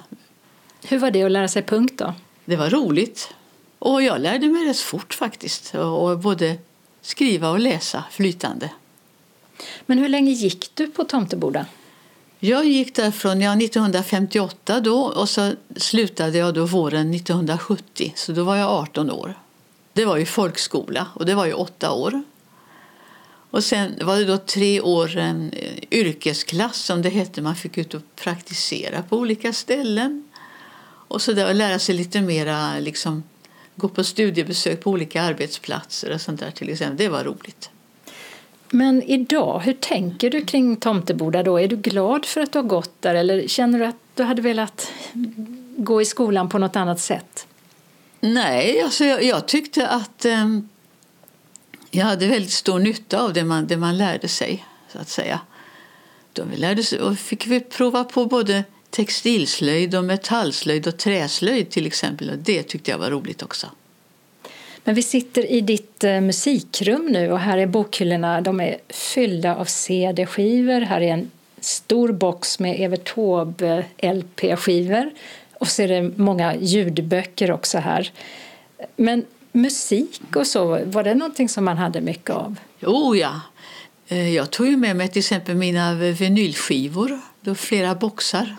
Hur 0.83 0.99
var 0.99 1.11
det 1.11 1.23
att 1.23 1.31
lära 1.31 1.47
sig 1.47 1.63
punkt 1.63 1.93
då? 1.97 2.13
Det 2.45 2.55
var 2.55 2.69
roligt. 2.69 3.33
Och 3.79 4.03
jag 4.03 4.21
lärde 4.21 4.47
mig 4.47 4.65
rätt 4.65 4.79
fort 4.79 5.13
faktiskt. 5.13 5.75
Och 5.75 6.19
både 6.19 6.57
skriva 7.01 7.49
och 7.49 7.59
läsa 7.59 8.03
flytande. 8.11 8.69
Men 9.85 9.97
hur 9.97 10.09
länge 10.09 10.31
gick 10.31 10.71
du 10.73 10.87
på 10.87 11.03
Tomteboda? 11.03 11.65
Jag 12.39 12.65
gick 12.65 12.95
därifrån 12.95 13.41
ja, 13.41 13.51
1958 13.51 14.79
då 14.79 15.03
och 15.03 15.29
så 15.29 15.53
slutade 15.75 16.37
jag 16.37 16.53
då 16.53 16.65
våren 16.65 17.13
1970. 17.13 18.13
Så 18.15 18.31
då 18.31 18.43
var 18.43 18.55
jag 18.55 18.69
18 18.69 19.11
år. 19.11 19.35
Det 19.93 20.05
var 20.05 20.17
ju 20.17 20.25
folkskola 20.25 21.07
och 21.15 21.25
det 21.25 21.35
var 21.35 21.45
ju 21.45 21.53
åtta 21.53 21.91
år. 21.91 22.23
Och 23.49 23.63
sen 23.63 23.99
var 24.01 24.17
det 24.17 24.25
då 24.25 24.37
tre 24.37 24.81
år 24.81 25.17
en 25.17 25.49
eh, 25.53 25.99
yrkesklass 25.99 26.77
som 26.77 27.01
det 27.01 27.09
hette. 27.09 27.41
Man 27.41 27.55
fick 27.55 27.77
ut 27.77 27.93
och 27.93 28.01
praktisera 28.15 29.01
på 29.01 29.17
olika 29.17 29.53
ställen. 29.53 30.23
Och 31.07 31.21
så 31.21 31.33
där, 31.33 31.53
lära 31.53 31.79
sig 31.79 31.95
lite 31.95 32.21
mera, 32.21 32.79
liksom, 32.79 33.23
gå 33.75 33.89
på 33.89 34.03
studiebesök 34.03 34.83
på 34.83 34.91
olika 34.91 35.21
arbetsplatser 35.21 36.13
och 36.13 36.21
sånt 36.21 36.39
där 36.39 36.51
till 36.51 36.69
exempel. 36.69 36.97
Det 36.97 37.09
var 37.09 37.23
roligt. 37.23 37.69
Men 38.69 39.03
idag, 39.03 39.59
hur 39.59 39.73
tänker 39.73 40.29
du 40.29 40.45
kring 40.45 40.75
Tomteboda 40.75 41.43
då? 41.43 41.59
Är 41.59 41.67
du 41.67 41.75
glad 41.75 42.25
för 42.25 42.41
att 42.41 42.51
du 42.51 42.59
har 42.59 42.63
gått 42.63 43.01
där 43.01 43.15
eller 43.15 43.47
känner 43.47 43.79
du 43.79 43.85
att 43.85 43.95
du 44.15 44.23
hade 44.23 44.41
velat 44.41 44.91
gå 45.77 46.01
i 46.01 46.05
skolan 46.05 46.49
på 46.49 46.57
något 46.57 46.75
annat 46.75 46.99
sätt? 46.99 47.47
Nej, 48.25 48.81
alltså 48.81 49.05
jag, 49.05 49.23
jag 49.23 49.47
tyckte 49.47 49.87
att 49.87 50.25
eh, 50.25 50.59
jag 51.91 52.05
hade 52.05 52.27
väldigt 52.27 52.51
stor 52.51 52.79
nytta 52.79 53.21
av 53.21 53.33
det 53.33 53.43
man, 53.43 53.67
det 53.67 53.77
man 53.77 53.97
lärde 53.97 54.27
sig, 54.27 54.65
så 54.91 54.99
att 54.99 55.09
säga. 55.09 55.39
Då 56.33 56.43
vi 56.43 56.57
lärde 56.57 56.83
sig, 56.83 56.99
och 56.99 57.17
fick 57.17 57.47
vi 57.47 57.59
prova 57.59 58.03
på 58.03 58.25
både 58.25 58.63
textilslöjd 58.89 59.95
och 59.95 60.03
metallslöjd 60.03 60.87
och 60.87 60.97
träslöjd 60.97 61.69
till 61.69 61.87
exempel. 61.87 62.29
Och 62.29 62.37
det 62.37 62.63
tyckte 62.63 62.91
jag 62.91 62.97
var 62.97 63.11
roligt 63.11 63.43
också. 63.43 63.67
Men 64.83 64.95
vi 64.95 65.01
sitter 65.01 65.51
i 65.51 65.61
ditt 65.61 66.03
eh, 66.03 66.21
musikrum 66.21 67.05
nu 67.05 67.31
och 67.31 67.39
här 67.39 67.57
är 67.57 67.67
bokhyllorna. 67.67 68.41
De 68.41 68.59
är 68.59 68.77
fyllda 68.89 69.55
av 69.55 69.65
CD-skivor. 69.65 70.81
Här 70.81 71.01
är 71.01 71.13
en 71.13 71.31
stor 71.59 72.11
box 72.11 72.59
med 72.59 72.75
Evert 72.79 73.13
Taube 73.15 73.85
LP-skivor. 73.97 75.11
Och 75.63 75.69
så 75.69 75.81
är 75.81 75.87
det 75.87 76.11
många 76.17 76.55
ljudböcker 76.55 77.51
också 77.51 77.77
här. 77.77 78.11
Men 78.95 79.25
musik 79.51 80.21
och 80.35 80.47
så, 80.47 80.79
var 80.85 81.03
det 81.03 81.15
någonting 81.15 81.49
som 81.49 81.65
man 81.65 81.77
hade 81.77 82.01
mycket 82.01 82.29
av? 82.29 82.55
Oh 82.81 83.17
ja. 83.17 83.41
Jag 84.07 84.51
tog 84.51 84.67
ju 84.67 84.77
med 84.77 84.95
mig 84.95 85.07
till 85.07 85.19
exempel 85.19 85.55
mina 85.55 85.93
vinylskivor, 85.93 87.21
flera 87.55 87.95
boxar. 87.95 88.55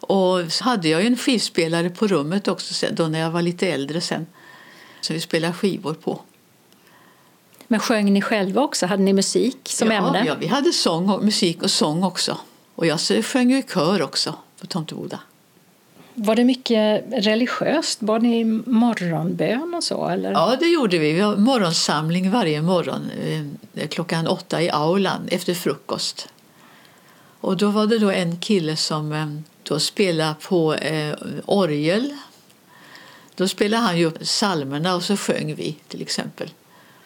Och 0.00 0.52
så 0.52 0.64
hade 0.64 0.88
jag 0.88 1.06
en 1.06 1.16
skivspelare 1.16 1.90
på 1.90 2.06
rummet 2.06 2.48
också 2.48 2.86
då 2.92 3.08
när 3.08 3.20
jag 3.20 3.30
var 3.30 3.42
lite 3.42 3.68
äldre 3.68 4.00
sen. 4.00 4.26
Så 5.00 5.12
vi 5.12 5.20
spelade 5.20 5.54
skivor 5.54 5.94
på. 5.94 6.20
Men 7.68 7.80
sjöng 7.80 8.12
ni 8.12 8.22
själva 8.22 8.62
också? 8.62 8.86
Hade 8.86 9.02
ni 9.02 9.12
musik 9.12 9.58
som 9.64 9.90
ja, 9.90 9.96
ämne? 9.96 10.24
Ja, 10.26 10.34
vi 10.40 10.46
hade 10.46 10.72
sång 10.72 11.10
och, 11.10 11.24
musik 11.24 11.62
och 11.62 11.70
sång 11.70 12.04
också. 12.04 12.38
Och 12.74 12.86
jag 12.86 13.00
sjöng 13.00 13.52
i 13.52 13.62
kör 13.62 14.02
också 14.02 14.34
på 14.60 14.66
Tomteboda. 14.66 15.20
Var 16.14 16.36
det 16.36 16.44
mycket 16.44 17.04
religiöst? 17.12 18.02
Var 18.02 18.18
ni 18.18 18.44
morgonbön 18.44 19.74
och 19.74 19.84
så? 19.84 20.06
Eller? 20.06 20.32
Ja, 20.32 20.56
det 20.60 20.66
gjorde 20.66 20.98
vi. 20.98 21.12
Vi 21.12 21.20
har 21.20 21.36
morgonsamling 21.36 22.30
varje 22.30 22.62
morgon 22.62 23.10
eh, 23.74 23.88
klockan 23.88 24.26
åtta 24.26 24.62
i 24.62 24.70
aulan 24.70 25.28
efter 25.30 25.54
frukost. 25.54 26.28
Och 27.40 27.56
då 27.56 27.70
var 27.70 27.86
det 27.86 27.98
då 27.98 28.10
en 28.10 28.36
kille 28.36 28.76
som 28.76 29.12
eh, 29.12 29.26
då 29.62 29.78
spelade 29.78 30.34
på 30.48 30.74
eh, 30.74 31.14
orgel. 31.44 32.16
Då 33.34 33.48
spelade 33.48 33.82
han 33.82 33.98
ju 33.98 34.04
upp 34.04 34.20
psalmerna 34.20 34.94
och 34.94 35.02
så 35.02 35.16
sjöng 35.16 35.54
vi 35.54 35.76
till 35.88 36.02
exempel. 36.02 36.50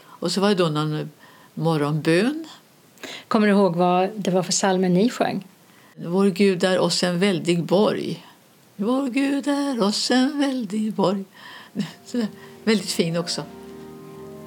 Och 0.02 0.32
så 0.32 0.40
var 0.40 0.48
det 0.48 0.54
då 0.54 0.68
någon 0.68 1.10
morgonbön. 1.54 2.46
Kommer 3.28 3.46
du 3.46 3.52
ihåg 3.52 3.76
vad 3.76 4.10
det 4.16 4.30
var 4.30 4.42
för 4.42 4.52
psalmer 4.52 4.88
ni 4.88 5.10
sjöng? 5.10 5.46
Vår 5.94 6.26
Gud 6.26 6.64
är 6.64 6.78
oss 6.78 7.02
en 7.02 7.18
väldig 7.18 7.64
borg. 7.64 8.24
Vår 8.76 9.08
Gud 9.08 9.48
är 9.48 9.82
oss 9.82 10.10
en 10.10 10.38
väldig 10.38 10.92
borg. 10.92 11.24
Så 12.04 12.26
väldigt 12.64 12.90
fin 12.90 13.16
också. 13.16 13.42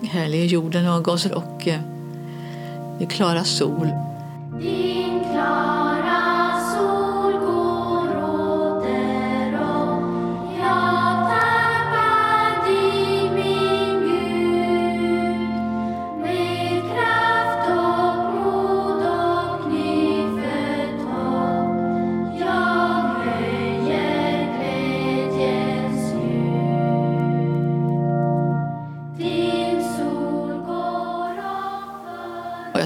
Härlig 0.01 0.41
är 0.41 0.45
jorden 0.45 0.87
och 0.87 1.07
oss 1.07 1.25
och 1.25 1.67
eh, 1.67 1.79
det 2.99 3.05
klara 3.05 3.43
sol. 3.43 3.89
Din 4.61 5.19
klara 5.19 6.26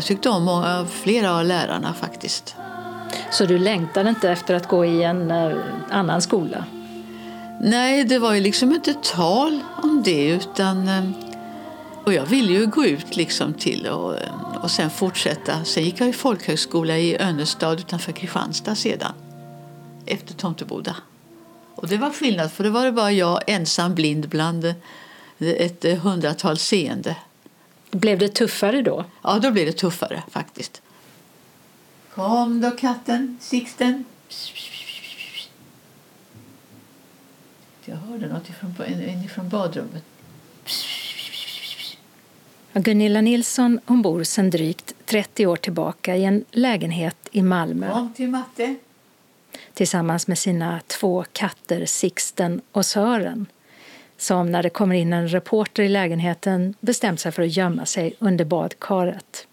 jag 0.01 0.05
tyckte 0.05 0.29
om 0.29 0.43
många, 0.43 0.85
flera 0.85 1.37
av 1.37 1.45
lärarna 1.45 1.93
faktiskt. 1.93 2.55
Så 3.31 3.45
du 3.45 3.57
längtade 3.57 4.09
inte 4.09 4.29
efter 4.29 4.55
att 4.55 4.67
gå 4.67 4.85
i 4.85 5.03
en 5.03 5.31
eh, 5.31 5.57
annan 5.89 6.21
skola? 6.21 6.65
Nej, 7.61 8.03
det 8.03 8.19
var 8.19 8.33
ju 8.33 8.41
liksom 8.41 8.71
inte 8.71 8.93
tal 8.93 9.59
om 9.83 10.03
det 10.03 10.27
utan 10.27 10.87
eh, 10.87 11.03
och 12.05 12.13
jag 12.13 12.25
ville 12.25 12.51
ju 12.51 12.67
gå 12.67 12.85
ut 12.85 13.15
liksom 13.15 13.53
till 13.53 13.87
och, 13.87 14.17
eh, 14.17 14.55
och 14.63 14.71
sen 14.71 14.89
fortsätta. 14.89 15.63
Sen 15.63 15.83
gick 15.83 16.01
jag 16.01 16.09
i 16.09 16.13
folkhögskola 16.13 16.97
i 16.97 17.17
Önnestad 17.17 17.79
utanför 17.79 18.11
Kristianstad 18.11 18.75
sedan. 18.75 19.13
Efter 20.05 20.33
Tomteboda. 20.33 20.95
Och 21.75 21.87
det 21.87 21.97
var 21.97 22.09
skillnad 22.09 22.51
för 22.51 22.63
det 22.63 22.69
var 22.69 22.85
det 22.85 22.91
bara 22.91 23.11
jag 23.11 23.39
ensam 23.47 23.95
blind 23.95 24.29
bland 24.29 24.73
ett 25.39 25.85
hundratal 26.01 26.57
seende. 26.57 27.15
Blev 27.91 28.19
det 28.19 28.27
tuffare 28.29 28.81
då? 28.81 29.05
Ja, 29.21 29.39
då 29.39 29.51
blev 29.51 29.65
det 29.65 29.71
tuffare 29.71 30.23
faktiskt. 30.29 30.81
Kom 32.13 32.61
då 32.61 32.71
katten, 32.71 33.37
Sixten. 33.41 34.05
Jag 37.85 37.95
hörde 37.95 38.27
något 38.27 38.49
ifrån, 38.49 38.75
inifrån 39.09 39.49
badrummet. 39.49 40.03
Gunilla 42.73 43.21
Nilsson 43.21 43.79
hon 43.85 44.01
bor 44.01 44.23
sedan 44.23 44.49
drygt 44.49 44.93
30 45.05 45.47
år 45.47 45.55
tillbaka 45.55 46.15
i 46.15 46.23
en 46.25 46.45
lägenhet 46.51 47.17
i 47.31 47.41
Malmö 47.41 47.91
Kom 47.93 48.13
till 48.13 48.29
matte. 48.29 48.75
tillsammans 49.73 50.27
med 50.27 50.37
sina 50.37 50.81
två 50.87 51.25
katter 51.33 51.85
Sixten 51.85 52.61
och 52.71 52.85
Sören 52.85 53.45
som 54.21 54.51
när 54.51 54.63
det 54.63 54.69
kommer 54.69 54.95
in 54.95 55.13
en 55.13 55.27
reporter 55.27 55.83
i 55.83 55.89
lägenheten 55.89 56.73
bestämt 56.79 57.19
sig 57.19 57.31
för 57.31 57.43
att 57.43 57.57
gömma 57.57 57.85
sig 57.85 58.13
under 58.19 58.45
badkaret. 58.45 59.47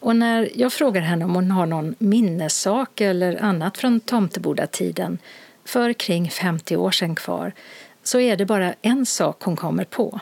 Och 0.00 0.16
när 0.16 0.50
jag 0.54 0.72
frågar 0.72 1.00
henne 1.00 1.24
om 1.24 1.34
hon 1.34 1.50
har 1.50 1.66
någon 1.66 1.94
minnessak 1.98 3.00
eller 3.00 3.42
annat 3.42 3.78
från 3.78 4.00
Tomtebodatiden 4.00 5.18
för 5.64 5.92
kring 5.92 6.30
50 6.30 6.76
år 6.76 6.90
sedan 6.90 7.14
kvar 7.14 7.52
så 8.02 8.20
är 8.20 8.36
det 8.36 8.46
bara 8.46 8.74
en 8.82 9.06
sak 9.06 9.42
hon 9.42 9.56
kommer 9.56 9.84
på. 9.84 10.20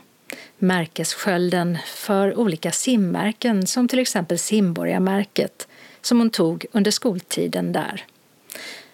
Märkesskölden 0.59 1.79
för 1.87 2.39
olika 2.39 2.70
simmärken 2.70 3.66
som 3.66 3.89
till 3.89 3.99
exempel 3.99 4.39
Simborgarmärket 4.39 5.68
som 6.01 6.18
hon 6.18 6.31
tog 6.31 6.66
under 6.73 6.91
skoltiden 6.91 7.73
där. 7.73 8.05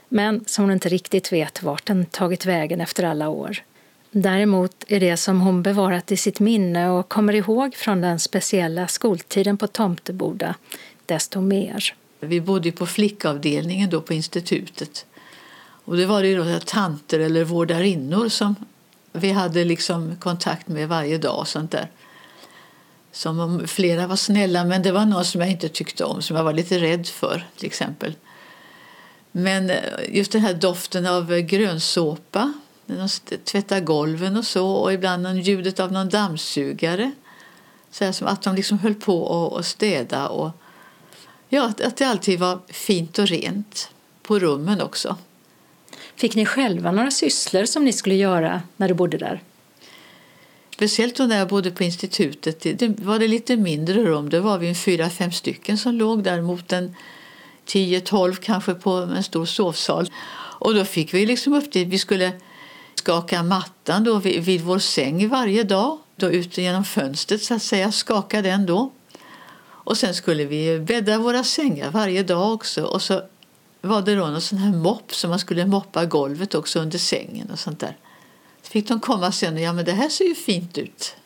Men 0.08 0.44
som 0.46 0.64
hon 0.64 0.72
inte 0.72 0.88
riktigt 0.88 1.32
vet 1.32 1.62
vart 1.62 1.86
den 1.86 2.04
tagit 2.04 2.46
vägen 2.46 2.80
efter 2.80 3.04
alla 3.04 3.28
år. 3.28 3.62
Däremot 4.22 4.84
är 4.88 5.00
det 5.00 5.16
som 5.16 5.40
hon 5.40 5.62
bevarat 5.62 6.12
i 6.12 6.16
sitt 6.16 6.40
minne 6.40 6.88
och 6.88 7.08
kommer 7.08 7.32
ihåg 7.32 7.74
från 7.74 8.00
den 8.00 8.20
speciella 8.20 8.88
skoltiden 8.88 9.56
på 9.56 9.66
Tomteboda 9.66 10.54
desto 11.06 11.40
mer. 11.40 11.94
Vi 12.20 12.40
bodde 12.40 12.72
på 12.72 12.86
flickavdelningen 12.86 13.90
då 13.90 14.00
på 14.00 14.14
institutet. 14.14 15.06
Och 15.84 15.96
det 15.96 16.06
var 16.06 16.22
det 16.22 16.34
då 16.34 16.60
tanter 16.64 17.20
eller 17.20 17.44
vårdarinnor 17.44 18.28
som 18.28 18.54
vi 19.12 19.30
hade 19.30 19.64
liksom 19.64 20.16
kontakt 20.16 20.68
med 20.68 20.88
varje 20.88 21.18
dag. 21.18 21.38
och 21.38 21.48
sånt 21.48 21.70
där. 21.70 21.90
Som 23.12 23.40
om 23.40 23.68
flera 23.68 24.06
var 24.06 24.16
snälla, 24.16 24.64
men 24.64 24.82
det 24.82 24.92
var 24.92 25.04
någon 25.04 25.24
som 25.24 25.40
jag 25.40 25.50
inte 25.50 25.68
tyckte 25.68 26.04
om, 26.04 26.22
som 26.22 26.36
jag 26.36 26.44
var 26.44 26.52
lite 26.52 26.78
rädd 26.78 27.06
för 27.06 27.46
till 27.56 27.66
exempel. 27.66 28.14
Men 29.32 29.70
eh, 29.70 29.76
just 30.08 30.32
den 30.32 30.40
här 30.40 30.54
doften 30.54 31.06
av 31.06 31.40
grönsåpa, 31.40 32.52
de 32.96 33.08
tvättar 33.44 33.80
golven 33.80 34.36
och 34.36 34.44
så, 34.46 34.68
och 34.70 34.92
ibland 34.92 35.22
någon 35.22 35.40
ljudet 35.40 35.80
av 35.80 35.92
någon 35.92 36.08
dammsugare. 36.08 37.12
Så 37.90 38.04
här 38.04 38.12
som 38.12 38.26
att 38.26 38.42
de 38.42 38.54
liksom 38.54 38.78
höll 38.78 38.94
på 38.94 39.22
och, 39.22 39.52
och 39.52 39.64
städa 39.64 40.28
och 40.28 40.50
ja, 41.48 41.64
att, 41.66 41.80
att 41.80 41.96
det 41.96 42.04
alltid 42.04 42.38
var 42.38 42.58
fint 42.68 43.18
och 43.18 43.26
rent 43.26 43.90
på 44.22 44.38
rummen 44.38 44.80
också. 44.80 45.16
Fick 46.16 46.34
ni 46.34 46.46
själva 46.46 46.92
några 46.92 47.10
sysslor 47.10 47.64
som 47.64 47.84
ni 47.84 47.92
skulle 47.92 48.14
göra 48.14 48.62
när 48.76 48.88
du 48.88 48.94
bodde 48.94 49.18
där? 49.18 49.42
Speciellt 50.74 51.16
då 51.16 51.24
när 51.24 51.38
jag 51.38 51.48
bodde 51.48 51.70
på 51.70 51.84
institutet. 51.84 52.60
Det- 52.60 52.72
Det 52.72 52.88
var 52.88 53.18
det 53.18 53.28
lite 53.28 53.56
mindre 53.56 54.02
rum. 54.04 54.30
Det 54.30 54.40
var 54.40 54.58
vi 54.58 54.68
en 54.68 54.74
fyra, 54.74 55.10
fem 55.10 55.32
stycken 55.32 55.78
som 55.78 55.94
låg 55.94 56.22
där 56.22 56.42
mot 56.42 56.72
en 56.72 56.94
10-12 57.66 58.34
kanske 58.34 58.74
på 58.74 58.90
en 58.90 59.22
stor 59.24 59.46
sovsal. 59.46 60.10
Och 60.60 60.74
då 60.74 60.84
fick 60.84 61.14
vi 61.14 61.26
liksom 61.26 61.52
upp 61.52 61.72
det. 61.72 61.84
Vi 61.84 61.98
skulle 61.98 62.32
skaka 62.98 63.42
mattan 63.42 64.04
då 64.04 64.18
vid, 64.18 64.44
vid 64.44 64.60
vår 64.60 64.78
säng 64.78 65.28
varje 65.28 65.62
dag. 65.62 65.98
Då 66.16 66.30
ut 66.30 66.58
genom 66.58 66.84
fönstret 66.84 67.42
så 67.42 67.54
att 67.54 67.62
säga, 67.62 67.92
skaka 67.92 68.42
den 68.42 68.66
då. 68.66 68.90
Och 69.88 69.96
sen 69.96 70.14
skulle 70.14 70.44
vi 70.44 70.78
bädda 70.78 71.18
våra 71.18 71.44
sängar 71.44 71.90
varje 71.90 72.22
dag 72.22 72.52
också. 72.52 72.84
Och 72.84 73.02
så 73.02 73.22
var 73.80 74.02
det 74.02 74.14
då 74.14 74.26
någon 74.26 74.40
sån 74.40 74.58
här 74.58 74.72
mopp 74.72 75.14
som 75.14 75.30
man 75.30 75.38
skulle 75.38 75.66
moppa 75.66 76.04
golvet 76.04 76.54
också 76.54 76.80
under 76.80 76.98
sängen 76.98 77.50
och 77.50 77.58
sånt 77.58 77.80
där. 77.80 77.96
Så 78.62 78.70
fick 78.70 78.88
de 78.88 79.00
komma 79.00 79.32
sen 79.32 79.54
och 79.54 79.60
ja 79.60 79.72
men 79.72 79.84
det 79.84 79.92
här 79.92 80.08
ser 80.08 80.24
ju 80.24 80.34
fint 80.34 80.78
ut. 80.78 81.16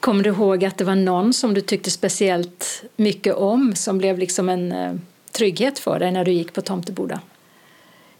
Kommer 0.00 0.24
du 0.24 0.30
ihåg 0.30 0.64
att 0.64 0.78
det 0.78 0.84
var 0.84 0.94
någon 0.94 1.32
som 1.32 1.54
du 1.54 1.60
tyckte 1.60 1.90
speciellt 1.90 2.82
mycket 2.96 3.34
om 3.34 3.74
som 3.74 3.98
blev 3.98 4.18
liksom 4.18 4.48
en 4.48 4.72
eh, 4.72 4.94
trygghet 5.32 5.78
för 5.78 5.98
dig 5.98 6.12
när 6.12 6.24
du 6.24 6.32
gick 6.32 6.52
på 6.52 6.60
Tomteboda? 6.60 7.20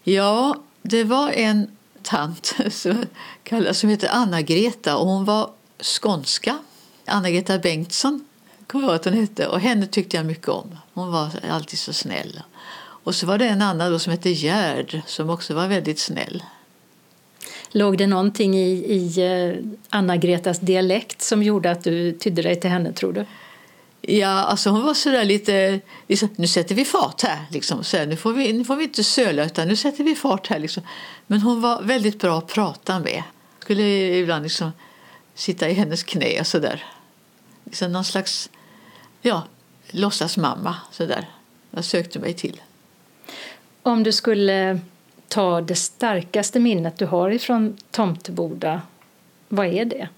Ja, 0.03 0.55
det 0.81 1.03
var 1.03 1.31
en 1.31 1.67
tant 2.11 2.53
som, 2.69 3.05
kallas, 3.43 3.79
som 3.79 3.89
heter 3.89 4.09
Anna-Greta 4.11 4.97
och 4.97 5.07
hon 5.07 5.25
var 5.25 5.49
skånska. 5.81 6.57
Anna-Greta 7.05 7.59
Bengtsson 7.59 8.25
kommer 8.67 8.87
jag 8.87 8.95
att 8.95 9.05
hon 9.05 9.13
hette 9.13 9.47
och 9.47 9.59
henne 9.59 9.87
tyckte 9.87 10.17
jag 10.17 10.25
mycket 10.25 10.47
om. 10.47 10.77
Hon 10.93 11.11
var 11.11 11.29
alltid 11.49 11.79
så 11.79 11.93
snäll. 11.93 12.41
Och 13.03 13.15
så 13.15 13.25
var 13.25 13.37
det 13.37 13.47
en 13.47 13.61
annan 13.61 13.91
då 13.91 13.99
som 13.99 14.11
hette 14.11 14.29
Gerd 14.29 15.01
som 15.05 15.29
också 15.29 15.53
var 15.53 15.67
väldigt 15.67 15.99
snäll. 15.99 16.43
Låg 17.71 17.97
det 17.97 18.07
någonting 18.07 18.55
i, 18.57 18.71
i 18.71 19.21
eh, 19.21 19.65
Anna-Gretas 19.89 20.59
dialekt 20.59 21.21
som 21.21 21.43
gjorde 21.43 21.71
att 21.71 21.83
du 21.83 22.11
tydde 22.11 22.41
dig 22.41 22.59
till 22.59 22.69
henne, 22.69 22.93
tror 22.93 23.13
du? 23.13 23.25
Ja, 24.01 24.27
alltså 24.27 24.69
hon 24.69 24.85
var 24.85 24.93
sådär 24.93 25.25
lite, 25.25 25.79
liksom, 26.07 26.29
nu 26.35 26.47
sätter 26.47 26.75
vi 26.75 26.85
fart 26.85 27.21
här. 27.21 27.45
Liksom. 27.51 27.83
Så 27.83 27.97
här, 27.97 28.05
nu, 28.05 28.15
får 28.15 28.33
vi, 28.33 28.53
nu 28.53 28.65
får 28.65 28.75
vi 28.75 28.83
inte 28.83 29.03
söla 29.03 29.45
utan 29.45 29.67
nu 29.67 29.75
sätter 29.75 30.03
vi 30.03 30.15
fart 30.15 30.47
här. 30.47 30.59
Liksom. 30.59 30.83
Men 31.27 31.41
hon 31.41 31.61
var 31.61 31.81
väldigt 31.81 32.19
bra 32.19 32.37
att 32.37 32.47
prata 32.47 32.99
med. 32.99 33.23
Skulle 33.59 33.83
ibland 34.17 34.43
liksom 34.43 34.71
sitta 35.35 35.69
i 35.69 35.73
hennes 35.73 36.03
knä 36.03 36.39
och 36.39 36.47
sådär. 36.47 36.85
Liksom 37.63 37.91
någon 37.91 38.05
slags, 38.05 38.49
ja, 39.21 39.43
låtsasmamma 39.91 40.75
sådär. 40.91 41.29
Jag 41.71 41.85
sökte 41.85 42.19
mig 42.19 42.33
till. 42.33 42.61
Om 43.83 44.03
du 44.03 44.11
skulle 44.11 44.79
ta 45.27 45.61
det 45.61 45.75
starkaste 45.75 46.59
minnet 46.59 46.97
du 46.97 47.05
har 47.05 47.29
ifrån 47.29 47.77
Tomteboda, 47.91 48.81
vad 49.47 49.65
är 49.65 49.85
det? 49.85 50.09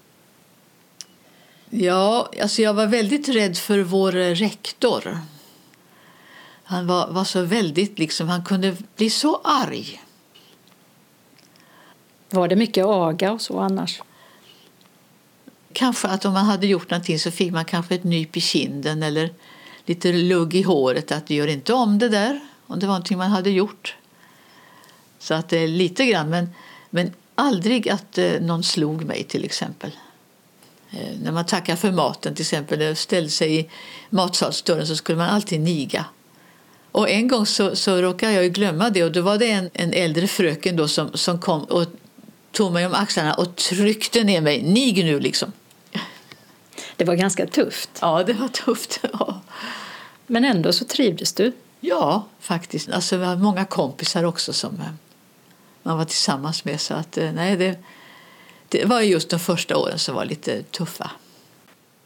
Ja, 1.76 2.30
alltså 2.42 2.62
jag 2.62 2.74
var 2.74 2.86
väldigt 2.86 3.28
rädd 3.28 3.56
för 3.56 3.78
vår 3.78 4.12
rektor. 4.12 5.18
Han 6.64 6.86
var, 6.86 7.10
var 7.10 7.24
så 7.24 7.42
väldigt, 7.42 7.98
liksom, 7.98 8.28
han 8.28 8.44
kunde 8.44 8.76
bli 8.96 9.10
så 9.10 9.40
arg. 9.44 10.02
Var 12.30 12.48
det 12.48 12.56
mycket 12.56 12.84
aga 12.84 13.32
och 13.32 13.40
så 13.40 13.58
annars? 13.58 14.02
Kanske 15.72 16.08
att 16.08 16.24
om 16.24 16.32
man 16.32 16.44
hade 16.44 16.66
gjort 16.66 16.90
någonting 16.90 17.18
så 17.18 17.30
fick 17.30 17.52
man 17.52 17.64
kanske 17.64 17.94
ett 17.94 18.04
nyp 18.04 18.36
i 18.36 18.40
kinden 18.40 19.02
eller 19.02 19.30
lite 19.86 20.12
lugg 20.12 20.54
i 20.54 20.62
håret 20.62 21.12
att 21.12 21.26
du 21.26 21.34
gör 21.34 21.48
inte 21.48 21.72
om 21.72 21.98
det 21.98 22.08
där 22.08 22.40
om 22.66 22.78
det 22.78 22.86
var 22.86 22.94
någonting 22.94 23.18
man 23.18 23.30
hade 23.30 23.50
gjort. 23.50 23.96
Så 25.18 25.34
att 25.34 25.48
det 25.48 25.58
är 25.58 25.68
lite 25.68 26.06
grann, 26.06 26.30
men, 26.30 26.48
men 26.90 27.12
aldrig 27.34 27.88
att 27.88 28.18
eh, 28.18 28.40
någon 28.40 28.62
slog 28.62 29.04
mig 29.04 29.24
till 29.24 29.44
exempel. 29.44 29.90
Eh, 30.96 31.18
När 31.22 31.32
man 31.32 31.46
tackar 31.46 31.76
för 31.76 31.92
maten 31.92 32.34
till 32.34 32.42
exempel, 32.42 32.80
eller 32.80 32.94
ställde 32.94 33.30
sig 33.30 33.60
i 33.60 33.70
matsalsdörren 34.10 34.86
så 34.86 34.96
skulle 34.96 35.18
man 35.18 35.28
alltid 35.28 35.60
niga. 35.60 36.04
Och 36.92 37.10
en 37.10 37.28
gång 37.28 37.46
så, 37.46 37.76
så 37.76 38.02
råkade 38.02 38.32
jag 38.32 38.52
glömma 38.52 38.90
det 38.90 39.04
och 39.04 39.12
då 39.12 39.22
var 39.22 39.38
det 39.38 39.50
en, 39.50 39.70
en 39.72 39.92
äldre 39.92 40.26
fröken 40.26 40.76
då 40.76 40.88
som, 40.88 41.10
som 41.14 41.40
kom 41.40 41.64
och 41.64 41.86
tog 42.52 42.72
mig 42.72 42.86
om 42.86 42.94
axlarna 42.94 43.34
och 43.34 43.56
tryckte 43.56 44.24
ner 44.24 44.40
mig. 44.40 44.62
Nig 44.62 45.04
nu 45.04 45.20
liksom. 45.20 45.52
Det 46.96 47.04
var 47.04 47.14
ganska 47.14 47.46
tufft. 47.46 47.90
Ja, 48.00 48.22
det 48.24 48.32
var 48.32 48.48
tufft. 48.48 49.00
Ja. 49.12 49.40
Men 50.26 50.44
ändå 50.44 50.72
så 50.72 50.84
trivdes 50.84 51.32
du. 51.32 51.52
Ja, 51.80 52.26
faktiskt. 52.40 52.90
Alltså, 52.90 53.16
vi 53.16 53.24
har 53.24 53.36
många 53.36 53.64
kompisar 53.64 54.24
också 54.24 54.52
som 54.52 54.74
eh, 54.74 54.86
man 55.82 55.98
var 55.98 56.04
tillsammans 56.04 56.64
med. 56.64 56.80
Så 56.80 56.94
att, 56.94 57.18
eh, 57.18 57.32
nej, 57.32 57.56
det, 57.56 57.78
det 58.78 58.84
var 58.84 59.00
just 59.00 59.28
de 59.28 59.40
första 59.40 59.76
åren 59.76 59.98
som 59.98 60.14
var 60.14 60.24
lite 60.24 60.62
tuffa. 60.62 61.10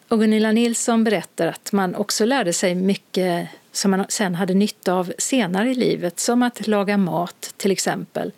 Och 0.08 0.20
Gunilla 0.20 0.52
Nilsson 0.52 1.04
berättar 1.04 1.46
att 1.46 1.72
man 1.72 1.94
också 1.94 2.24
lärde 2.24 2.52
sig 2.52 2.74
mycket 2.74 3.48
som 3.72 3.90
man 3.90 4.04
sen 4.08 4.34
hade 4.34 4.54
nytta 4.54 4.92
av 4.92 5.12
senare 5.18 5.70
i 5.70 5.74
livet, 5.74 6.20
som 6.20 6.42
att 6.42 6.66
laga 6.66 6.96
mat 6.96 7.54
till 7.56 7.70
exempel, 7.70 8.32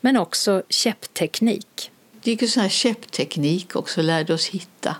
men 0.00 0.16
också 0.16 0.62
käppteknik. 0.68 1.90
Det 2.22 2.30
gick 2.30 2.42
ju 2.42 2.48
sån 2.48 2.62
här 2.62 2.70
käppteknik 2.70 3.76
också, 3.76 4.02
lärde 4.02 4.34
oss 4.34 4.46
hitta. 4.46 4.96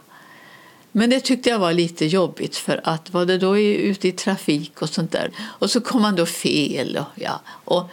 Men 0.92 1.10
det 1.10 1.20
tyckte 1.20 1.50
jag 1.50 1.58
var 1.58 1.72
lite 1.72 2.06
jobbigt 2.06 2.56
för 2.56 2.80
att 2.84 3.10
var 3.10 3.26
det 3.26 3.38
då 3.38 3.58
ute 3.58 4.08
i 4.08 4.12
trafik 4.12 4.82
och 4.82 4.88
sånt 4.88 5.12
där 5.12 5.30
och 5.38 5.70
så 5.70 5.80
kom 5.80 6.02
man 6.02 6.16
då 6.16 6.26
fel. 6.26 6.96
Och, 6.96 7.22
ja. 7.22 7.40
och 7.46 7.90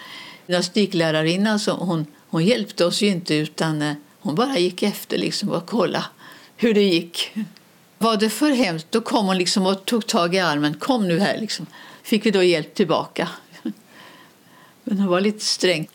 gymnastiklärarinnan 0.47 1.59
så 1.59 1.71
hon, 1.71 2.05
hon 2.29 2.45
hjälpte 2.45 2.85
oss 2.85 3.01
ju 3.01 3.07
inte 3.07 3.35
utan 3.35 3.81
eh, 3.81 3.93
hon 4.23 4.35
bara 4.35 4.57
gick 4.57 4.83
efter 4.83 5.17
liksom 5.17 5.49
och 5.49 5.65
kollade 5.65 6.05
hur 6.57 6.73
det 6.73 6.83
gick. 6.83 7.31
Var 7.97 8.17
det 8.17 8.29
för 8.29 8.51
hemskt 8.51 8.87
då 8.89 9.01
kom 9.01 9.25
hon 9.25 9.37
liksom 9.37 9.65
och 9.65 9.85
tog 9.85 10.07
tag 10.07 10.35
i 10.35 10.39
armen. 10.39 10.73
Kom 10.73 11.07
nu 11.07 11.19
här 11.19 11.37
liksom. 11.39 11.65
Fick 12.03 12.25
vi 12.25 12.31
då 12.31 12.43
hjälp 12.43 12.73
tillbaka. 12.73 13.29
Men 14.83 14.99
hon 14.99 15.07
var 15.07 15.21
lite 15.21 15.45
sträng. 15.45 15.87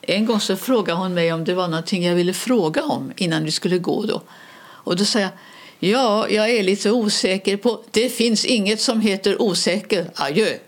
En 0.00 0.26
gång 0.26 0.40
så 0.40 0.56
frågade 0.56 0.98
hon 0.98 1.14
mig 1.14 1.32
om 1.32 1.44
det 1.44 1.54
var 1.54 1.68
någonting 1.68 2.04
jag 2.04 2.14
ville 2.14 2.32
fråga 2.32 2.82
om 2.82 3.12
innan 3.16 3.44
vi 3.44 3.50
skulle 3.50 3.78
gå 3.78 4.06
då. 4.06 4.22
Och 4.60 4.96
då 4.96 5.04
sa 5.04 5.20
jag 5.20 5.30
Ja, 5.78 6.28
jag 6.28 6.50
är 6.50 6.62
lite 6.62 6.90
osäker 6.90 7.56
på... 7.56 7.82
Det 7.90 8.08
finns 8.08 8.44
inget 8.44 8.80
som 8.80 9.00
heter 9.00 9.42
osäker. 9.42 10.10
Adjö. 10.14 10.58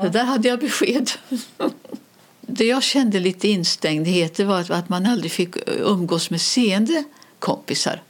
Det 0.00 0.08
där 0.08 0.24
hade 0.24 0.48
jag 0.48 0.60
besked. 0.60 1.10
Det 2.46 2.64
jag 2.66 2.82
kände 2.82 3.20
lite 3.20 3.48
instängdhet 3.48 4.34
det 4.34 4.44
var 4.44 4.60
att- 4.60 4.70
att 4.70 4.88
man 4.88 5.06
aldrig 5.06 5.32
fick 5.32 5.56
umgås 5.66 6.30
med 6.30 6.40
seende 6.40 7.04
kompisar. 7.38 8.02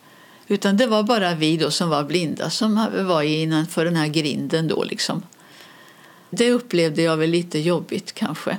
Utan 0.49 0.77
det 0.77 0.87
var 0.87 1.03
bara 1.03 1.35
vi 1.35 1.57
då 1.57 1.71
som 1.71 1.89
var 1.89 2.05
blinda 2.05 2.51
som 2.51 2.89
var 3.07 3.23
innanför 3.23 3.85
den 3.85 3.97
här 3.97 4.07
grinden 4.07 4.69
då 4.69 4.85
liksom. 4.85 5.23
Det 6.31 6.51
upplevde 6.51 7.03
jag 7.03 7.17
väl 7.17 7.31
lite 7.31 7.59
jobbigt 7.59 8.13
kanske. 8.13 8.59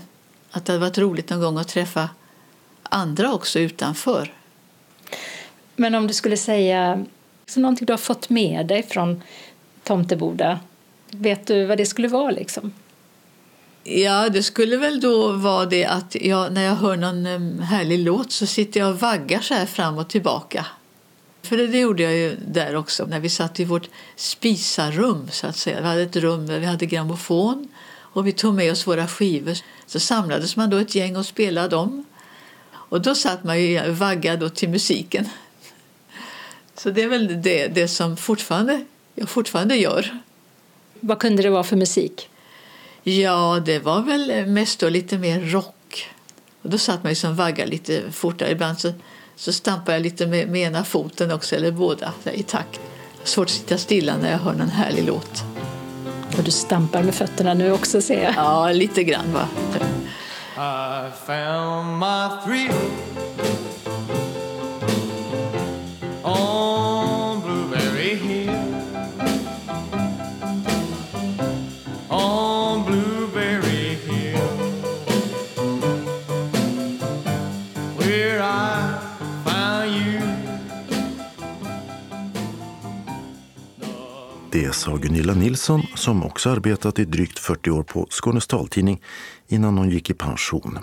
Att 0.51 0.65
det 0.65 0.71
hade 0.73 0.85
varit 0.85 0.97
roligt 0.97 1.29
någon 1.29 1.39
gång 1.41 1.57
att 1.57 1.67
träffa 1.67 2.09
andra 2.83 3.33
också 3.33 3.59
utanför. 3.59 4.33
Men 5.75 5.95
om 5.95 6.07
du 6.07 6.13
skulle 6.13 6.37
säga 6.37 7.05
så 7.45 7.59
någonting 7.59 7.85
du 7.85 7.93
har 7.93 7.97
fått 7.97 8.29
med 8.29 8.65
dig 8.67 8.83
från 8.83 9.21
Tomteboda, 9.83 10.59
vet 11.11 11.47
du 11.47 11.65
vad 11.65 11.77
det 11.77 11.85
skulle 11.85 12.07
vara 12.07 12.31
liksom? 12.31 12.73
Ja, 13.87 14.29
det 14.29 14.43
skulle 14.43 14.77
väl 14.77 14.99
då 14.99 15.31
vara 15.31 15.65
det 15.65 15.85
att 15.85 16.15
jag, 16.21 16.53
när 16.53 16.63
jag 16.63 16.75
hör 16.75 16.97
någon 16.97 17.25
ehm, 17.25 17.59
härlig 17.59 17.99
låt 17.99 18.31
så 18.31 18.45
sitter 18.45 18.79
jag 18.79 18.89
och 18.89 18.99
vaggar 18.99 19.41
så 19.41 19.53
här 19.53 19.65
fram 19.65 19.97
och 19.97 20.09
tillbaka. 20.09 20.65
För 21.41 21.57
det, 21.57 21.67
det 21.67 21.79
gjorde 21.79 22.03
jag 22.03 22.13
ju 22.13 22.35
där 22.47 22.75
också, 22.75 23.05
när 23.05 23.19
vi 23.19 23.29
satt 23.29 23.59
i 23.59 23.65
vårt 23.65 23.89
spisarum 24.15 25.27
så 25.31 25.47
att 25.47 25.57
säga. 25.57 25.81
Vi 25.81 25.87
hade 25.87 26.01
ett 26.01 26.15
rum 26.15 26.47
där 26.47 26.59
vi 26.59 26.65
hade 26.65 26.85
grammofon 26.85 27.67
och 27.97 28.27
vi 28.27 28.31
tog 28.31 28.53
med 28.53 28.71
oss 28.71 28.87
våra 28.87 29.07
skivor. 29.07 29.57
Så 29.85 29.99
samlades 29.99 30.55
man 30.55 30.69
då 30.69 30.77
ett 30.77 30.95
gäng 30.95 31.15
och 31.15 31.25
spelade 31.25 31.67
dem. 31.67 32.05
Och 32.71 33.01
då 33.01 33.15
satt 33.15 33.43
man 33.43 33.61
ju 33.61 33.91
vaggad 33.91 34.39
då 34.39 34.49
till 34.49 34.69
musiken. 34.69 35.29
Så 36.75 36.89
det 36.89 37.01
är 37.01 37.07
väl 37.07 37.41
det, 37.41 37.67
det 37.67 37.87
som 37.87 38.17
fortfarande, 38.17 38.85
jag 39.15 39.29
fortfarande 39.29 39.75
gör. 39.75 40.19
Vad 40.99 41.19
kunde 41.19 41.43
det 41.43 41.49
vara 41.49 41.63
för 41.63 41.75
musik? 41.75 42.29
Ja, 43.07 43.61
det 43.65 43.79
var 43.79 44.01
väl 44.01 44.45
mest 44.45 44.79
då 44.79 44.89
lite 44.89 45.17
mer 45.17 45.39
rock. 45.39 46.09
Och 46.61 46.69
då 46.69 46.77
satt 46.77 47.03
man 47.03 47.11
ju 47.11 47.15
som 47.15 47.35
vagga 47.35 47.65
lite 47.65 48.11
fortare. 48.11 48.51
Ibland 48.51 48.79
så, 48.79 48.93
så 49.35 49.53
stampade 49.53 49.97
jag 49.97 50.01
lite 50.01 50.27
med, 50.27 50.49
med 50.49 50.61
ena 50.61 50.83
foten 50.83 51.31
också, 51.31 51.55
eller 51.55 51.71
båda, 51.71 52.13
i 52.33 52.43
takt. 52.43 52.79
Svårt 53.23 53.45
att 53.45 53.51
sitta 53.51 53.77
stilla 53.77 54.17
när 54.17 54.31
jag 54.31 54.37
hör 54.37 54.53
någon 54.53 54.69
härlig 54.69 55.05
låt. 55.05 55.43
Och 56.37 56.43
du 56.43 56.51
stampar 56.51 57.03
med 57.03 57.15
fötterna 57.15 57.53
nu 57.53 57.71
också 57.71 58.01
ser 58.01 58.23
jag. 58.23 58.33
Ja, 58.35 58.71
lite 58.71 59.03
grann 59.03 59.33
va. 59.33 59.47
I 60.57 61.11
found 61.25 61.99
my 61.99 62.45
thrill 62.45 63.14
Det 84.65 84.73
sa 84.73 84.95
Gunilla 84.95 85.33
Nilsson 85.33 85.81
som 85.95 86.23
också 86.23 86.49
arbetat 86.49 86.99
i 86.99 87.05
drygt 87.05 87.39
40 87.39 87.71
år 87.71 87.83
på 87.83 88.07
Skånes 88.09 88.47
taltidning 88.47 89.01
innan 89.47 89.77
hon 89.77 89.89
gick 89.89 90.09
i 90.09 90.13
pension. 90.13 90.79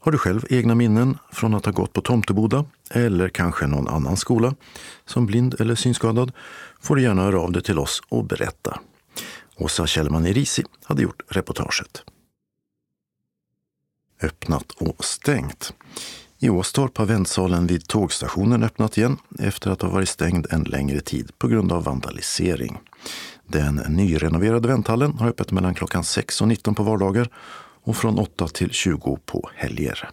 Har 0.00 0.12
du 0.12 0.18
själv 0.18 0.46
egna 0.50 0.74
minnen 0.74 1.18
från 1.32 1.54
att 1.54 1.64
ha 1.64 1.72
gått 1.72 1.92
på 1.92 2.00
Tomteboda 2.00 2.64
eller 2.90 3.28
kanske 3.28 3.66
någon 3.66 3.88
annan 3.88 4.16
skola 4.16 4.54
som 5.04 5.26
blind 5.26 5.60
eller 5.60 5.74
synskadad 5.74 6.32
får 6.80 6.96
du 6.96 7.02
gärna 7.02 7.22
höra 7.22 7.40
av 7.40 7.52
dig 7.52 7.62
till 7.62 7.78
oss 7.78 8.02
och 8.08 8.24
berätta. 8.24 8.80
Åsa 9.56 9.86
Kjellman 9.86 10.26
Erisi 10.26 10.64
hade 10.84 11.02
gjort 11.02 11.22
reportaget. 11.28 12.02
Öppnat 14.22 14.72
och 14.72 15.04
stängt. 15.04 15.72
I 16.38 16.50
Åstorp 16.50 16.98
har 16.98 17.06
väntsalen 17.06 17.66
vid 17.66 17.88
tågstationen 17.88 18.62
öppnat 18.62 18.98
igen 18.98 19.16
efter 19.38 19.70
att 19.70 19.82
ha 19.82 19.88
varit 19.88 20.08
stängd 20.08 20.46
en 20.50 20.62
längre 20.62 21.00
tid 21.00 21.30
på 21.38 21.48
grund 21.48 21.72
av 21.72 21.84
vandalisering. 21.84 22.78
Den 23.46 23.74
nyrenoverade 23.88 24.68
vänthallen 24.68 25.18
har 25.18 25.28
öppet 25.28 25.50
mellan 25.50 25.74
klockan 25.74 26.04
6 26.04 26.40
och 26.40 26.48
19 26.48 26.74
på 26.74 26.82
vardagar 26.82 27.28
och 27.82 27.96
från 27.96 28.18
8 28.18 28.48
till 28.48 28.70
20 28.70 29.18
på 29.26 29.50
helger. 29.54 30.10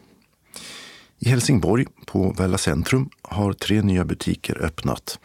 I 1.19 1.29
Helsingborg, 1.29 1.85
på 2.05 2.31
Välla 2.37 2.57
centrum, 2.57 3.09
har 3.21 3.53
tre 3.53 3.81
nya 3.81 4.05
butiker 4.05 4.57
öppnat. 4.61 5.19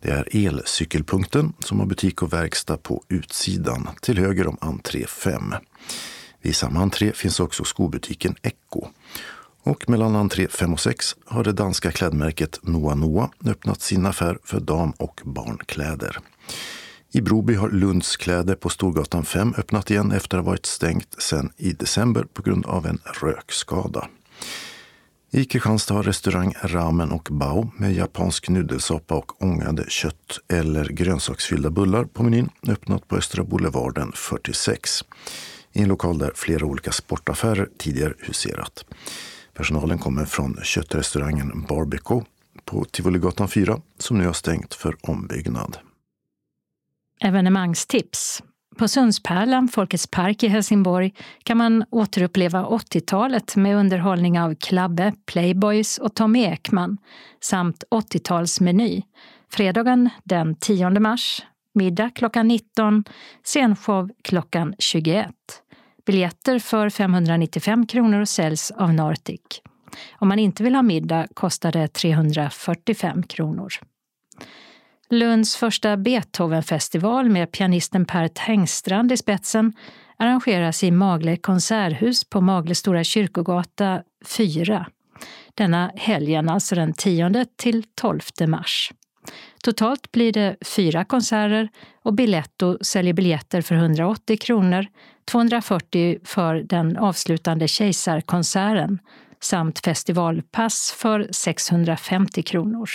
Det 0.00 0.10
är 0.10 0.46
Elcykelpunkten 0.46 1.52
som 1.58 1.80
har 1.80 1.86
butik 1.86 2.22
och 2.22 2.32
verkstad 2.32 2.76
på 2.76 3.02
utsidan 3.08 3.88
till 4.02 4.18
höger 4.18 4.46
om 4.46 4.56
entré 4.60 5.06
5. 5.06 5.54
Vid 6.42 6.56
samma 6.56 6.80
entré 6.80 7.12
finns 7.12 7.40
också 7.40 7.64
skobutiken 7.64 8.36
Echo. 8.42 8.88
Och 9.64 9.88
mellan 9.88 10.16
entré 10.16 10.48
5 10.48 10.72
och 10.72 10.80
6 10.80 11.16
har 11.26 11.44
det 11.44 11.52
danska 11.52 11.90
klädmärket 11.90 12.58
Noa 12.62 12.94
Noa 12.94 13.30
öppnat 13.46 13.80
sin 13.80 14.06
affär 14.06 14.38
för 14.44 14.60
dam 14.60 14.90
och 14.90 15.20
barnkläder. 15.24 16.18
I 17.12 17.20
Broby 17.20 17.54
har 17.54 17.70
Lunds 17.70 18.16
kläder 18.16 18.54
på 18.54 18.68
Storgatan 18.68 19.24
5 19.24 19.54
öppnat 19.58 19.90
igen 19.90 20.12
efter 20.12 20.38
att 20.38 20.44
ha 20.44 20.50
varit 20.50 20.66
stängt 20.66 21.22
sedan 21.22 21.52
i 21.56 21.72
december 21.72 22.24
på 22.32 22.42
grund 22.42 22.66
av 22.66 22.86
en 22.86 22.98
rökskada. 23.22 24.08
I 25.30 25.44
Kristianstad 25.44 25.94
har 25.94 26.02
restaurang 26.02 26.54
Ramen 26.62 27.12
och 27.12 27.28
Bao 27.30 27.70
med 27.76 27.94
japansk 27.94 28.48
nudelsoppa 28.48 29.14
och 29.14 29.42
ångade 29.42 29.84
kött 29.88 30.38
eller 30.48 30.84
grönsaksfyllda 30.84 31.70
bullar 31.70 32.04
på 32.04 32.22
menyn 32.22 32.50
öppnat 32.68 33.08
på 33.08 33.16
Östra 33.16 33.44
Boulevarden 33.44 34.12
46. 34.14 35.04
I 35.72 35.82
en 35.82 35.88
lokal 35.88 36.18
där 36.18 36.32
flera 36.34 36.66
olika 36.66 36.92
sportaffärer 36.92 37.68
tidigare 37.78 38.14
huserat. 38.18 38.84
Personalen 39.54 39.98
kommer 39.98 40.24
från 40.24 40.56
köttrestaurangen 40.62 41.64
Barbeco 41.68 42.22
på 42.64 42.84
Tivoligatan 42.84 43.48
4 43.48 43.80
som 43.98 44.18
nu 44.18 44.26
har 44.26 44.32
stängt 44.32 44.74
för 44.74 44.96
ombyggnad. 45.02 45.78
Evenemangstips. 47.20 48.42
På 48.76 48.88
Sundspärlan, 48.88 49.68
Folkets 49.68 50.06
park 50.06 50.42
i 50.42 50.48
Helsingborg, 50.48 51.14
kan 51.42 51.56
man 51.56 51.84
återuppleva 51.90 52.64
80-talet 52.64 53.56
med 53.56 53.76
underhållning 53.76 54.40
av 54.40 54.54
Klabbe, 54.54 55.14
Playboys 55.26 55.98
och 55.98 56.14
Tommy 56.14 56.44
Ekman 56.44 56.98
samt 57.40 57.84
80-talsmeny. 57.90 59.02
Fredagen 59.50 60.10
den 60.24 60.54
10 60.54 60.90
mars, 60.90 61.42
middag 61.74 62.10
klockan 62.14 62.48
19, 62.48 63.04
scenshow 63.44 64.10
klockan 64.22 64.74
21. 64.78 65.28
Biljetter 66.06 66.58
för 66.58 66.90
595 66.90 67.86
kronor 67.86 68.24
säljs 68.24 68.70
av 68.70 68.94
Nordic. 68.94 69.40
Om 70.12 70.28
man 70.28 70.38
inte 70.38 70.62
vill 70.62 70.74
ha 70.74 70.82
middag 70.82 71.26
kostar 71.34 71.72
det 71.72 71.88
345 71.88 73.22
kronor. 73.22 73.72
Lunds 75.10 75.56
första 75.56 75.96
Beethovenfestival 75.96 77.28
med 77.28 77.52
pianisten 77.52 78.04
Per 78.04 78.28
Tengstrand 78.28 79.12
i 79.12 79.16
spetsen 79.16 79.72
arrangeras 80.16 80.84
i 80.84 80.90
Magle 80.90 81.36
konserthus 81.36 82.24
på 82.24 82.40
Magle 82.40 82.74
Stora 82.74 83.04
kyrkogata 83.04 84.02
4. 84.24 84.86
Denna 85.54 85.92
helgen, 85.96 86.48
alltså 86.48 86.74
den 86.74 86.92
10 86.92 87.46
till 87.56 87.84
12 87.94 88.20
mars. 88.46 88.92
Totalt 89.62 90.12
blir 90.12 90.32
det 90.32 90.56
fyra 90.66 91.04
konserter 91.04 91.68
och 92.02 92.14
Biletto 92.14 92.78
säljer 92.80 93.12
biljetter 93.12 93.60
för 93.60 93.74
180 93.74 94.36
kronor, 94.36 94.86
240 95.24 96.18
för 96.24 96.54
den 96.54 96.96
avslutande 96.96 97.68
Kejsarkonserten 97.68 98.98
samt 99.40 99.78
festivalpass 99.78 100.94
för 100.98 101.28
650 101.30 102.42
kronor. 102.42 102.88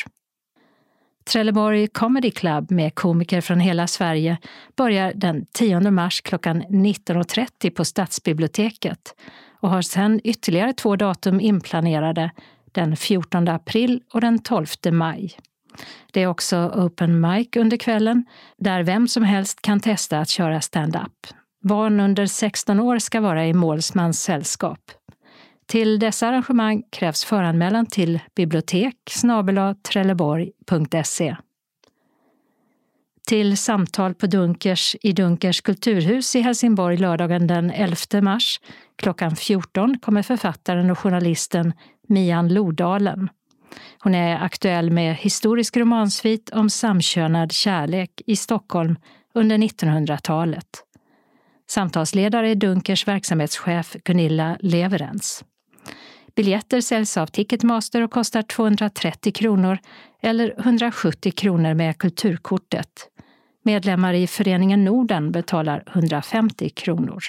Trelleborg 1.27 1.87
Comedy 1.87 2.31
Club 2.31 2.71
med 2.71 2.95
komiker 2.95 3.41
från 3.41 3.59
hela 3.59 3.87
Sverige 3.87 4.37
börjar 4.75 5.13
den 5.15 5.45
10 5.53 5.91
mars 5.91 6.21
klockan 6.21 6.63
19.30 6.63 7.69
på 7.69 7.85
Stadsbiblioteket 7.85 9.15
och 9.59 9.69
har 9.69 9.81
sedan 9.81 10.21
ytterligare 10.23 10.73
två 10.73 10.95
datum 10.95 11.39
inplanerade 11.39 12.31
den 12.71 12.97
14 12.97 13.47
april 13.47 14.01
och 14.13 14.21
den 14.21 14.39
12 14.39 14.67
maj. 14.91 15.37
Det 16.11 16.21
är 16.21 16.27
också 16.27 16.57
open 16.57 17.21
mic 17.21 17.47
under 17.55 17.77
kvällen 17.77 18.25
där 18.57 18.83
vem 18.83 19.07
som 19.07 19.23
helst 19.23 19.61
kan 19.61 19.79
testa 19.79 20.19
att 20.19 20.29
köra 20.29 20.61
stand-up. 20.61 21.27
Barn 21.63 21.99
under 21.99 22.25
16 22.25 22.79
år 22.79 22.99
ska 22.99 23.21
vara 23.21 23.47
i 23.47 23.53
målsmans 23.53 24.21
sällskap. 24.21 24.79
Till 25.67 25.99
dessa 25.99 26.27
arrangemang 26.27 26.83
krävs 26.91 27.23
föranmälan 27.23 27.85
till 27.85 28.19
bibliotek 28.35 28.95
trelleborg.se. 29.83 31.35
Till 33.27 33.57
samtal 33.57 34.13
på 34.13 34.27
Dunkers 34.27 34.95
i 35.01 35.13
Dunkers 35.13 35.61
kulturhus 35.61 36.35
i 36.35 36.41
Helsingborg 36.41 36.97
lördagen 36.97 37.47
den 37.47 37.71
11 37.71 37.95
mars 38.21 38.59
klockan 38.95 39.35
14 39.35 39.99
kommer 39.99 40.21
författaren 40.21 40.91
och 40.91 40.99
journalisten 40.99 41.73
Mian 42.07 42.53
Lodalen. 42.53 43.29
Hon 43.99 44.15
är 44.15 44.43
aktuell 44.43 44.91
med 44.91 45.15
historisk 45.15 45.77
romansvit 45.77 46.49
om 46.49 46.69
samkönad 46.69 47.51
kärlek 47.51 48.21
i 48.25 48.35
Stockholm 48.35 48.95
under 49.33 49.57
1900-talet. 49.57 50.83
Samtalsledare 51.69 52.49
är 52.49 52.55
Dunkers 52.55 53.07
verksamhetschef 53.07 53.95
Gunilla 54.03 54.57
Leverens. 54.59 55.43
Biljetter 56.35 56.81
säljs 56.81 57.17
av 57.17 57.27
Ticketmaster 57.27 58.01
och 58.01 58.11
kostar 58.11 58.41
230 58.41 59.33
kronor 59.33 59.77
eller 60.21 60.53
170 60.57 61.31
kronor 61.31 61.73
med 61.73 61.97
kulturkortet. 61.97 62.89
Medlemmar 63.63 64.13
i 64.13 64.27
föreningen 64.27 64.83
Norden 64.83 65.31
betalar 65.31 65.83
150 65.87 66.69
kronor. 66.69 67.23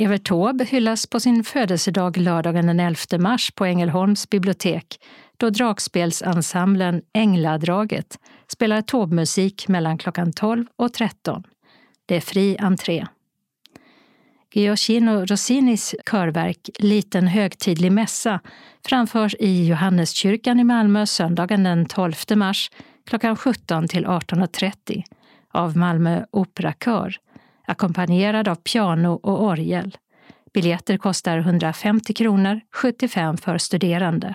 Evert 0.00 0.24
Taube 0.24 0.64
hyllas 0.64 1.06
på 1.06 1.20
sin 1.20 1.44
födelsedag 1.44 2.16
lördagen 2.16 2.66
den 2.66 2.80
11 2.80 2.98
mars 3.18 3.50
på 3.50 3.64
Ängelholms 3.64 4.30
bibliotek 4.30 5.00
då 5.36 5.50
dragspelsensemblen 5.50 7.02
Ängladraget 7.14 8.18
spelar 8.48 8.82
Taube-musik 8.82 9.68
mellan 9.68 9.98
klockan 9.98 10.32
12 10.32 10.66
och 10.76 10.92
13. 10.92 11.42
Det 12.06 12.16
är 12.16 12.20
fri 12.20 12.56
entré. 12.58 13.06
Gioacchino 14.54 15.26
Rossinis 15.26 15.94
körverk 16.10 16.70
Liten 16.78 17.26
högtidlig 17.28 17.92
mässa 17.92 18.40
framförs 18.86 19.34
i 19.38 19.66
Johanneskyrkan 19.66 20.60
i 20.60 20.64
Malmö 20.64 21.06
söndagen 21.06 21.64
den 21.64 21.86
12 21.86 22.14
mars 22.36 22.70
klockan 23.06 23.36
17 23.36 23.88
till 23.88 24.06
18.30 24.06 25.02
av 25.52 25.76
Malmö 25.76 26.24
Operakör 26.30 27.16
ackompanjerad 27.68 28.48
av 28.48 28.54
piano 28.54 29.12
och 29.22 29.42
orgel. 29.44 29.96
Biljetter 30.54 30.96
kostar 30.96 31.38
150 31.38 32.14
kronor, 32.14 32.60
75 32.74 33.36
för 33.36 33.58
studerande. 33.58 34.34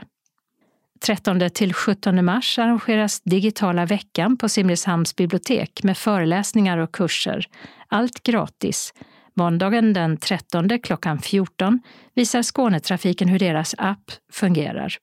13 1.05 1.49
till 1.49 1.73
17 1.73 2.25
mars 2.25 2.59
arrangeras 2.59 3.21
Digitala 3.21 3.85
veckan 3.85 4.37
på 4.37 4.49
Simrishamns 4.49 5.15
bibliotek 5.15 5.83
med 5.83 5.97
föreläsningar 5.97 6.77
och 6.77 6.91
kurser. 6.91 7.45
Allt 7.87 8.23
gratis. 8.23 8.93
Måndagen 9.35 9.93
den 9.93 10.17
13 10.17 10.79
klockan 10.79 11.19
14 11.19 11.79
visar 12.15 12.41
Skånetrafiken 12.41 13.27
hur 13.27 13.39
deras 13.39 13.75
app 13.77 14.11
fungerar. 14.31 14.93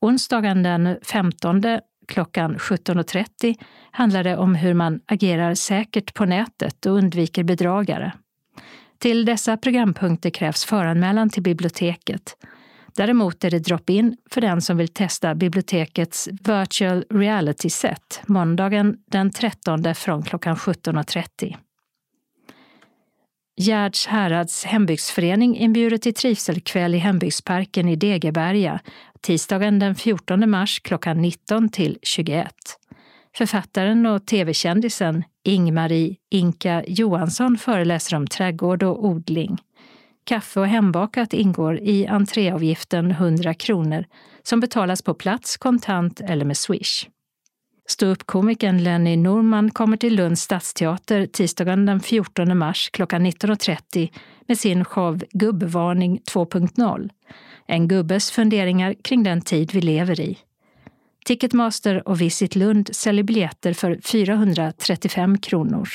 Onsdagen 0.00 0.62
den 0.62 0.98
15 1.02 1.62
klockan 2.08 2.56
17.30 2.56 3.54
handlar 3.90 4.24
det 4.24 4.36
om 4.36 4.54
hur 4.54 4.74
man 4.74 5.00
agerar 5.06 5.54
säkert 5.54 6.14
på 6.14 6.24
nätet 6.24 6.86
och 6.86 6.92
undviker 6.92 7.44
bedragare. 7.44 8.12
Till 8.98 9.24
dessa 9.24 9.56
programpunkter 9.56 10.30
krävs 10.30 10.64
föranmälan 10.64 11.30
till 11.30 11.42
biblioteket. 11.42 12.36
Däremot 12.96 13.44
är 13.44 13.50
det 13.50 13.58
drop-in 13.58 14.16
för 14.30 14.40
den 14.40 14.60
som 14.60 14.76
vill 14.76 14.88
testa 14.88 15.34
bibliotekets 15.34 16.28
virtual 16.28 17.04
reality-set 17.10 18.22
måndagen 18.26 18.96
den 19.10 19.30
13 19.30 19.94
från 19.94 20.22
klockan 20.22 20.56
17.30. 20.56 21.56
Gärds 23.56 24.06
härads 24.06 24.64
hembygdsförening 24.64 25.56
inbjuder 25.56 25.98
till 25.98 26.14
trivselkväll 26.14 26.94
i 26.94 26.98
hembygdsparken 26.98 27.88
i 27.88 27.96
Degeberga 27.96 28.80
tisdagen 29.22 29.78
den 29.78 29.94
14 29.94 30.50
mars 30.50 30.80
klockan 30.80 31.22
19 31.22 31.68
till 31.68 31.98
21. 32.02 32.54
Författaren 33.36 34.06
och 34.06 34.26
tv-kändisen 34.26 35.24
Ingmarie 35.44 36.16
Inka 36.30 36.84
Johansson 36.86 37.58
föreläser 37.58 38.16
om 38.16 38.26
trädgård 38.26 38.82
och 38.82 39.04
odling. 39.04 39.58
Kaffe 40.24 40.60
och 40.60 40.66
hembakat 40.66 41.32
ingår 41.32 41.78
i 41.78 42.06
entréavgiften 42.06 43.10
100 43.10 43.54
kronor 43.54 44.04
som 44.42 44.60
betalas 44.60 45.02
på 45.02 45.14
plats, 45.14 45.56
kontant 45.56 46.20
eller 46.20 46.44
med 46.44 46.56
Swish. 46.56 47.06
Ståuppkomikern 47.88 48.82
Lenny 48.82 49.16
Norman 49.16 49.70
kommer 49.70 49.96
till 49.96 50.16
Lunds 50.16 50.42
stadsteater 50.42 51.26
tisdagen 51.26 51.86
den 51.86 52.00
14 52.00 52.58
mars 52.58 52.90
klockan 52.92 53.26
19.30 53.26 54.12
med 54.48 54.58
sin 54.58 54.84
show 54.84 55.22
Gubbvarning 55.32 56.20
2.0. 56.30 57.10
En 57.72 57.88
gubbes 57.88 58.30
funderingar 58.30 58.94
kring 58.94 59.22
den 59.22 59.40
tid 59.40 59.72
vi 59.72 59.80
lever 59.80 60.20
i. 60.20 60.38
Ticketmaster 61.24 62.08
och 62.08 62.20
Visit 62.20 62.56
Lund 62.56 62.90
säljer 62.92 63.24
biljetter 63.24 63.72
för 63.72 64.00
435 64.04 65.38
kronor. 65.38 65.88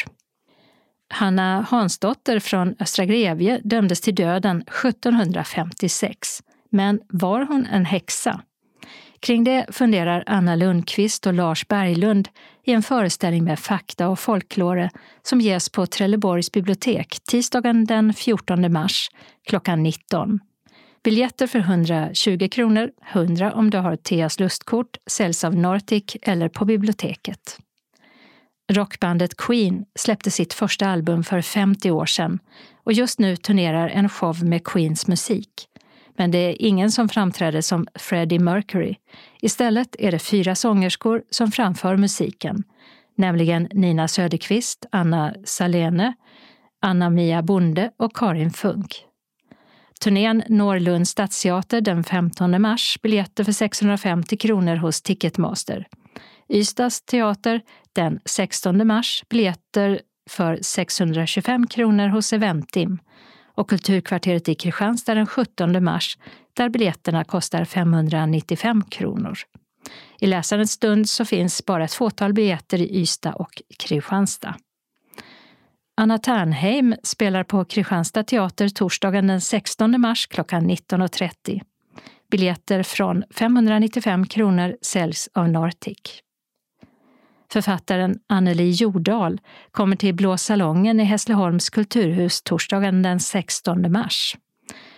Hanna 1.09 1.65
Hansdotter 1.69 2.39
från 2.39 2.75
Östra 2.79 3.05
Grevie 3.05 3.61
dömdes 3.63 4.01
till 4.01 4.15
döden 4.15 4.61
1756. 4.61 6.43
Men 6.69 6.99
var 7.09 7.45
hon 7.45 7.65
en 7.65 7.85
häxa? 7.85 8.41
Kring 9.19 9.43
det 9.43 9.65
funderar 9.71 10.23
Anna 10.27 10.55
Lundqvist 10.55 11.27
och 11.27 11.33
Lars 11.33 11.67
Berglund 11.67 12.29
i 12.65 12.71
en 12.71 12.83
föreställning 12.83 13.43
med 13.43 13.59
fakta 13.59 14.07
och 14.07 14.19
folklore 14.19 14.89
som 15.23 15.41
ges 15.41 15.69
på 15.69 15.85
Trelleborgs 15.85 16.51
bibliotek 16.51 17.17
tisdagen 17.29 17.85
den 17.85 18.13
14 18.13 18.73
mars 18.73 19.09
klockan 19.45 19.83
19. 19.83 20.39
Biljetter 21.07 21.47
för 21.47 21.59
120 21.59 22.47
kronor, 22.51 22.91
100 23.11 23.53
om 23.53 23.69
du 23.69 23.77
har 23.77 23.95
Theas 23.95 24.39
lustkort, 24.39 24.97
säljs 25.05 25.43
av 25.43 25.55
Nortic 25.55 26.17
eller 26.21 26.49
på 26.49 26.65
biblioteket. 26.65 27.59
Rockbandet 28.71 29.37
Queen 29.37 29.85
släppte 29.95 30.31
sitt 30.31 30.53
första 30.53 30.87
album 30.87 31.23
för 31.23 31.41
50 31.41 31.91
år 31.91 32.05
sedan 32.05 32.39
och 32.83 32.93
just 32.93 33.19
nu 33.19 33.35
turnerar 33.35 33.89
en 33.89 34.09
show 34.09 34.43
med 34.43 34.63
Queens 34.63 35.07
musik. 35.07 35.49
Men 36.17 36.31
det 36.31 36.37
är 36.37 36.61
ingen 36.61 36.91
som 36.91 37.09
framträder 37.09 37.61
som 37.61 37.87
Freddie 37.95 38.39
Mercury. 38.39 38.95
Istället 39.41 39.95
är 39.99 40.11
det 40.11 40.19
fyra 40.19 40.55
sångerskor 40.55 41.23
som 41.29 41.51
framför 41.51 41.97
musiken, 41.97 42.63
nämligen 43.15 43.67
Nina 43.71 44.07
Söderqvist, 44.07 44.85
Anna 44.91 45.33
Salene, 45.43 46.13
Anna-Mia 46.81 47.41
Bonde 47.41 47.91
och 47.97 48.15
Karin 48.15 48.51
Funk. 48.51 49.07
Turnén 49.99 50.43
når 50.49 50.79
Lunds 50.79 51.09
stadsteater 51.09 51.81
den 51.81 52.03
15 52.03 52.61
mars, 52.61 52.97
biljetter 53.01 53.43
för 53.43 53.51
650 53.51 54.37
kronor 54.37 54.75
hos 54.75 55.01
Ticketmaster. 55.01 55.87
Ystads 56.49 57.01
teater 57.01 57.61
den 57.93 58.19
16 58.25 58.87
mars, 58.87 59.23
biljetter 59.29 60.01
för 60.29 60.59
625 60.61 61.67
kronor 61.67 62.07
hos 62.07 62.33
Eventim 62.33 62.99
och 63.55 63.69
Kulturkvarteret 63.69 64.49
i 64.49 64.55
Kristianstad 64.55 65.15
den 65.15 65.27
17 65.27 65.83
mars 65.83 66.17
där 66.53 66.69
biljetterna 66.69 67.23
kostar 67.23 67.65
595 67.65 68.83
kronor. 68.83 69.37
I 70.19 70.27
läsarens 70.27 70.71
stund 70.71 71.09
så 71.09 71.25
finns 71.25 71.65
bara 71.65 71.83
ett 71.83 71.93
fåtal 71.93 72.33
biljetter 72.33 72.81
i 72.81 73.01
Ystad 73.01 73.33
och 73.33 73.61
Kristianstad. 73.79 74.55
Anna 75.99 76.17
Ternheim 76.17 76.95
spelar 77.03 77.43
på 77.43 77.65
Kristianstad 77.65 78.23
teater 78.23 78.69
torsdagen 78.69 79.27
den 79.27 79.41
16 79.41 80.01
mars 80.01 80.27
klockan 80.27 80.69
19.30. 80.69 81.61
Biljetter 82.31 82.83
från 82.83 83.23
595 83.31 84.27
kronor 84.27 84.77
säljs 84.81 85.29
av 85.33 85.49
Nortic. 85.49 86.21
Författaren 87.51 88.19
Anneli 88.27 88.71
Jordahl 88.71 89.41
kommer 89.71 89.95
till 89.95 90.15
Blå 90.15 90.37
salongen 90.37 90.99
i 90.99 91.03
Hässleholms 91.03 91.69
kulturhus 91.69 92.41
torsdagen 92.41 93.01
den 93.01 93.19
16 93.19 93.91
mars. 93.91 94.37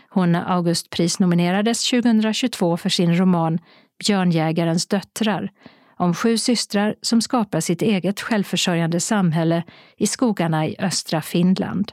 Hon 0.10 0.36
Augustprisnominerades 0.36 1.90
2022 1.90 2.78
för 2.78 2.90
sin 2.90 3.18
roman 3.18 3.60
Björnjägarens 4.06 4.88
döttrar 4.88 5.52
om 6.00 6.14
sju 6.14 6.38
systrar 6.38 6.96
som 7.02 7.22
skapar 7.22 7.60
sitt 7.60 7.82
eget 7.82 8.22
självförsörjande 8.22 9.00
samhälle 9.00 9.64
i 9.98 10.08
skogarna 10.08 10.68
i 10.68 10.76
östra 10.80 11.22
Finland. 11.22 11.92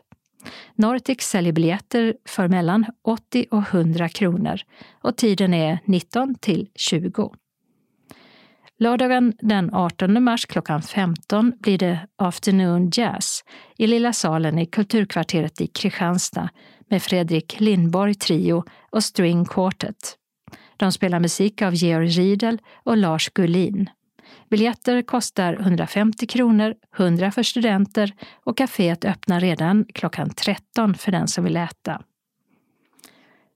Nortic 0.75 1.21
säljer 1.21 1.53
biljetter 1.53 2.15
för 2.29 2.49
mellan 2.49 2.87
80 3.05 3.47
och 3.51 3.75
100 3.75 4.09
kronor 4.09 4.61
och 5.03 5.17
tiden 5.17 5.55
är 5.55 5.79
19 5.85 6.35
till 6.35 6.69
20. 6.75 7.35
Lördagen 8.79 9.33
den 9.41 9.75
18 9.75 10.23
mars 10.23 10.47
klockan 10.47 10.83
15 10.83 11.53
blir 11.61 11.79
det 11.79 11.99
Afternoon 12.17 12.91
Jazz 12.93 13.45
i 13.79 13.87
Lilla 13.87 14.13
salen 14.13 14.59
i 14.59 14.67
Kulturkvarteret 14.67 15.61
i 15.61 15.67
Kristianstad 15.67 16.49
med 16.91 17.03
Fredrik 17.03 17.61
Lindborg 17.61 18.15
Trio 18.15 18.65
och 18.91 19.05
String 19.05 19.45
Quartet. 19.45 20.17
De 20.77 20.93
spelar 20.93 21.21
musik 21.21 21.63
av 21.63 21.75
Georg 21.75 22.09
Riedel 22.09 22.59
och 22.85 22.97
Lars 22.97 23.29
Gullin. 23.29 23.91
Biljetter 24.51 25.03
kostar 25.03 25.55
150 25.61 26.27
kronor, 26.27 26.75
100 26.97 27.31
för 27.31 27.43
studenter 27.43 28.13
och 28.45 28.59
kaféet 28.59 29.05
öppnar 29.05 29.41
redan 29.41 29.85
klockan 29.95 30.31
13 30.31 30.95
för 30.95 31.13
den 31.13 31.29
som 31.29 31.45
vill 31.45 31.57
äta. 31.57 32.03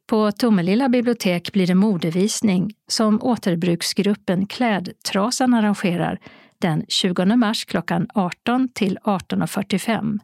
På 0.07 0.33
Tomelilla 0.33 0.89
bibliotek 0.89 1.53
blir 1.53 1.67
det 1.67 1.75
modevisning 1.75 2.75
som 2.89 3.23
återbruksgruppen 3.23 4.47
Klädtrasan 4.47 5.55
arrangerar 5.55 6.19
den 6.59 6.85
20 6.89 7.37
mars 7.37 7.65
klockan 7.65 8.07
18 8.15 8.69
till 8.75 8.99
18.45. 9.05 10.19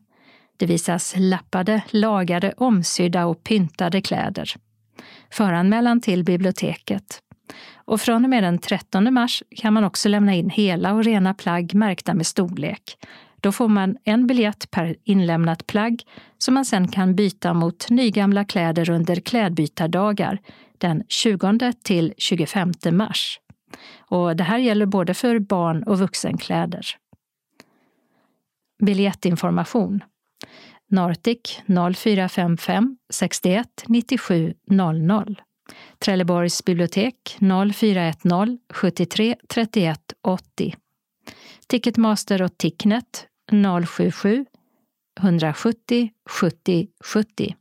Det 0.57 0.67
visas 0.67 1.15
lappade, 1.17 1.83
lagade, 1.91 2.55
omsydda 2.57 3.27
och 3.27 3.45
pyntade 3.45 4.01
kläder. 4.01 4.55
Föranmälan 5.31 6.01
till 6.01 6.25
biblioteket. 6.25 7.23
Och 7.87 8.01
från 8.01 8.25
och 8.25 8.31
med 8.31 8.43
den 8.43 8.59
13 8.59 9.15
mars 9.15 9.43
kan 9.57 9.73
man 9.73 9.85
också 9.85 10.09
lämna 10.09 10.35
in 10.35 10.51
hela 10.51 10.93
och 10.93 11.05
rena 11.05 11.35
plagg 11.35 11.75
märkta 11.75 12.15
med 12.15 12.27
storlek. 12.27 12.97
Då 13.41 13.53
får 13.53 13.69
man 13.69 13.97
en 14.05 14.27
biljett 14.27 14.71
per 14.71 14.97
inlämnat 15.05 15.67
plagg 15.67 16.03
som 16.39 16.55
man 16.55 16.65
sen 16.65 16.89
kan 16.89 17.15
byta 17.15 17.55
mot 17.55 17.91
nygamla 17.91 18.45
kläder 18.45 18.91
under 18.91 19.17
klädbytardagar 19.17 20.39
den 20.79 21.05
20 21.09 21.73
till 21.83 22.15
25 22.19 22.73
mars. 22.93 23.41
Och 23.99 24.37
det 24.37 24.45
här 24.45 24.59
gäller 24.59 24.87
både 24.87 25.15
för 25.15 25.39
barn 25.39 25.83
och 25.83 25.99
vuxenkläder. 25.99 26.87
Biljettinformation 28.83 30.05
Nortic 30.89 31.63
0455 31.97 32.97
61 33.11 33.85
97 33.87 34.55
00 34.71 35.43
Trelleborgs 35.99 36.65
bibliotek 36.65 37.39
0410 37.41 38.59
73 38.75 39.37
31 39.49 40.01
80 40.23 40.75
Ticketmaster 41.67 42.43
och 42.43 42.59
Ticknet 42.59 43.27
077 43.87 44.47
170 45.21 46.11
70 46.31 46.89
70 47.05 47.57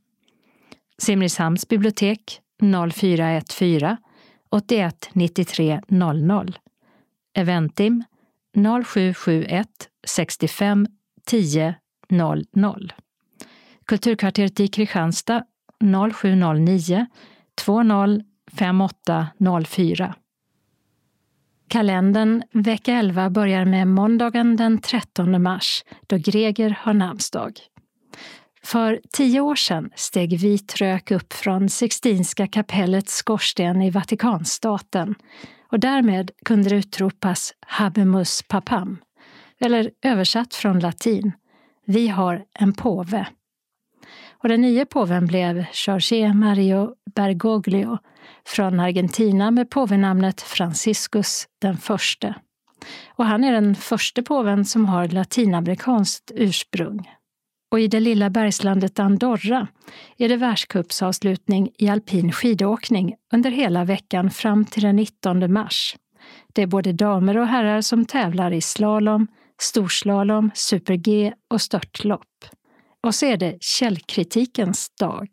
Simrishamns 0.98 1.68
bibliotek 1.68 2.40
0414 2.92 3.96
81 4.50 5.10
93 5.12 5.80
00 5.88 6.58
Eventim 7.34 8.04
0771 8.84 9.68
65 10.06 10.86
10 11.26 11.74
00 12.10 12.92
Kulturkvarteret 13.86 14.60
i 14.60 14.68
Kristianstad 14.68 15.44
0709 16.12 17.06
20 17.60 18.22
5804 18.52 20.14
Kalendern 21.68 22.42
vecka 22.52 22.92
11 22.92 23.30
börjar 23.30 23.64
med 23.64 23.88
måndagen 23.88 24.56
den 24.56 24.80
13 24.80 25.42
mars 25.42 25.84
då 26.06 26.16
Greger 26.16 26.78
har 26.80 26.94
namnsdag. 26.94 27.52
För 28.62 29.00
tio 29.12 29.40
år 29.40 29.54
sedan 29.54 29.90
steg 29.94 30.38
vit 30.40 30.76
rök 30.76 31.10
upp 31.10 31.32
från 31.32 31.68
Sixtinska 31.68 32.46
kapellets 32.46 33.16
skorsten 33.16 33.82
i 33.82 33.90
Vatikanstaten 33.90 35.14
och 35.72 35.80
därmed 35.80 36.30
kunde 36.44 36.68
det 36.68 36.76
utropas 36.76 37.52
Habemus 37.60 38.42
papam, 38.48 38.98
eller 39.60 39.90
översatt 40.02 40.54
från 40.54 40.80
latin, 40.80 41.32
vi 41.86 42.08
har 42.08 42.44
en 42.58 42.72
påve. 42.72 43.26
Och 44.46 44.50
den 44.50 44.60
nya 44.60 44.86
påven 44.86 45.26
blev 45.26 45.64
Jorge 45.86 46.34
Mario 46.34 46.94
Bergoglio 47.14 47.98
från 48.48 48.80
Argentina 48.80 49.50
med 49.50 49.70
påvenamnet 49.70 50.40
Franciscus 50.40 51.46
den 51.60 51.76
förste. 51.76 52.34
Och 53.14 53.24
han 53.26 53.44
är 53.44 53.52
den 53.52 53.74
första 53.74 54.22
påven 54.22 54.64
som 54.64 54.86
har 54.86 55.08
latinamerikanskt 55.08 56.32
ursprung. 56.34 57.10
Och 57.72 57.80
i 57.80 57.88
det 57.88 58.00
lilla 58.00 58.30
bergslandet 58.30 58.98
Andorra 58.98 59.68
är 60.16 60.28
det 60.28 60.36
världscupsavslutning 60.36 61.70
i 61.78 61.88
alpin 61.88 62.32
skidåkning 62.32 63.14
under 63.32 63.50
hela 63.50 63.84
veckan 63.84 64.30
fram 64.30 64.64
till 64.64 64.82
den 64.82 64.96
19 64.96 65.52
mars. 65.52 65.96
Det 66.52 66.62
är 66.62 66.66
både 66.66 66.92
damer 66.92 67.38
och 67.38 67.46
herrar 67.46 67.80
som 67.80 68.04
tävlar 68.04 68.52
i 68.52 68.60
slalom, 68.60 69.26
storslalom, 69.60 70.50
super-G 70.54 71.32
och 71.50 71.60
störtlopp. 71.60 72.55
Och 73.06 73.14
så 73.14 73.26
är 73.26 73.36
det 73.36 73.56
källkritikens 73.60 74.90
dag. 75.00 75.28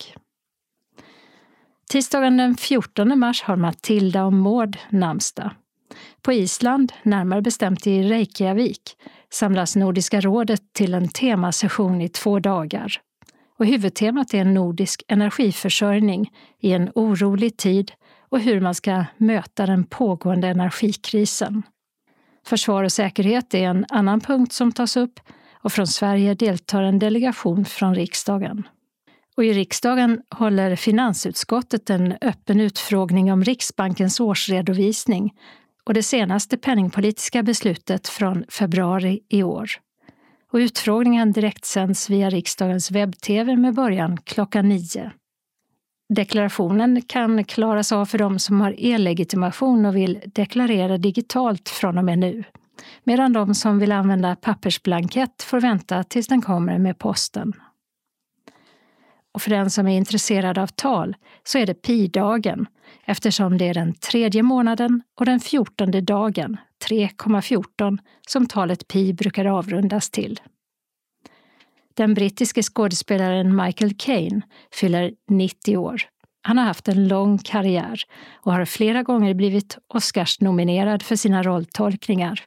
Tisdagen 1.89 2.37
den 2.37 2.55
14 2.55 3.19
mars 3.19 3.43
har 3.43 3.55
Matilda 3.55 4.25
och 4.25 4.33
Maud 4.33 4.77
namnsdag. 4.89 5.49
På 6.21 6.33
Island, 6.33 6.93
närmare 7.03 7.41
bestämt 7.41 7.87
i 7.87 8.03
Reykjavik, 8.03 8.81
samlas 9.29 9.75
Nordiska 9.75 10.21
rådet 10.21 10.61
till 10.73 10.93
en 10.93 11.07
temasession 11.07 12.01
i 12.01 12.09
två 12.09 12.39
dagar. 12.39 13.01
Och 13.59 13.65
huvudtemat 13.65 14.33
är 14.33 14.45
nordisk 14.45 15.03
energiförsörjning 15.07 16.31
i 16.59 16.71
en 16.71 16.91
orolig 16.95 17.57
tid 17.57 17.91
och 18.29 18.39
hur 18.39 18.61
man 18.61 18.75
ska 18.75 19.05
möta 19.17 19.65
den 19.65 19.83
pågående 19.83 20.47
energikrisen. 20.47 21.63
Försvar 22.45 22.83
och 22.83 22.91
säkerhet 22.91 23.53
är 23.53 23.67
en 23.67 23.85
annan 23.89 24.21
punkt 24.21 24.53
som 24.53 24.71
tas 24.71 24.97
upp 24.97 25.19
och 25.63 25.71
från 25.71 25.87
Sverige 25.87 26.33
deltar 26.33 26.83
en 26.83 26.99
delegation 26.99 27.65
från 27.65 27.95
riksdagen. 27.95 28.67
Och 29.37 29.45
I 29.45 29.53
riksdagen 29.53 30.21
håller 30.29 30.75
finansutskottet 30.75 31.89
en 31.89 32.13
öppen 32.21 32.59
utfrågning 32.59 33.33
om 33.33 33.43
Riksbankens 33.43 34.19
årsredovisning 34.19 35.33
och 35.83 35.93
det 35.93 36.03
senaste 36.03 36.57
penningpolitiska 36.57 37.43
beslutet 37.43 38.07
från 38.07 38.45
februari 38.49 39.19
i 39.29 39.43
år. 39.43 39.69
Och 40.51 40.57
utfrågningen 40.57 41.31
direktsänds 41.31 42.09
via 42.09 42.29
riksdagens 42.29 42.91
webb-tv 42.91 43.55
med 43.55 43.73
början 43.73 44.17
klockan 44.17 44.69
nio. 44.69 45.11
Deklarationen 46.13 47.01
kan 47.01 47.43
klaras 47.43 47.91
av 47.91 48.05
för 48.05 48.17
de 48.17 48.39
som 48.39 48.61
har 48.61 48.75
e-legitimation 48.77 49.85
och 49.85 49.95
vill 49.95 50.21
deklarera 50.25 50.97
digitalt 50.97 51.69
från 51.69 51.97
och 51.97 52.05
med 52.05 52.19
nu 52.19 52.43
medan 53.03 53.33
de 53.33 53.55
som 53.55 53.79
vill 53.79 53.91
använda 53.91 54.35
pappersblankett 54.35 55.43
får 55.43 55.61
vänta 55.61 56.03
tills 56.03 56.27
den 56.27 56.41
kommer 56.41 56.77
med 56.77 56.99
posten. 56.99 57.53
Och 59.33 59.41
för 59.41 59.49
den 59.49 59.69
som 59.69 59.87
är 59.87 59.97
intresserad 59.97 60.57
av 60.57 60.67
tal 60.67 61.15
så 61.43 61.57
är 61.57 61.65
det 61.65 61.73
pi-dagen 61.73 62.65
eftersom 63.05 63.57
det 63.57 63.65
är 63.65 63.73
den 63.73 63.93
tredje 63.93 64.43
månaden 64.43 65.01
och 65.19 65.25
den 65.25 65.39
fjortonde 65.39 66.01
dagen, 66.01 66.57
3,14, 66.89 67.97
som 68.27 68.45
talet 68.45 68.87
pi 68.87 69.13
brukar 69.13 69.45
avrundas 69.45 70.09
till. 70.09 70.39
Den 71.93 72.13
brittiske 72.13 72.63
skådespelaren 72.63 73.55
Michael 73.55 73.93
Caine 73.97 74.41
fyller 74.71 75.13
90 75.29 75.77
år. 75.77 76.01
Han 76.41 76.57
har 76.57 76.65
haft 76.65 76.87
en 76.87 77.07
lång 77.07 77.37
karriär 77.37 78.01
och 78.33 78.53
har 78.53 78.65
flera 78.65 79.03
gånger 79.03 79.33
blivit 79.33 79.77
Oscars-nominerad 79.87 81.03
för 81.03 81.15
sina 81.15 81.43
rolltolkningar. 81.43 82.43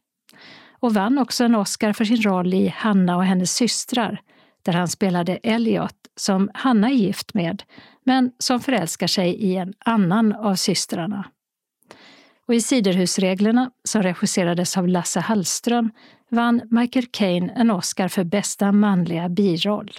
Och 0.80 0.94
vann 0.94 1.18
också 1.18 1.44
en 1.44 1.54
Oscar 1.54 1.92
för 1.92 2.04
sin 2.04 2.22
roll 2.22 2.54
i 2.54 2.68
Hanna 2.68 3.16
och 3.16 3.24
hennes 3.24 3.54
systrar, 3.54 4.20
där 4.62 4.72
han 4.72 4.88
spelade 4.88 5.36
Elliot, 5.36 5.96
som 6.16 6.50
Hanna 6.54 6.88
är 6.88 6.94
gift 6.94 7.34
med, 7.34 7.62
men 8.04 8.32
som 8.38 8.60
förälskar 8.60 9.06
sig 9.06 9.34
i 9.34 9.56
en 9.56 9.74
annan 9.78 10.32
av 10.32 10.54
systrarna. 10.54 11.24
Och 12.48 12.54
i 12.54 12.60
Siderhusreglerna, 12.60 13.70
som 13.84 14.02
regisserades 14.02 14.76
av 14.76 14.88
Lasse 14.88 15.20
Hallström, 15.20 15.90
vann 16.28 16.62
Michael 16.70 17.06
Caine 17.06 17.50
en 17.50 17.70
Oscar 17.70 18.08
för 18.08 18.24
bästa 18.24 18.72
manliga 18.72 19.28
biroll. 19.28 19.90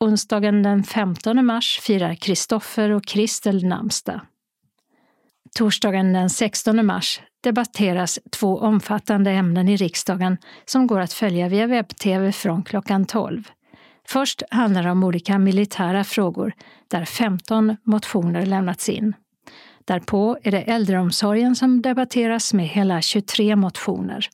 Onsdagen 0.00 0.62
den 0.62 0.84
15 0.84 1.46
mars 1.46 1.80
firar 1.82 2.14
Kristoffer 2.14 2.90
och 2.90 3.06
Kristel 3.06 3.64
namnsdag. 3.64 4.20
Torsdagen 5.54 6.12
den 6.12 6.30
16 6.30 6.86
mars 6.86 7.20
debatteras 7.40 8.18
två 8.30 8.58
omfattande 8.58 9.30
ämnen 9.30 9.68
i 9.68 9.76
riksdagen 9.76 10.36
som 10.64 10.86
går 10.86 11.00
att 11.00 11.12
följa 11.12 11.48
via 11.48 11.66
webb-tv 11.66 12.32
från 12.32 12.62
klockan 12.62 13.06
12. 13.06 13.48
Först 14.08 14.42
handlar 14.50 14.82
det 14.82 14.90
om 14.90 15.04
olika 15.04 15.38
militära 15.38 16.04
frågor 16.04 16.52
där 16.88 17.04
15 17.04 17.76
motioner 17.84 18.46
lämnats 18.46 18.88
in. 18.88 19.14
Därpå 19.84 20.38
är 20.42 20.50
det 20.50 20.62
äldreomsorgen 20.62 21.56
som 21.56 21.82
debatteras 21.82 22.54
med 22.54 22.68
hela 22.68 23.02
23 23.02 23.56
motioner. 23.56 24.28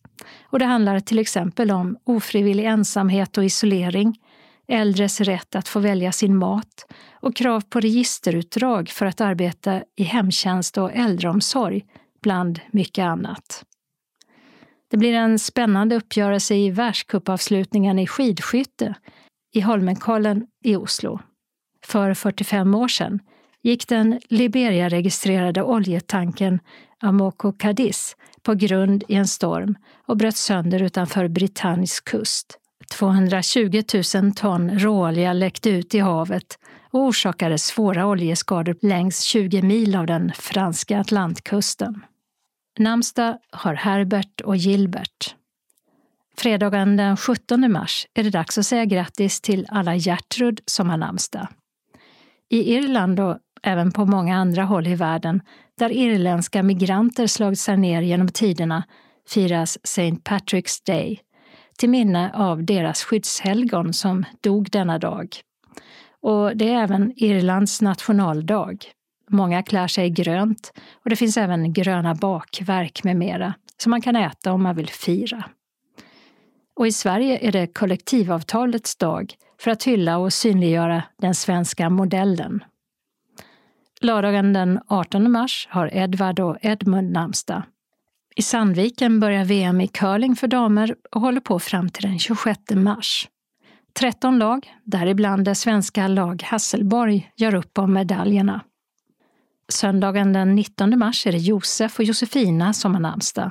Och 0.45 0.59
det 0.59 0.64
handlar 0.64 1.01
till 1.01 1.19
exempel 1.19 1.71
om 1.71 1.97
ofrivillig 2.05 2.64
ensamhet 2.64 3.39
och 3.39 3.45
isolering, 3.45 4.19
äldres 4.69 5.21
rätt 5.21 5.55
att 5.55 5.69
få 5.69 5.81
välja 5.81 6.12
sin 6.12 6.37
mat 6.37 6.87
och 7.12 7.37
krav 7.37 7.61
på 7.61 7.81
registerutdrag 7.81 8.89
för 8.89 9.07
att 9.07 9.21
arbeta 9.21 9.83
i 9.97 10.03
hemtjänst 10.03 10.79
och 10.79 10.93
äldreomsorg, 10.93 11.85
bland 12.23 12.61
mycket 12.71 13.03
annat. 13.03 13.64
Det 14.91 14.97
blir 14.97 15.14
en 15.14 15.39
spännande 15.39 15.97
uppgörelse 15.97 16.55
i 16.55 16.71
världscupavslutningen 16.71 17.99
i 17.99 18.07
skidskytte 18.07 18.95
i 19.55 19.61
Holmenkollen 19.61 20.47
i 20.64 20.77
Oslo. 20.77 21.21
För 21.87 22.14
45 22.14 22.75
år 22.75 22.89
sedan 22.89 23.21
gick 23.62 23.89
den 23.89 24.21
Liberia-registrerade 24.29 25.62
oljetanken 25.62 26.61
Amoco 27.01 27.53
Cadiz 27.53 28.17
på 28.43 28.55
grund 28.55 29.05
i 29.09 29.14
en 29.14 29.27
storm 29.27 29.77
och 30.07 30.17
bröt 30.17 30.37
sönder 30.37 30.83
utanför 30.83 31.29
Britannisk 31.29 32.05
kust. 32.05 32.59
220 32.91 33.82
000 34.14 34.32
ton 34.32 34.78
råolja 34.78 35.32
läckte 35.32 35.70
ut 35.70 35.95
i 35.95 35.99
havet 35.99 36.59
och 36.91 37.01
orsakade 37.01 37.59
svåra 37.59 38.07
oljeskador 38.07 38.76
längs 38.82 39.20
20 39.20 39.62
mil 39.62 39.97
av 39.97 40.07
den 40.07 40.32
franska 40.34 41.01
Atlantkusten. 41.01 42.05
Namnsdag 42.78 43.39
har 43.51 43.74
Herbert 43.74 44.41
och 44.41 44.57
Gilbert. 44.57 45.34
Fredagen 46.37 46.97
den 46.97 47.16
17 47.16 47.72
mars 47.72 48.07
är 48.14 48.24
det 48.24 48.30
dags 48.30 48.59
att 48.59 48.66
säga 48.66 48.84
grattis 48.84 49.41
till 49.41 49.66
alla 49.68 49.97
Gertrud 49.97 50.61
som 50.66 50.91
har 50.91 50.97
namnsdag. 50.97 51.49
I 52.49 52.74
Irland 52.74 53.20
och 53.20 53.39
även 53.62 53.93
på 53.93 54.07
många 54.07 54.37
andra 54.37 54.64
håll 54.64 54.87
i 54.87 54.95
världen 54.95 55.43
där 55.78 55.91
irländska 55.91 56.62
migranter 56.62 57.26
slagit 57.26 57.59
sig 57.59 57.76
ner 57.76 58.03
genom 58.03 58.28
tiderna 58.28 58.84
firas 59.28 59.78
St. 59.84 60.11
Patrick's 60.24 60.87
Day 60.87 61.20
till 61.77 61.91
minne 61.91 62.33
av 62.35 62.64
deras 62.64 63.05
skyddshelgon 63.05 63.93
som 63.93 64.24
dog 64.41 64.70
denna 64.70 64.99
dag. 64.99 65.37
Och 66.22 66.57
det 66.57 66.68
är 66.68 66.83
även 66.83 67.12
Irlands 67.16 67.83
nationaldag. 67.83 68.79
Många 69.31 69.62
klär 69.62 69.89
sig 69.89 70.11
grönt 70.11 70.72
och 71.05 71.11
det 71.11 71.16
finns 71.16 71.37
även 71.37 71.72
gröna 71.72 72.14
bakverk 72.14 73.05
med 73.05 73.16
mera 73.16 73.55
som 73.83 73.91
man 73.91 74.01
kan 74.01 74.16
äta 74.16 74.53
om 74.53 74.62
man 74.62 74.77
vill 74.77 74.89
fira. 74.89 75.45
Och 76.77 76.87
i 76.87 76.93
Sverige 76.93 77.39
är 77.49 77.53
det 77.53 77.66
kollektivavtalets 77.66 78.97
dag 78.97 79.35
för 79.61 79.70
att 79.70 79.85
hylla 79.85 80.18
och 80.18 80.33
synliggöra 80.33 81.03
den 81.18 81.35
svenska 81.35 81.91
modellen. 81.91 82.64
Lördagen 84.01 84.53
den 84.53 84.81
18 84.87 85.31
mars 85.31 85.68
har 85.70 85.95
Edvard 85.95 86.41
och 86.41 86.57
Edmund 86.61 87.12
namnsdag. 87.12 87.62
I 88.39 88.43
Sandviken 88.43 89.20
börjar 89.20 89.45
VM 89.45 89.80
i 89.80 89.89
curling 89.89 90.37
för 90.37 90.49
damer 90.49 90.95
och 91.12 91.20
håller 91.20 91.41
på 91.41 91.59
fram 91.59 91.89
till 91.89 92.03
den 92.03 92.18
26 92.18 92.61
mars. 92.70 93.28
13 93.99 94.39
lag, 94.39 94.72
däribland 94.84 95.45
det 95.45 95.55
svenska 95.55 96.09
lag 96.09 96.43
Hasselborg, 96.43 97.30
gör 97.37 97.55
upp 97.55 97.78
om 97.78 97.93
medaljerna. 97.93 98.61
Söndagen 99.68 100.32
den 100.32 100.55
19 100.55 100.99
mars 100.99 101.26
är 101.26 101.32
det 101.32 101.39
Josef 101.39 101.99
och 101.99 102.05
Josefina 102.05 102.72
som 102.72 102.95
har 102.95 103.01
namnsdag. 103.01 103.51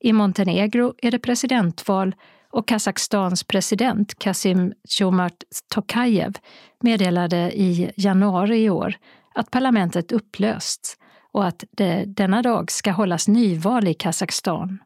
I 0.00 0.12
Montenegro 0.12 0.94
är 0.98 1.10
det 1.10 1.18
presidentval 1.18 2.14
och 2.50 2.68
Kazakstans 2.68 3.44
president 3.44 4.18
Kasim 4.18 4.72
Jomart 4.98 5.42
Tokajev 5.74 6.32
meddelade 6.80 7.36
i 7.36 7.90
januari 7.96 8.64
i 8.64 8.70
år 8.70 8.94
att 9.34 9.50
parlamentet 9.50 10.12
upplösts 10.12 10.96
och 11.36 11.46
att 11.46 11.64
det 11.70 12.04
denna 12.06 12.42
dag 12.42 12.70
ska 12.70 12.90
hållas 12.90 13.28
nyval 13.28 13.88
i 13.88 13.94
Kazakstan. 13.94 14.78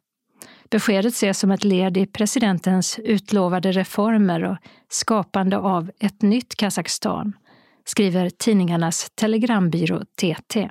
Beskedet 0.71 1.13
ses 1.13 1.39
som 1.39 1.51
ett 1.51 1.65
led 1.65 1.97
i 1.97 2.07
presidentens 2.07 2.99
utlovade 2.99 3.73
reformer 3.73 4.45
och 4.45 4.57
skapande 4.89 5.59
av 5.59 5.91
ett 6.01 6.23
nytt 6.23 6.57
Kazakstan, 6.57 7.33
skriver 7.85 8.31
tidningarnas 8.31 9.11
telegrambyrå 9.15 10.05
TT. 10.05 10.71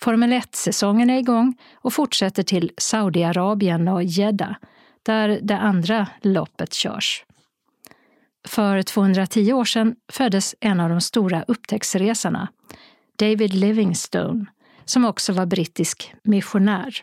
Formel 0.00 0.32
1-säsongen 0.32 1.10
är 1.10 1.18
igång 1.18 1.56
och 1.74 1.92
fortsätter 1.92 2.42
till 2.42 2.70
Saudiarabien 2.78 3.88
och 3.88 4.02
Jeddah, 4.02 4.54
där 5.02 5.38
det 5.42 5.58
andra 5.58 6.06
loppet 6.22 6.74
körs. 6.74 7.24
För 8.48 8.82
210 8.82 9.52
år 9.52 9.64
sedan 9.64 9.96
föddes 10.12 10.54
en 10.60 10.80
av 10.80 10.90
de 10.90 11.00
stora 11.00 11.44
upptäcktsresarna, 11.48 12.48
David 13.20 13.54
Livingstone, 13.54 14.46
som 14.84 15.04
också 15.04 15.32
var 15.32 15.46
brittisk 15.46 16.14
missionär. 16.22 16.94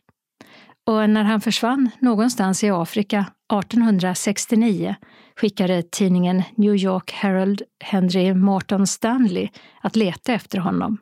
Och 0.86 1.10
när 1.10 1.24
han 1.24 1.42
försvann 1.42 1.90
någonstans 2.00 2.64
i 2.64 2.70
Afrika 2.70 3.26
1869 3.54 4.96
skickade 5.36 5.84
tidningen 5.84 6.44
New 6.56 6.76
York 6.76 7.12
Herald 7.12 7.62
Henry 7.80 8.34
Morton 8.34 8.88
Stanley 8.88 9.50
att 9.82 9.96
leta 9.96 10.34
efter 10.34 10.58
honom. 10.58 10.98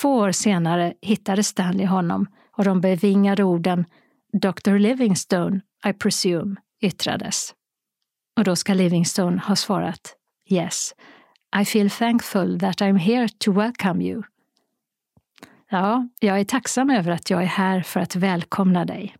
Två 0.00 0.16
år 0.16 0.32
senare 0.32 0.94
hittade 1.02 1.42
Stanley 1.42 1.86
honom 1.86 2.26
och 2.56 2.64
de 2.64 2.80
bevingade 2.80 3.44
orden 3.44 3.84
Dr 4.32 4.78
Livingstone, 4.78 5.60
I 5.86 5.92
presume, 5.92 6.56
yttrades. 6.82 7.54
Och 8.36 8.44
då 8.44 8.56
ska 8.56 8.74
Livingstone 8.74 9.42
ha 9.46 9.56
svarat 9.56 10.14
Yes, 10.50 10.94
i 11.56 11.64
feel 11.64 11.90
thankful 11.90 12.58
that 12.58 12.80
I'm 12.80 12.98
here 12.98 13.28
to 13.28 13.52
welcome 13.52 14.04
you. 14.04 14.22
Ja, 15.70 16.08
jag 16.20 16.40
är 16.40 16.44
tacksam 16.44 16.90
över 16.90 17.12
att 17.12 17.30
jag 17.30 17.42
är 17.42 17.46
här 17.46 17.82
för 17.82 18.00
att 18.00 18.16
välkomna 18.16 18.84
dig. 18.84 19.16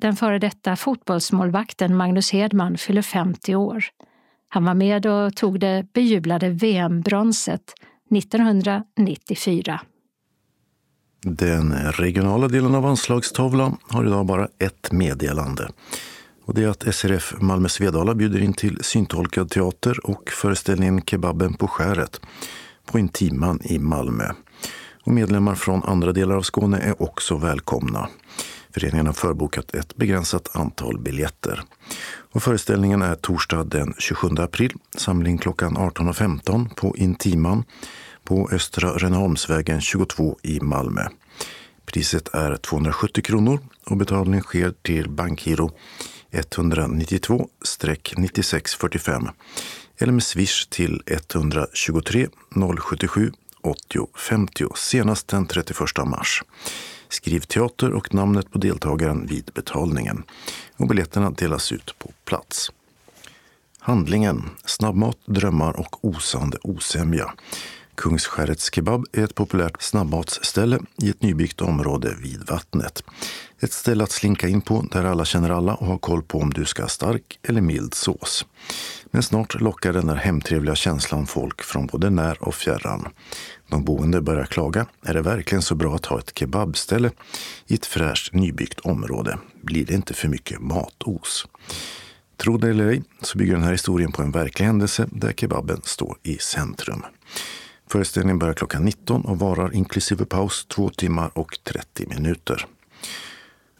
Den 0.00 0.16
före 0.16 0.38
detta 0.38 0.76
fotbollsmålvakten 0.76 1.96
Magnus 1.96 2.32
Hedman 2.32 2.78
fyller 2.78 3.02
50 3.02 3.54
år. 3.54 3.84
Han 4.48 4.64
var 4.64 4.74
med 4.74 5.06
och 5.06 5.36
tog 5.36 5.60
det 5.60 5.86
bejublade 5.92 6.50
VM-bronset 6.50 7.74
1994. 8.16 9.80
Den 11.22 11.72
regionala 11.72 12.48
delen 12.48 12.74
av 12.74 12.86
anslagstavlan 12.86 13.76
har 13.82 14.04
idag 14.04 14.26
bara 14.26 14.48
ett 14.58 14.92
meddelande. 14.92 15.70
Och 16.46 16.54
det 16.54 16.62
är 16.62 16.68
att 16.68 16.94
SRF 16.94 17.34
Malmö 17.40 17.68
Svedala 17.68 18.14
bjuder 18.14 18.42
in 18.42 18.54
till 18.54 18.78
syntolkad 18.80 19.50
teater 19.50 20.06
och 20.06 20.30
föreställningen 20.30 21.02
Kebaben 21.02 21.54
på 21.54 21.68
skäret 21.68 22.20
på 22.86 22.98
Intiman 22.98 23.60
i 23.64 23.78
Malmö. 23.78 24.24
Och 25.04 25.12
medlemmar 25.12 25.54
från 25.54 25.82
andra 25.84 26.12
delar 26.12 26.36
av 26.36 26.42
Skåne 26.42 26.78
är 26.78 27.02
också 27.02 27.36
välkomna. 27.36 28.08
Föreningen 28.70 29.06
har 29.06 29.12
förbokat 29.12 29.74
ett 29.74 29.96
begränsat 29.96 30.56
antal 30.56 30.98
biljetter. 30.98 31.62
Och 32.32 32.42
föreställningen 32.42 33.02
är 33.02 33.14
torsdag 33.14 33.64
den 33.64 33.94
27 33.98 34.28
april, 34.38 34.72
samling 34.96 35.38
klockan 35.38 35.76
18.15 35.76 36.74
på 36.74 36.96
Intiman 36.96 37.64
på 38.24 38.48
Östra 38.52 38.88
Rönneholmsvägen 38.88 39.80
22 39.80 40.38
i 40.42 40.60
Malmö. 40.60 41.02
Priset 41.86 42.34
är 42.34 42.56
270 42.56 43.22
kronor 43.22 43.60
och 43.86 43.96
betalning 43.96 44.40
sker 44.40 44.74
till 44.82 45.10
bankgiro 45.10 45.70
192-9645 46.42 49.30
eller 49.98 50.12
med 50.12 50.22
swish 50.22 50.68
till 50.68 51.02
123 51.06 52.28
077 52.78 53.32
80 53.62 54.08
50 54.16 54.66
senast 54.76 55.28
den 55.28 55.46
31 55.46 55.78
mars. 56.06 56.42
Skriv 57.08 57.40
teater 57.40 57.92
och 57.92 58.14
namnet 58.14 58.50
på 58.50 58.58
deltagaren 58.58 59.26
vid 59.26 59.50
betalningen. 59.54 60.22
Och 60.76 60.88
biljetterna 60.88 61.30
delas 61.30 61.72
ut 61.72 61.98
på 61.98 62.10
plats. 62.24 62.72
Handlingen 63.78 64.50
Snabbmat, 64.64 65.18
drömmar 65.24 65.80
och 65.80 66.04
osande 66.04 66.58
osämja. 66.62 67.32
Kungsskärets 67.96 68.74
kebab 68.74 69.04
är 69.12 69.24
ett 69.24 69.34
populärt 69.34 69.82
snabbmatsställe 69.82 70.78
i 71.02 71.10
ett 71.10 71.22
nybyggt 71.22 71.60
område 71.60 72.14
vid 72.22 72.50
vattnet. 72.50 73.02
Ett 73.60 73.72
ställe 73.72 74.04
att 74.04 74.10
slinka 74.10 74.48
in 74.48 74.60
på 74.60 74.86
där 74.92 75.04
alla 75.04 75.24
känner 75.24 75.50
alla 75.50 75.74
och 75.74 75.86
har 75.86 75.98
koll 75.98 76.22
på 76.22 76.38
om 76.38 76.52
du 76.52 76.64
ska 76.64 76.82
ha 76.82 76.88
stark 76.88 77.38
eller 77.42 77.60
mild 77.60 77.94
sås. 77.94 78.46
Men 79.10 79.22
snart 79.22 79.60
lockar 79.60 79.92
den 79.92 80.06
där 80.06 80.14
hemtrevliga 80.14 80.74
känslan 80.74 81.26
folk 81.26 81.62
från 81.62 81.86
både 81.86 82.10
när 82.10 82.42
och 82.42 82.54
fjärran. 82.54 83.08
De 83.68 83.84
boende 83.84 84.20
börjar 84.20 84.46
klaga. 84.46 84.86
Är 85.02 85.14
det 85.14 85.22
verkligen 85.22 85.62
så 85.62 85.74
bra 85.74 85.94
att 85.94 86.06
ha 86.06 86.18
ett 86.18 86.38
kebabställe 86.38 87.10
i 87.66 87.74
ett 87.74 87.86
fräscht 87.86 88.32
nybyggt 88.32 88.80
område? 88.80 89.38
Blir 89.62 89.84
det 89.84 89.94
inte 89.94 90.14
för 90.14 90.28
mycket 90.28 90.60
matos? 90.60 91.46
Tro 92.36 92.58
det 92.58 92.70
eller 92.70 92.86
ej 92.86 93.02
så 93.20 93.38
bygger 93.38 93.54
den 93.54 93.62
här 93.62 93.72
historien 93.72 94.12
på 94.12 94.22
en 94.22 94.30
verklig 94.30 94.66
händelse 94.66 95.08
där 95.12 95.32
kebaben 95.32 95.80
står 95.84 96.18
i 96.22 96.38
centrum. 96.38 97.02
Föreställningen 97.88 98.38
börjar 98.38 98.54
klockan 98.54 98.84
19 98.84 99.24
och 99.24 99.38
varar 99.38 99.74
inklusive 99.74 100.24
paus 100.24 100.66
2 100.66 100.90
timmar 100.90 101.30
och 101.34 101.58
30 101.64 102.06
minuter. 102.06 102.66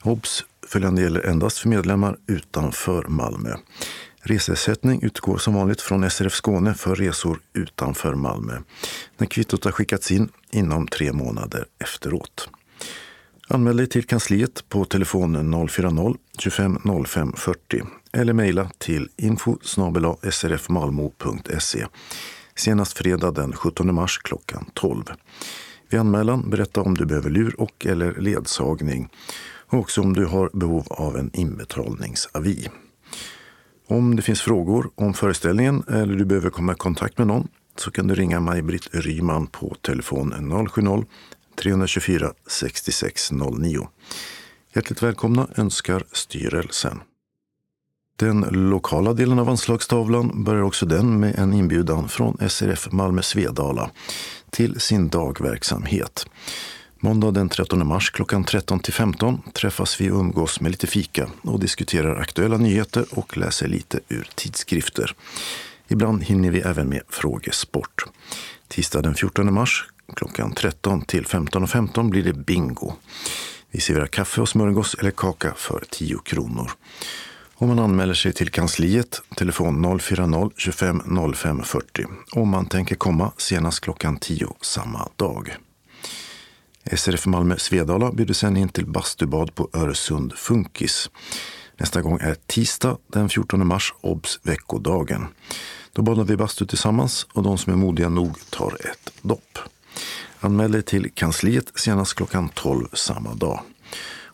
Obs! 0.02 0.44
Följande 0.66 1.02
gäller 1.02 1.26
endast 1.26 1.58
för 1.58 1.68
medlemmar 1.68 2.18
utanför 2.26 3.04
Malmö. 3.08 3.56
Reseersättning 4.20 5.02
utgår 5.02 5.38
som 5.38 5.54
vanligt 5.54 5.80
från 5.80 6.10
SRF 6.10 6.32
Skåne 6.32 6.74
för 6.74 6.94
resor 6.94 7.40
utanför 7.52 8.14
Malmö 8.14 8.58
när 9.16 9.26
kvittot 9.26 9.64
har 9.64 9.72
skickats 9.72 10.10
in 10.10 10.28
inom 10.50 10.86
tre 10.86 11.12
månader 11.12 11.66
efteråt. 11.78 12.48
Anmäl 13.48 13.76
dig 13.76 13.86
till 13.86 14.04
kansliet 14.06 14.68
på 14.68 14.84
telefon 14.84 15.54
040-25 15.54 17.04
05 17.06 17.32
40 17.36 17.82
eller 18.12 18.32
mejla 18.32 18.70
till 18.78 19.08
info 19.16 19.58
srfmalmo.se 20.30 21.86
senast 22.56 22.98
fredag 22.98 23.30
den 23.30 23.52
17 23.52 23.94
mars 23.94 24.18
klockan 24.18 24.70
12. 24.74 25.04
Vid 25.90 26.00
anmälan 26.00 26.50
berätta 26.50 26.80
om 26.80 26.94
du 26.94 27.06
behöver 27.06 27.30
lur 27.30 27.60
och 27.60 27.86
eller 27.86 28.14
ledsagning 28.14 29.08
och 29.66 29.78
också 29.78 30.00
om 30.00 30.12
du 30.12 30.24
har 30.24 30.50
behov 30.52 30.86
av 30.90 31.16
en 31.16 31.30
inbetalningsavi. 31.32 32.68
Om 33.88 34.16
det 34.16 34.22
finns 34.22 34.42
frågor 34.42 34.90
om 34.94 35.14
föreställningen 35.14 35.82
eller 35.88 36.14
du 36.14 36.24
behöver 36.24 36.50
komma 36.50 36.72
i 36.72 36.76
kontakt 36.76 37.18
med 37.18 37.26
någon 37.26 37.48
så 37.76 37.90
kan 37.90 38.06
du 38.06 38.14
ringa 38.14 38.40
Maj-Britt 38.40 38.88
Ryman 38.92 39.46
på 39.46 39.74
telefon 39.82 40.34
070-324 41.56 42.32
6609. 42.46 43.88
Hjärtligt 44.74 45.02
välkomna 45.02 45.48
önskar 45.56 46.04
styrelsen. 46.12 47.00
Den 48.16 48.40
lokala 48.51 49.12
delen 49.12 49.38
av 49.38 49.48
anslagstavlan 49.48 50.44
börjar 50.44 50.62
också 50.62 50.86
den 50.86 51.20
med 51.20 51.38
en 51.38 51.52
inbjudan 51.52 52.09
från 52.09 52.38
SRF 52.48 52.93
Malmö 52.93 53.22
Svedala 53.22 53.90
till 54.51 54.80
sin 54.80 55.09
dagverksamhet. 55.09 56.26
Måndag 57.01 57.30
den 57.30 57.48
13 57.48 57.86
mars 57.86 58.10
klockan 58.10 58.44
13 58.44 58.80
till 58.80 58.93
15 58.93 59.43
träffas 59.52 60.01
vi 60.01 60.10
och 60.10 60.20
umgås 60.20 60.60
med 60.60 60.70
lite 60.70 60.86
fika 60.86 61.28
och 61.43 61.60
diskuterar 61.60 62.16
aktuella 62.16 62.56
nyheter 62.56 63.05
och 63.10 63.36
läser 63.36 63.68
lite 63.68 64.01
ur 64.09 64.30
tidskrifter. 64.34 65.14
Ibland 65.88 66.22
hinner 66.22 66.51
vi 66.51 66.60
även 66.60 66.88
med 66.88 67.02
frågesport. 67.09 68.05
Tisdag 68.68 69.02
den 69.02 69.14
14 69.14 69.55
mars 69.55 69.84
klockan 70.14 70.52
13 70.55 71.02
till 71.02 71.24
15.15 71.24 71.66
15 71.66 72.10
blir 72.10 72.22
det 72.22 72.32
bingo. 72.32 72.93
Vi 73.70 73.80
serverar 73.80 74.06
kaffe 74.06 74.40
och 74.40 74.48
smörgås 74.48 74.94
eller 74.94 75.10
kaka 75.10 75.55
för 75.56 75.84
10 75.90 76.18
kronor. 76.18 76.70
Om 77.58 77.68
man 77.68 77.78
anmäler 77.78 78.14
sig 78.14 78.32
till 78.32 78.50
kansliet, 78.50 79.22
telefon 79.36 79.86
040-25 79.86 81.34
05 81.34 81.62
40 81.62 82.06
om 82.32 82.48
man 82.48 82.66
tänker 82.66 82.96
komma 82.96 83.32
senast 83.36 83.80
klockan 83.80 84.16
10 84.16 84.56
samma 84.60 85.08
dag. 85.16 85.56
SRF 86.92 87.26
Malmö 87.26 87.56
Svedala 87.58 88.12
bjuder 88.12 88.34
sen 88.34 88.56
in 88.56 88.68
till 88.68 88.86
bastubad 88.86 89.54
på 89.54 89.68
Öresund 89.72 90.32
Funkis. 90.32 91.10
Nästa 91.76 92.02
gång 92.02 92.18
är 92.20 92.36
tisdag 92.46 92.98
den 93.12 93.28
14 93.28 93.66
mars, 93.66 93.94
obs 94.00 94.40
veckodagen. 94.42 95.26
Då 95.92 96.02
badar 96.02 96.24
vi 96.24 96.36
bastu 96.36 96.66
tillsammans 96.66 97.26
och 97.32 97.42
de 97.42 97.58
som 97.58 97.72
är 97.72 97.76
modiga 97.76 98.08
nog 98.08 98.50
tar 98.50 98.76
ett 98.90 99.12
dopp. 99.22 99.58
Anmäl 100.40 100.72
dig 100.72 100.82
till 100.82 101.10
kansliet 101.14 101.72
senast 101.74 102.14
klockan 102.14 102.48
12 102.48 102.88
samma 102.92 103.34
dag. 103.34 103.60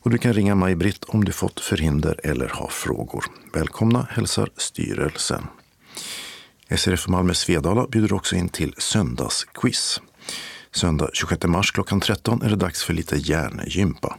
Och 0.03 0.11
du 0.11 0.19
kan 0.19 0.33
ringa 0.33 0.55
Maj-Britt 0.55 1.05
om 1.05 1.25
du 1.25 1.33
fått 1.33 1.61
förhinder 1.61 2.21
eller 2.25 2.49
har 2.49 2.69
frågor. 2.69 3.25
Välkomna 3.53 4.07
hälsar 4.11 4.51
styrelsen. 4.57 5.47
SRF 6.77 7.09
Malmö 7.09 7.35
Svedala 7.35 7.87
bjuder 7.87 8.13
också 8.13 8.37
in 8.37 8.49
till 8.49 8.75
söndagsquiz. 8.79 10.01
Söndag 10.71 11.11
26 11.13 11.47
mars 11.47 11.73
klockan 11.73 12.01
13 12.01 12.43
är 12.43 12.51
det 12.51 12.57
dags 12.57 12.85
för 12.85 12.93
lite 12.93 13.17
hjärngympa. 13.17 14.17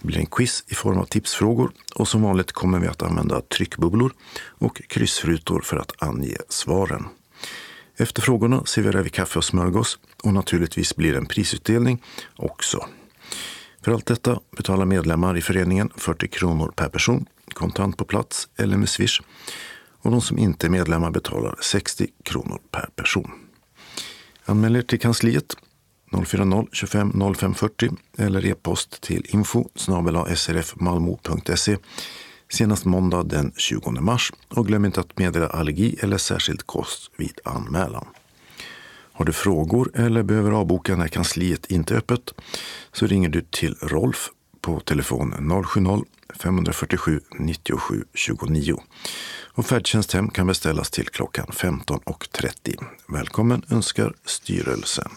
Det 0.00 0.06
blir 0.06 0.18
en 0.18 0.26
quiz 0.26 0.64
i 0.68 0.74
form 0.74 0.98
av 0.98 1.04
tipsfrågor 1.04 1.70
och 1.94 2.08
som 2.08 2.22
vanligt 2.22 2.52
kommer 2.52 2.78
vi 2.78 2.86
att 2.86 3.02
använda 3.02 3.40
tryckbubblor 3.40 4.12
och 4.58 4.82
kryssrutor 4.88 5.60
för 5.60 5.76
att 5.76 6.02
ange 6.02 6.36
svaren. 6.48 7.08
Efter 7.96 8.22
frågorna 8.22 8.64
serverar 8.64 9.02
vi 9.02 9.10
kaffe 9.10 9.38
och 9.38 9.44
smörgås 9.44 9.98
och 10.22 10.34
naturligtvis 10.34 10.96
blir 10.96 11.12
det 11.12 11.18
en 11.18 11.26
prisutdelning 11.26 12.02
också. 12.36 12.86
För 13.84 13.92
allt 13.92 14.06
detta 14.06 14.40
betalar 14.56 14.84
medlemmar 14.84 15.36
i 15.36 15.40
föreningen 15.40 15.90
40 15.96 16.28
kronor 16.28 16.72
per 16.76 16.88
person, 16.88 17.26
kontant 17.52 17.96
på 17.96 18.04
plats 18.04 18.48
eller 18.56 18.76
med 18.76 18.88
swish. 18.88 19.20
Och 20.02 20.10
de 20.10 20.20
som 20.20 20.38
inte 20.38 20.66
är 20.66 20.70
medlemmar 20.70 21.10
betalar 21.10 21.56
60 21.60 22.06
kronor 22.22 22.58
per 22.70 22.88
person. 22.96 23.30
Anmäl 24.44 24.76
er 24.76 24.82
till 24.82 25.00
kansliet 25.00 25.56
040-25 26.10 27.34
05 27.34 27.54
40 27.54 27.90
eller 28.18 28.46
e-post 28.46 29.00
till 29.00 29.26
info 29.28 29.68
srfmalmo.se 29.74 31.76
senast 32.48 32.84
måndag 32.84 33.22
den 33.22 33.52
20 33.56 33.90
mars 33.90 34.32
och 34.48 34.66
glöm 34.66 34.84
inte 34.84 35.00
att 35.00 35.18
meddela 35.18 35.46
allergi 35.46 35.96
eller 36.00 36.18
särskild 36.18 36.66
kost 36.66 37.10
vid 37.16 37.40
anmälan. 37.44 38.06
Har 39.20 39.24
du 39.24 39.32
frågor 39.32 39.90
eller 39.94 40.22
behöver 40.22 40.50
avboka 40.50 40.96
när 40.96 41.08
kansliet 41.08 41.66
inte 41.66 41.94
är 41.94 41.98
öppet 41.98 42.34
så 42.92 43.06
ringer 43.06 43.28
du 43.28 43.40
till 43.40 43.74
Rolf 43.80 44.30
på 44.60 44.80
telefon 44.80 45.34
070-547 46.34 47.20
97 47.38 48.04
29. 48.14 48.76
Och 49.54 49.66
färdtjänst 49.66 50.12
hem 50.12 50.30
kan 50.30 50.46
beställas 50.46 50.90
till 50.90 51.08
klockan 51.08 51.46
15.30. 51.46 52.84
Välkommen 53.08 53.62
önskar 53.70 54.14
styrelsen. 54.24 55.10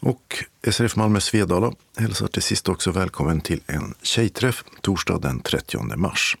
Och 0.00 0.44
SRF 0.70 0.96
Malmö 0.96 1.20
Svedala 1.20 1.72
hälsar 1.96 2.26
till 2.26 2.42
sist 2.42 2.68
också 2.68 2.90
välkommen 2.90 3.40
till 3.40 3.60
en 3.66 3.94
tjejträff 4.02 4.64
torsdag 4.80 5.18
den 5.18 5.40
30 5.40 5.96
mars. 5.96 6.36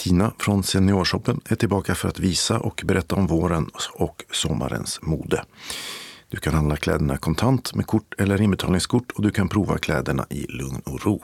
Tina 0.00 0.32
från 0.38 0.62
Seniorshoppen 0.62 1.40
är 1.48 1.54
tillbaka 1.54 1.94
för 1.94 2.08
att 2.08 2.18
visa 2.18 2.58
och 2.58 2.82
berätta 2.84 3.14
om 3.14 3.26
våren 3.26 3.70
och 3.92 4.24
sommarens 4.30 5.02
mode. 5.02 5.44
Du 6.28 6.36
kan 6.36 6.54
handla 6.54 6.76
kläderna 6.76 7.16
kontant 7.16 7.74
med 7.74 7.86
kort 7.86 8.14
eller 8.18 8.42
inbetalningskort 8.42 9.12
och 9.12 9.22
du 9.22 9.30
kan 9.30 9.48
prova 9.48 9.78
kläderna 9.78 10.26
i 10.30 10.46
lugn 10.48 10.82
och 10.84 11.04
ro. 11.06 11.22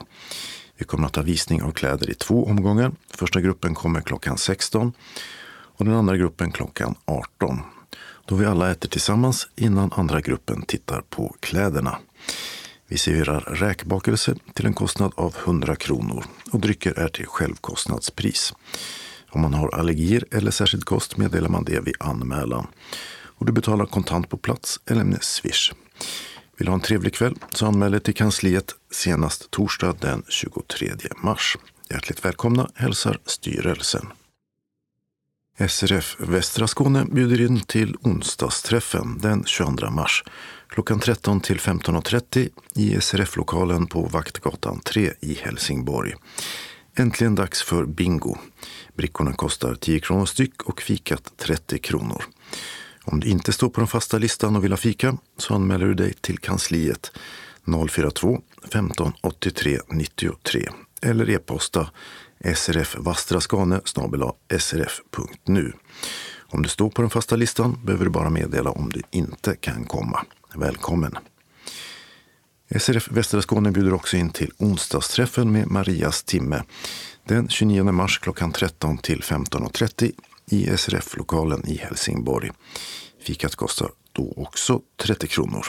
Vi 0.77 0.85
kommer 0.85 1.07
att 1.07 1.15
ha 1.15 1.23
visning 1.23 1.63
av 1.63 1.71
kläder 1.71 2.09
i 2.09 2.13
två 2.13 2.45
omgångar. 2.45 2.91
Första 3.11 3.41
gruppen 3.41 3.75
kommer 3.75 4.01
klockan 4.01 4.37
16 4.37 4.93
och 5.49 5.85
den 5.85 5.93
andra 5.93 6.17
gruppen 6.17 6.51
klockan 6.51 6.95
18 7.05 7.59
då 8.25 8.35
vi 8.35 8.45
alla 8.45 8.71
äter 8.71 8.89
tillsammans 8.89 9.47
innan 9.55 9.91
andra 9.95 10.21
gruppen 10.21 10.61
tittar 10.61 11.01
på 11.09 11.35
kläderna. 11.39 11.97
Vi 12.89 12.97
serverar 12.97 13.39
räkbakelse 13.39 14.35
till 14.53 14.65
en 14.65 14.73
kostnad 14.73 15.11
av 15.15 15.35
100 15.45 15.75
kronor 15.75 16.25
och 16.51 16.59
drycker 16.59 16.99
är 16.99 17.07
till 17.07 17.25
självkostnadspris. 17.25 18.53
Om 19.29 19.41
man 19.41 19.53
har 19.53 19.75
allergier 19.75 20.25
eller 20.31 20.51
särskild 20.51 20.85
kost 20.85 21.17
meddelar 21.17 21.49
man 21.49 21.63
det 21.63 21.79
vid 21.79 21.95
anmälan. 21.99 22.67
Och 23.37 23.45
du 23.45 23.51
betalar 23.51 23.85
kontant 23.85 24.29
på 24.29 24.37
plats 24.37 24.79
eller 24.85 25.03
med 25.03 25.23
swish. 25.23 25.71
Vill 26.57 26.65
du 26.65 26.71
ha 26.71 26.73
en 26.73 26.81
trevlig 26.81 27.13
kväll 27.13 27.35
så 27.53 27.65
anmäl 27.65 27.91
dig 27.91 28.01
till 28.01 28.15
kansliet 28.15 28.75
senast 28.91 29.51
torsdag 29.51 29.95
den 29.99 30.23
23 30.29 30.91
mars. 31.23 31.57
Hjärtligt 31.89 32.25
välkomna 32.25 32.69
hälsar 32.75 33.19
styrelsen. 33.25 34.07
SRF 35.59 36.15
Västra 36.19 36.67
Skåne 36.67 37.05
bjuder 37.05 37.41
in 37.41 37.59
till 37.59 37.95
onsdagsträffen 38.01 39.17
den 39.17 39.43
22 39.45 39.89
mars 39.89 40.23
klockan 40.67 40.99
13 40.99 41.41
till 41.41 41.59
15.30 41.59 42.49
i 42.75 43.01
SRF-lokalen 43.01 43.87
på 43.87 44.01
Vaktgatan 44.01 44.79
3 44.79 45.13
i 45.19 45.33
Helsingborg. 45.33 46.13
Äntligen 46.95 47.35
dags 47.35 47.63
för 47.63 47.85
bingo. 47.85 48.37
Brickorna 48.97 49.33
kostar 49.33 49.75
10 49.75 49.99
kronor 49.99 50.25
styck 50.25 50.63
och 50.63 50.81
fikat 50.81 51.37
30 51.37 51.79
kronor. 51.79 52.23
Om 53.03 53.19
du 53.19 53.27
inte 53.27 53.53
står 53.53 53.69
på 53.69 53.79
den 53.79 53.87
fasta 53.87 54.17
listan 54.17 54.55
och 54.55 54.63
vill 54.63 54.71
ha 54.71 54.77
fika 54.77 55.17
så 55.37 55.53
anmäler 55.53 55.85
du 55.85 55.93
dig 55.93 56.13
till 56.13 56.37
kansliet 56.37 57.11
042 57.89 58.41
15 58.73 59.13
83 59.21 59.79
93 59.89 60.69
eller 61.01 61.29
e-posta 61.29 61.89
srfvastraskane 62.55 63.81
srf.nu. 64.59 65.73
Om 66.49 66.61
du 66.61 66.69
står 66.69 66.89
på 66.89 67.01
den 67.01 67.11
fasta 67.11 67.35
listan 67.35 67.79
behöver 67.83 68.05
du 68.05 68.11
bara 68.11 68.29
meddela 68.29 68.69
om 68.69 68.89
du 68.89 69.01
inte 69.11 69.55
kan 69.55 69.85
komma. 69.85 70.25
Välkommen! 70.55 71.17
SRF 72.79 73.11
Västra 73.11 73.41
Skåne 73.41 73.71
bjuder 73.71 73.93
också 73.93 74.17
in 74.17 74.29
till 74.29 74.51
onsdagsträffen 74.57 75.51
med 75.51 75.67
Marias 75.67 76.23
timme 76.23 76.63
den 77.27 77.49
29 77.49 77.83
mars 77.83 78.19
klockan 78.19 78.51
13 78.51 78.97
till 78.97 79.21
15.30 79.21 80.11
i 80.51 80.77
SRF-lokalen 80.77 81.67
i 81.67 81.77
Helsingborg. 81.77 82.51
Fikat 83.21 83.55
kostar 83.55 83.91
då 84.11 84.33
också 84.37 84.81
30 84.97 85.27
kronor. 85.27 85.65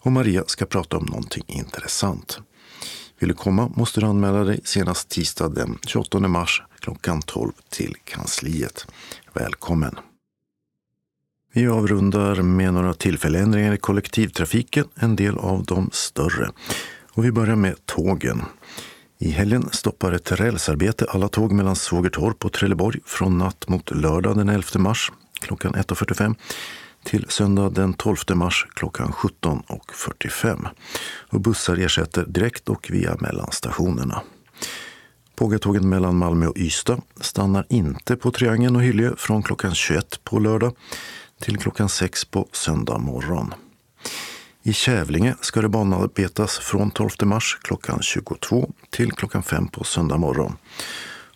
Och 0.00 0.12
Maria 0.12 0.44
ska 0.46 0.66
prata 0.66 0.96
om 0.96 1.04
någonting 1.04 1.44
intressant. 1.46 2.40
Vill 3.24 3.28
du 3.28 3.34
komma 3.34 3.70
måste 3.74 4.00
du 4.00 4.06
anmäla 4.06 4.44
dig 4.44 4.60
senast 4.64 5.08
tisdag 5.08 5.48
den 5.48 5.78
28 5.86 6.18
mars 6.18 6.62
klockan 6.78 7.22
12 7.22 7.52
till 7.70 7.96
kansliet. 8.04 8.86
Välkommen! 9.32 9.96
Vi 11.52 11.68
avrundar 11.68 12.42
med 12.42 12.74
några 12.74 12.94
tillfälliga 12.94 13.42
ändringar 13.42 13.72
i 13.72 13.76
kollektivtrafiken, 13.76 14.84
en 14.94 15.16
del 15.16 15.38
av 15.38 15.64
de 15.64 15.90
större. 15.92 16.50
Och 17.12 17.24
vi 17.24 17.32
börjar 17.32 17.56
med 17.56 17.86
tågen. 17.86 18.42
I 19.18 19.30
helgen 19.30 19.68
stoppar 19.72 20.12
ett 20.12 20.32
rälsarbete 20.32 21.06
alla 21.08 21.28
tåg 21.28 21.52
mellan 21.52 21.76
Svågertorp 21.76 22.44
och 22.44 22.52
Trelleborg 22.52 23.00
från 23.04 23.38
natt 23.38 23.68
mot 23.68 23.90
lördag 23.90 24.36
den 24.36 24.48
11 24.48 24.66
mars 24.78 25.12
klockan 25.40 25.74
1.45 25.74 26.34
till 27.04 27.26
söndag 27.28 27.70
den 27.70 27.94
12 27.94 28.16
mars 28.34 28.66
klockan 28.74 29.12
17.45. 29.12 30.66
Och 31.30 31.40
bussar 31.40 31.76
ersätter 31.76 32.24
direkt 32.26 32.68
och 32.68 32.90
via 32.90 33.16
mellanstationerna. 33.20 34.22
Pågatågen 35.36 35.88
mellan 35.88 36.16
Malmö 36.16 36.46
och 36.46 36.56
Ystad 36.56 37.00
stannar 37.20 37.66
inte 37.68 38.16
på 38.16 38.30
Triangeln 38.30 38.76
och 38.76 38.82
Hyllie 38.82 39.12
från 39.16 39.42
klockan 39.42 39.74
21 39.74 40.24
på 40.24 40.38
lördag 40.38 40.76
till 41.40 41.58
klockan 41.58 41.88
6 41.88 42.24
på 42.24 42.48
söndag 42.52 42.98
morgon. 42.98 43.54
I 44.62 44.72
Kävlinge 44.72 45.34
ska 45.40 45.62
det 45.62 45.68
banarbetas 45.68 46.58
från 46.58 46.90
12 46.90 47.10
mars 47.22 47.58
klockan 47.62 48.02
22 48.02 48.70
till 48.90 49.12
klockan 49.12 49.42
5 49.42 49.68
på 49.68 49.84
söndag 49.84 50.16
morgon. 50.16 50.56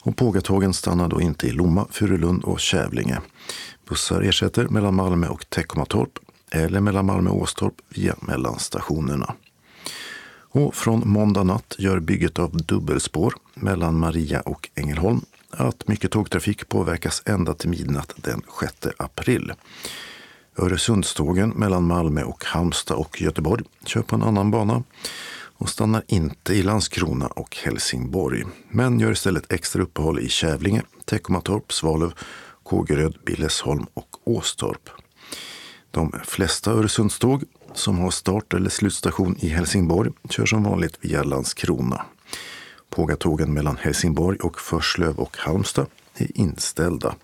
Och 0.00 0.16
Pågatågen 0.16 0.74
stannar 0.74 1.08
då 1.08 1.20
inte 1.20 1.46
i 1.46 1.50
Lomma, 1.50 1.86
Furulund 1.90 2.44
och 2.44 2.60
Kävlinge. 2.60 3.20
Bussar 3.88 4.22
ersätter 4.22 4.68
mellan 4.68 4.94
Malmö 4.94 5.28
och 5.28 5.50
Teckomatorp 5.50 6.18
eller 6.50 6.80
mellan 6.80 7.06
Malmö 7.06 7.30
och 7.30 7.42
Åstorp 7.42 7.74
via 7.88 8.14
mellanstationerna. 8.20 9.34
Och 10.50 10.74
från 10.74 11.02
måndag 11.08 11.44
natt 11.44 11.74
gör 11.78 12.00
bygget 12.00 12.38
av 12.38 12.56
dubbelspår 12.56 13.34
mellan 13.54 13.98
Maria 13.98 14.40
och 14.40 14.68
Ängelholm 14.74 15.20
att 15.50 15.88
mycket 15.88 16.10
tågtrafik 16.10 16.68
påverkas 16.68 17.22
ända 17.26 17.54
till 17.54 17.70
midnatt 17.70 18.14
den 18.16 18.42
6 18.60 18.86
april. 18.96 19.52
Öresundstågen 20.56 21.50
mellan 21.50 21.84
Malmö 21.84 22.22
och 22.22 22.44
Halmstad 22.44 22.96
och 22.96 23.20
Göteborg 23.20 23.64
kör 23.84 24.02
på 24.02 24.16
en 24.16 24.22
annan 24.22 24.50
bana 24.50 24.82
och 25.58 25.68
stannar 25.68 26.02
inte 26.06 26.54
i 26.54 26.62
Landskrona 26.62 27.26
och 27.26 27.56
Helsingborg, 27.56 28.44
men 28.70 29.00
gör 29.00 29.12
istället 29.12 29.52
extra 29.52 29.82
uppehåll 29.82 30.18
i 30.18 30.28
Kävlinge, 30.28 30.82
Teckomatorp, 31.04 31.72
Svalöv, 31.72 32.12
Kågeröd, 32.68 33.18
Billesholm 33.26 33.86
och 33.94 34.08
Åstorp. 34.24 34.90
De 35.90 36.12
flesta 36.24 36.70
Öresundståg 36.70 37.44
som 37.74 37.98
har 37.98 38.10
start 38.10 38.54
eller 38.54 38.70
slutstation 38.70 39.36
i 39.40 39.48
Helsingborg 39.48 40.10
kör 40.30 40.46
som 40.46 40.62
vanligt 40.62 40.98
via 41.00 41.22
Landskrona. 41.22 42.04
Pågatågen 42.90 43.52
mellan 43.52 43.76
Helsingborg 43.76 44.38
och 44.38 44.60
Förslöv 44.60 45.18
och 45.18 45.36
Halmstad 45.36 45.86
är 46.16 46.38
inställda. 46.38 47.14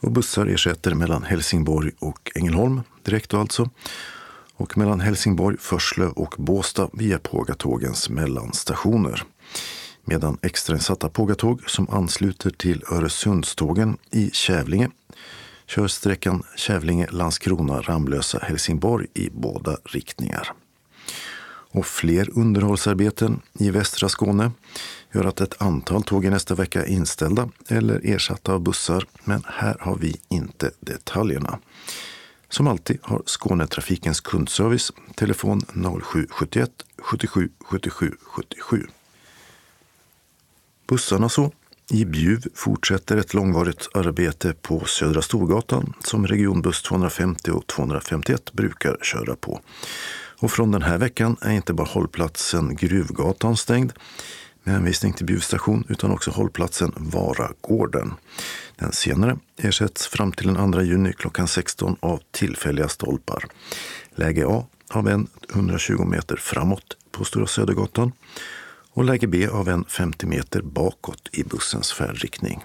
Och 0.00 0.12
bussar 0.12 0.46
ersätter 0.46 0.94
mellan 0.94 1.22
Helsingborg 1.22 1.92
och 1.98 2.32
Ängelholm, 2.34 2.80
direkt 3.02 3.34
alltså. 3.34 3.70
Och 4.54 4.78
mellan 4.78 5.00
Helsingborg, 5.00 5.56
Förslöv 5.60 6.12
och 6.12 6.34
Båstad 6.38 6.88
via 6.92 7.18
Pågatågens 7.18 8.10
mellanstationer. 8.10 9.24
Medan 10.04 10.38
extrainsatta 10.42 11.08
Pågatåg 11.08 11.70
som 11.70 11.90
ansluter 11.90 12.50
till 12.50 12.84
Öresundstågen 12.92 13.96
i 14.10 14.30
Kävlinge 14.32 14.90
kör 15.66 15.88
sträckan 15.88 16.42
Kävlinge-Landskrona-Ramlösa-Helsingborg 16.56 19.06
i 19.14 19.30
båda 19.30 19.76
riktningar. 19.84 20.52
Och 21.74 21.86
fler 21.86 22.38
underhållsarbeten 22.38 23.40
i 23.58 23.70
västra 23.70 24.08
Skåne 24.08 24.50
gör 25.12 25.24
att 25.24 25.40
ett 25.40 25.62
antal 25.62 26.02
tåg 26.02 26.24
i 26.24 26.30
nästa 26.30 26.54
vecka 26.54 26.82
är 26.82 26.88
inställda 26.88 27.48
eller 27.68 28.00
ersatta 28.04 28.52
av 28.52 28.60
bussar, 28.60 29.06
men 29.24 29.42
här 29.46 29.76
har 29.80 29.96
vi 29.96 30.20
inte 30.28 30.70
detaljerna. 30.80 31.58
Som 32.48 32.68
alltid 32.68 32.98
har 33.02 33.22
Skånetrafikens 33.26 34.20
kundservice 34.20 34.92
telefon 35.16 35.60
0771 36.02 36.70
77 36.98 37.50
77 37.60 38.12
77. 38.22 38.86
Bussarna 40.86 41.28
så. 41.28 41.52
I 41.90 42.04
Bjuv 42.04 42.44
fortsätter 42.54 43.16
ett 43.16 43.34
långvarigt 43.34 43.88
arbete 43.94 44.54
på 44.62 44.84
Södra 44.84 45.22
Storgatan 45.22 45.94
som 46.04 46.26
regionbuss 46.26 46.82
250 46.82 47.50
och 47.50 47.66
251 47.66 48.52
brukar 48.52 48.96
köra 49.02 49.36
på. 49.36 49.60
Och 50.38 50.50
från 50.50 50.70
den 50.70 50.82
här 50.82 50.98
veckan 50.98 51.36
är 51.40 51.50
inte 51.50 51.72
bara 51.72 51.86
hållplatsen 51.86 52.76
Gruvgatan 52.76 53.56
stängd 53.56 53.92
med 54.62 54.74
hänvisning 54.74 55.12
till 55.12 55.26
Bjuv 55.26 55.40
station 55.40 55.84
utan 55.88 56.10
också 56.10 56.30
hållplatsen 56.30 56.92
Varagården. 56.96 58.14
Den 58.76 58.92
senare 58.92 59.38
ersätts 59.56 60.06
fram 60.06 60.32
till 60.32 60.54
den 60.54 60.72
2 60.72 60.82
juni 60.82 61.12
klockan 61.12 61.48
16 61.48 61.96
av 62.00 62.20
tillfälliga 62.30 62.88
stolpar. 62.88 63.44
Läge 64.14 64.46
A 64.46 64.66
av 64.90 65.08
en 65.08 65.26
120 65.54 66.04
meter 66.04 66.36
framåt 66.36 66.96
på 67.10 67.24
Stora 67.24 67.46
Södergatan 67.46 68.12
och 68.92 69.04
läge 69.04 69.26
B 69.26 69.48
av 69.48 69.68
en 69.68 69.84
50 69.84 70.26
meter 70.26 70.62
bakåt 70.62 71.28
i 71.32 71.44
bussens 71.44 71.92
färdriktning. 71.92 72.64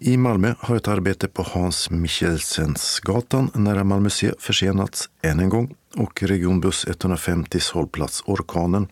I 0.00 0.16
Malmö 0.16 0.54
har 0.58 0.76
ett 0.76 0.88
arbete 0.88 1.28
på 1.28 1.42
Hans 1.42 1.90
Michelsensgatan 1.90 3.50
nära 3.54 3.84
Malmö 3.84 4.10
C 4.10 4.32
försenats 4.38 5.08
än 5.22 5.40
en 5.40 5.48
gång 5.48 5.74
och 5.94 6.22
regionbuss 6.22 6.86
150s 6.86 7.72
hållplats 7.72 8.22
Orkanen 8.26 8.88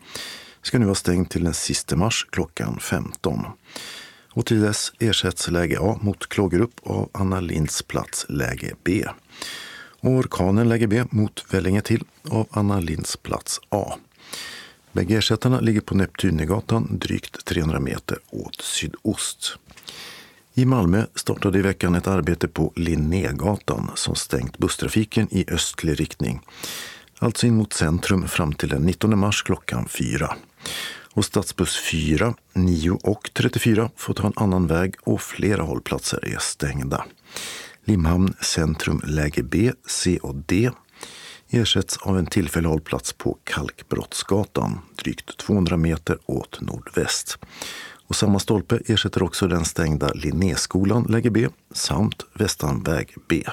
ska 0.62 0.78
nu 0.78 0.84
vara 0.84 0.94
stängd 0.94 1.30
till 1.30 1.44
den 1.44 1.54
sista 1.54 1.96
mars 1.96 2.26
klockan 2.30 2.78
15. 2.80 3.46
Och 4.30 4.46
till 4.46 4.60
dess 4.60 4.92
ersätts 4.98 5.50
läge 5.50 5.78
A 5.80 5.98
mot 6.00 6.28
Klågerup 6.28 6.70
av 6.82 7.08
Anna 7.12 7.40
Linds 7.40 7.82
plats 7.82 8.26
läge 8.28 8.74
B. 8.84 9.04
Och 10.00 10.10
orkanen 10.10 10.68
läge 10.68 10.86
B 10.86 11.04
mot 11.10 11.44
Vellinge 11.50 11.80
till 11.80 12.04
av 12.30 12.46
Anna 12.50 12.80
Linds 12.80 13.16
plats 13.16 13.60
A. 13.68 13.98
Bägge 14.94 15.18
ersättarna 15.18 15.60
ligger 15.60 15.80
på 15.80 15.94
Neptunegatan 15.94 16.98
drygt 16.98 17.44
300 17.44 17.80
meter 17.80 18.18
åt 18.30 18.60
sydost. 18.60 19.58
I 20.54 20.64
Malmö 20.64 21.06
startade 21.14 21.58
i 21.58 21.62
veckan 21.62 21.94
ett 21.94 22.06
arbete 22.06 22.48
på 22.48 22.72
Linnégatan 22.76 23.90
som 23.94 24.14
stängt 24.14 24.58
busstrafiken 24.58 25.28
i 25.30 25.44
östlig 25.50 26.00
riktning. 26.00 26.40
Alltså 27.18 27.46
in 27.46 27.54
mot 27.54 27.72
centrum 27.72 28.28
fram 28.28 28.52
till 28.52 28.68
den 28.68 28.82
19 28.82 29.18
mars 29.18 29.42
klockan 29.42 29.88
4. 29.88 30.36
Och 31.12 31.24
stadsbuss 31.24 31.78
4, 31.90 32.34
9 32.52 32.90
och 32.90 33.30
34 33.32 33.90
får 33.96 34.14
ta 34.14 34.26
en 34.26 34.32
annan 34.36 34.66
väg 34.66 34.94
och 35.00 35.22
flera 35.22 35.62
hållplatser 35.62 36.34
är 36.34 36.38
stängda. 36.38 37.04
Limhamn 37.84 38.34
centrum 38.40 39.00
läge 39.04 39.42
B, 39.42 39.72
C 39.86 40.18
och 40.22 40.34
D 40.34 40.70
ersätts 41.56 41.96
av 41.96 42.18
en 42.18 42.26
tillfällig 42.26 42.68
hållplats 42.68 43.12
på 43.12 43.38
Kalkbrottsgatan, 43.44 44.78
drygt 44.96 45.36
200 45.36 45.76
meter 45.76 46.18
åt 46.26 46.60
nordväst. 46.60 47.38
Och 48.06 48.16
samma 48.16 48.38
stolpe 48.38 48.80
ersätter 48.86 49.22
också 49.22 49.48
den 49.48 49.64
stängda 49.64 50.12
Linnéskolan, 50.14 51.02
läge 51.02 51.30
B, 51.30 51.48
samt 51.72 52.22
Västanväg 52.34 53.14
B. 53.28 53.44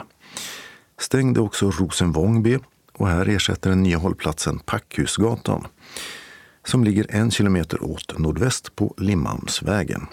Stängd 1.00 1.38
är 1.38 1.42
också 1.42 1.72
Rosenvång 1.72 2.44
B 2.44 2.60
och 2.94 3.08
här 3.08 3.30
ersätter 3.30 3.70
den 3.70 3.84
nya 3.84 3.98
hållplatsen 3.98 4.60
Packhusgatan 4.60 5.68
som 6.66 6.84
ligger 6.84 7.06
en 7.10 7.32
kilometer 7.32 7.84
åt 7.84 8.20
nordväst 8.20 8.76
på 8.76 8.94
Limhamnsvägen. 8.98 10.08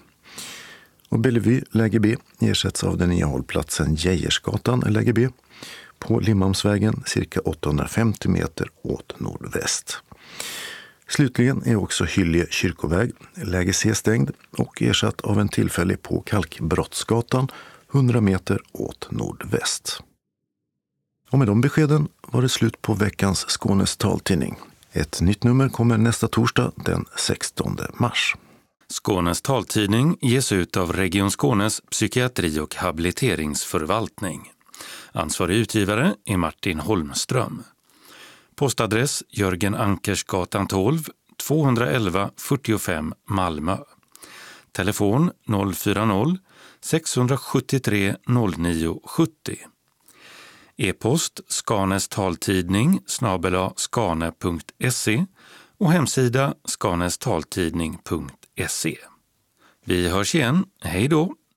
Och 1.09 1.19
Bellevue, 1.19 1.63
läge 1.71 2.01
B, 2.01 2.17
ersätts 2.41 2.85
av 2.85 2.97
den 2.99 3.09
nya 3.09 3.27
hållplatsen 3.27 3.95
Geijersgatan, 3.95 4.81
läge 4.81 5.13
B, 5.13 5.29
på 5.99 6.21
Limhamnsvägen 6.21 7.03
cirka 7.07 7.41
850 7.41 8.29
meter 8.29 8.71
åt 8.83 9.21
nordväst. 9.21 10.03
Slutligen 11.09 11.63
är 11.67 11.77
också 11.77 12.05
Hyllie 12.05 12.47
kyrkoväg, 12.51 13.13
läge 13.35 13.73
C 13.73 13.95
stängd 13.95 14.31
och 14.59 14.83
ersatt 14.83 15.21
av 15.21 15.41
en 15.41 15.49
tillfällig 15.49 16.03
på 16.03 16.21
Kalkbrottsgatan 16.21 17.49
100 17.93 18.21
meter 18.21 18.61
åt 18.73 19.09
nordväst. 19.11 20.03
Och 21.31 21.39
med 21.39 21.49
de 21.49 21.61
beskeden 21.61 22.09
var 22.21 22.43
det 22.43 22.49
slut 22.49 22.83
på 22.83 22.95
veckans 22.95 23.39
Skånes 23.49 23.97
taltidning. 23.97 24.57
Ett 24.93 25.21
nytt 25.21 25.45
nummer 25.45 25.69
kommer 25.69 25.99
nästa 25.99 26.29
torsdag 26.29 26.73
den 26.77 27.05
16 27.17 27.77
mars. 27.95 28.37
Skånes 28.93 29.43
taltidning 29.43 30.17
ges 30.21 30.53
ut 30.53 30.77
av 30.77 30.93
Region 30.93 31.31
Skånes 31.31 31.81
psykiatri 31.91 32.61
och 32.61 32.75
habiliteringsförvaltning. 32.75 34.53
Ansvarig 35.13 35.57
utgivare 35.57 36.15
är 36.25 36.37
Martin 36.37 36.81
Holmström. 36.81 37.63
Postadress 38.57 39.23
Jörgen 39.29 39.75
Ankersgatan 39.75 40.67
12, 40.67 41.09
211 41.37 42.31
45 42.37 43.15
Malmö. 43.29 43.77
Telefon 44.73 45.31
040-673 45.47 48.17
0970. 48.27 49.57
E-post 50.77 51.41
Skanes 51.49 52.09
taltidning 52.09 53.01
snabela 53.07 53.73
skane.se 53.77 55.25
och 55.79 55.93
hemsida 55.93 56.55
skanestaltidning.se. 56.65 58.97
Vi 59.85 60.09
hörs 60.09 60.35
igen. 60.35 60.65
Hej 60.81 61.09
då! 61.09 61.35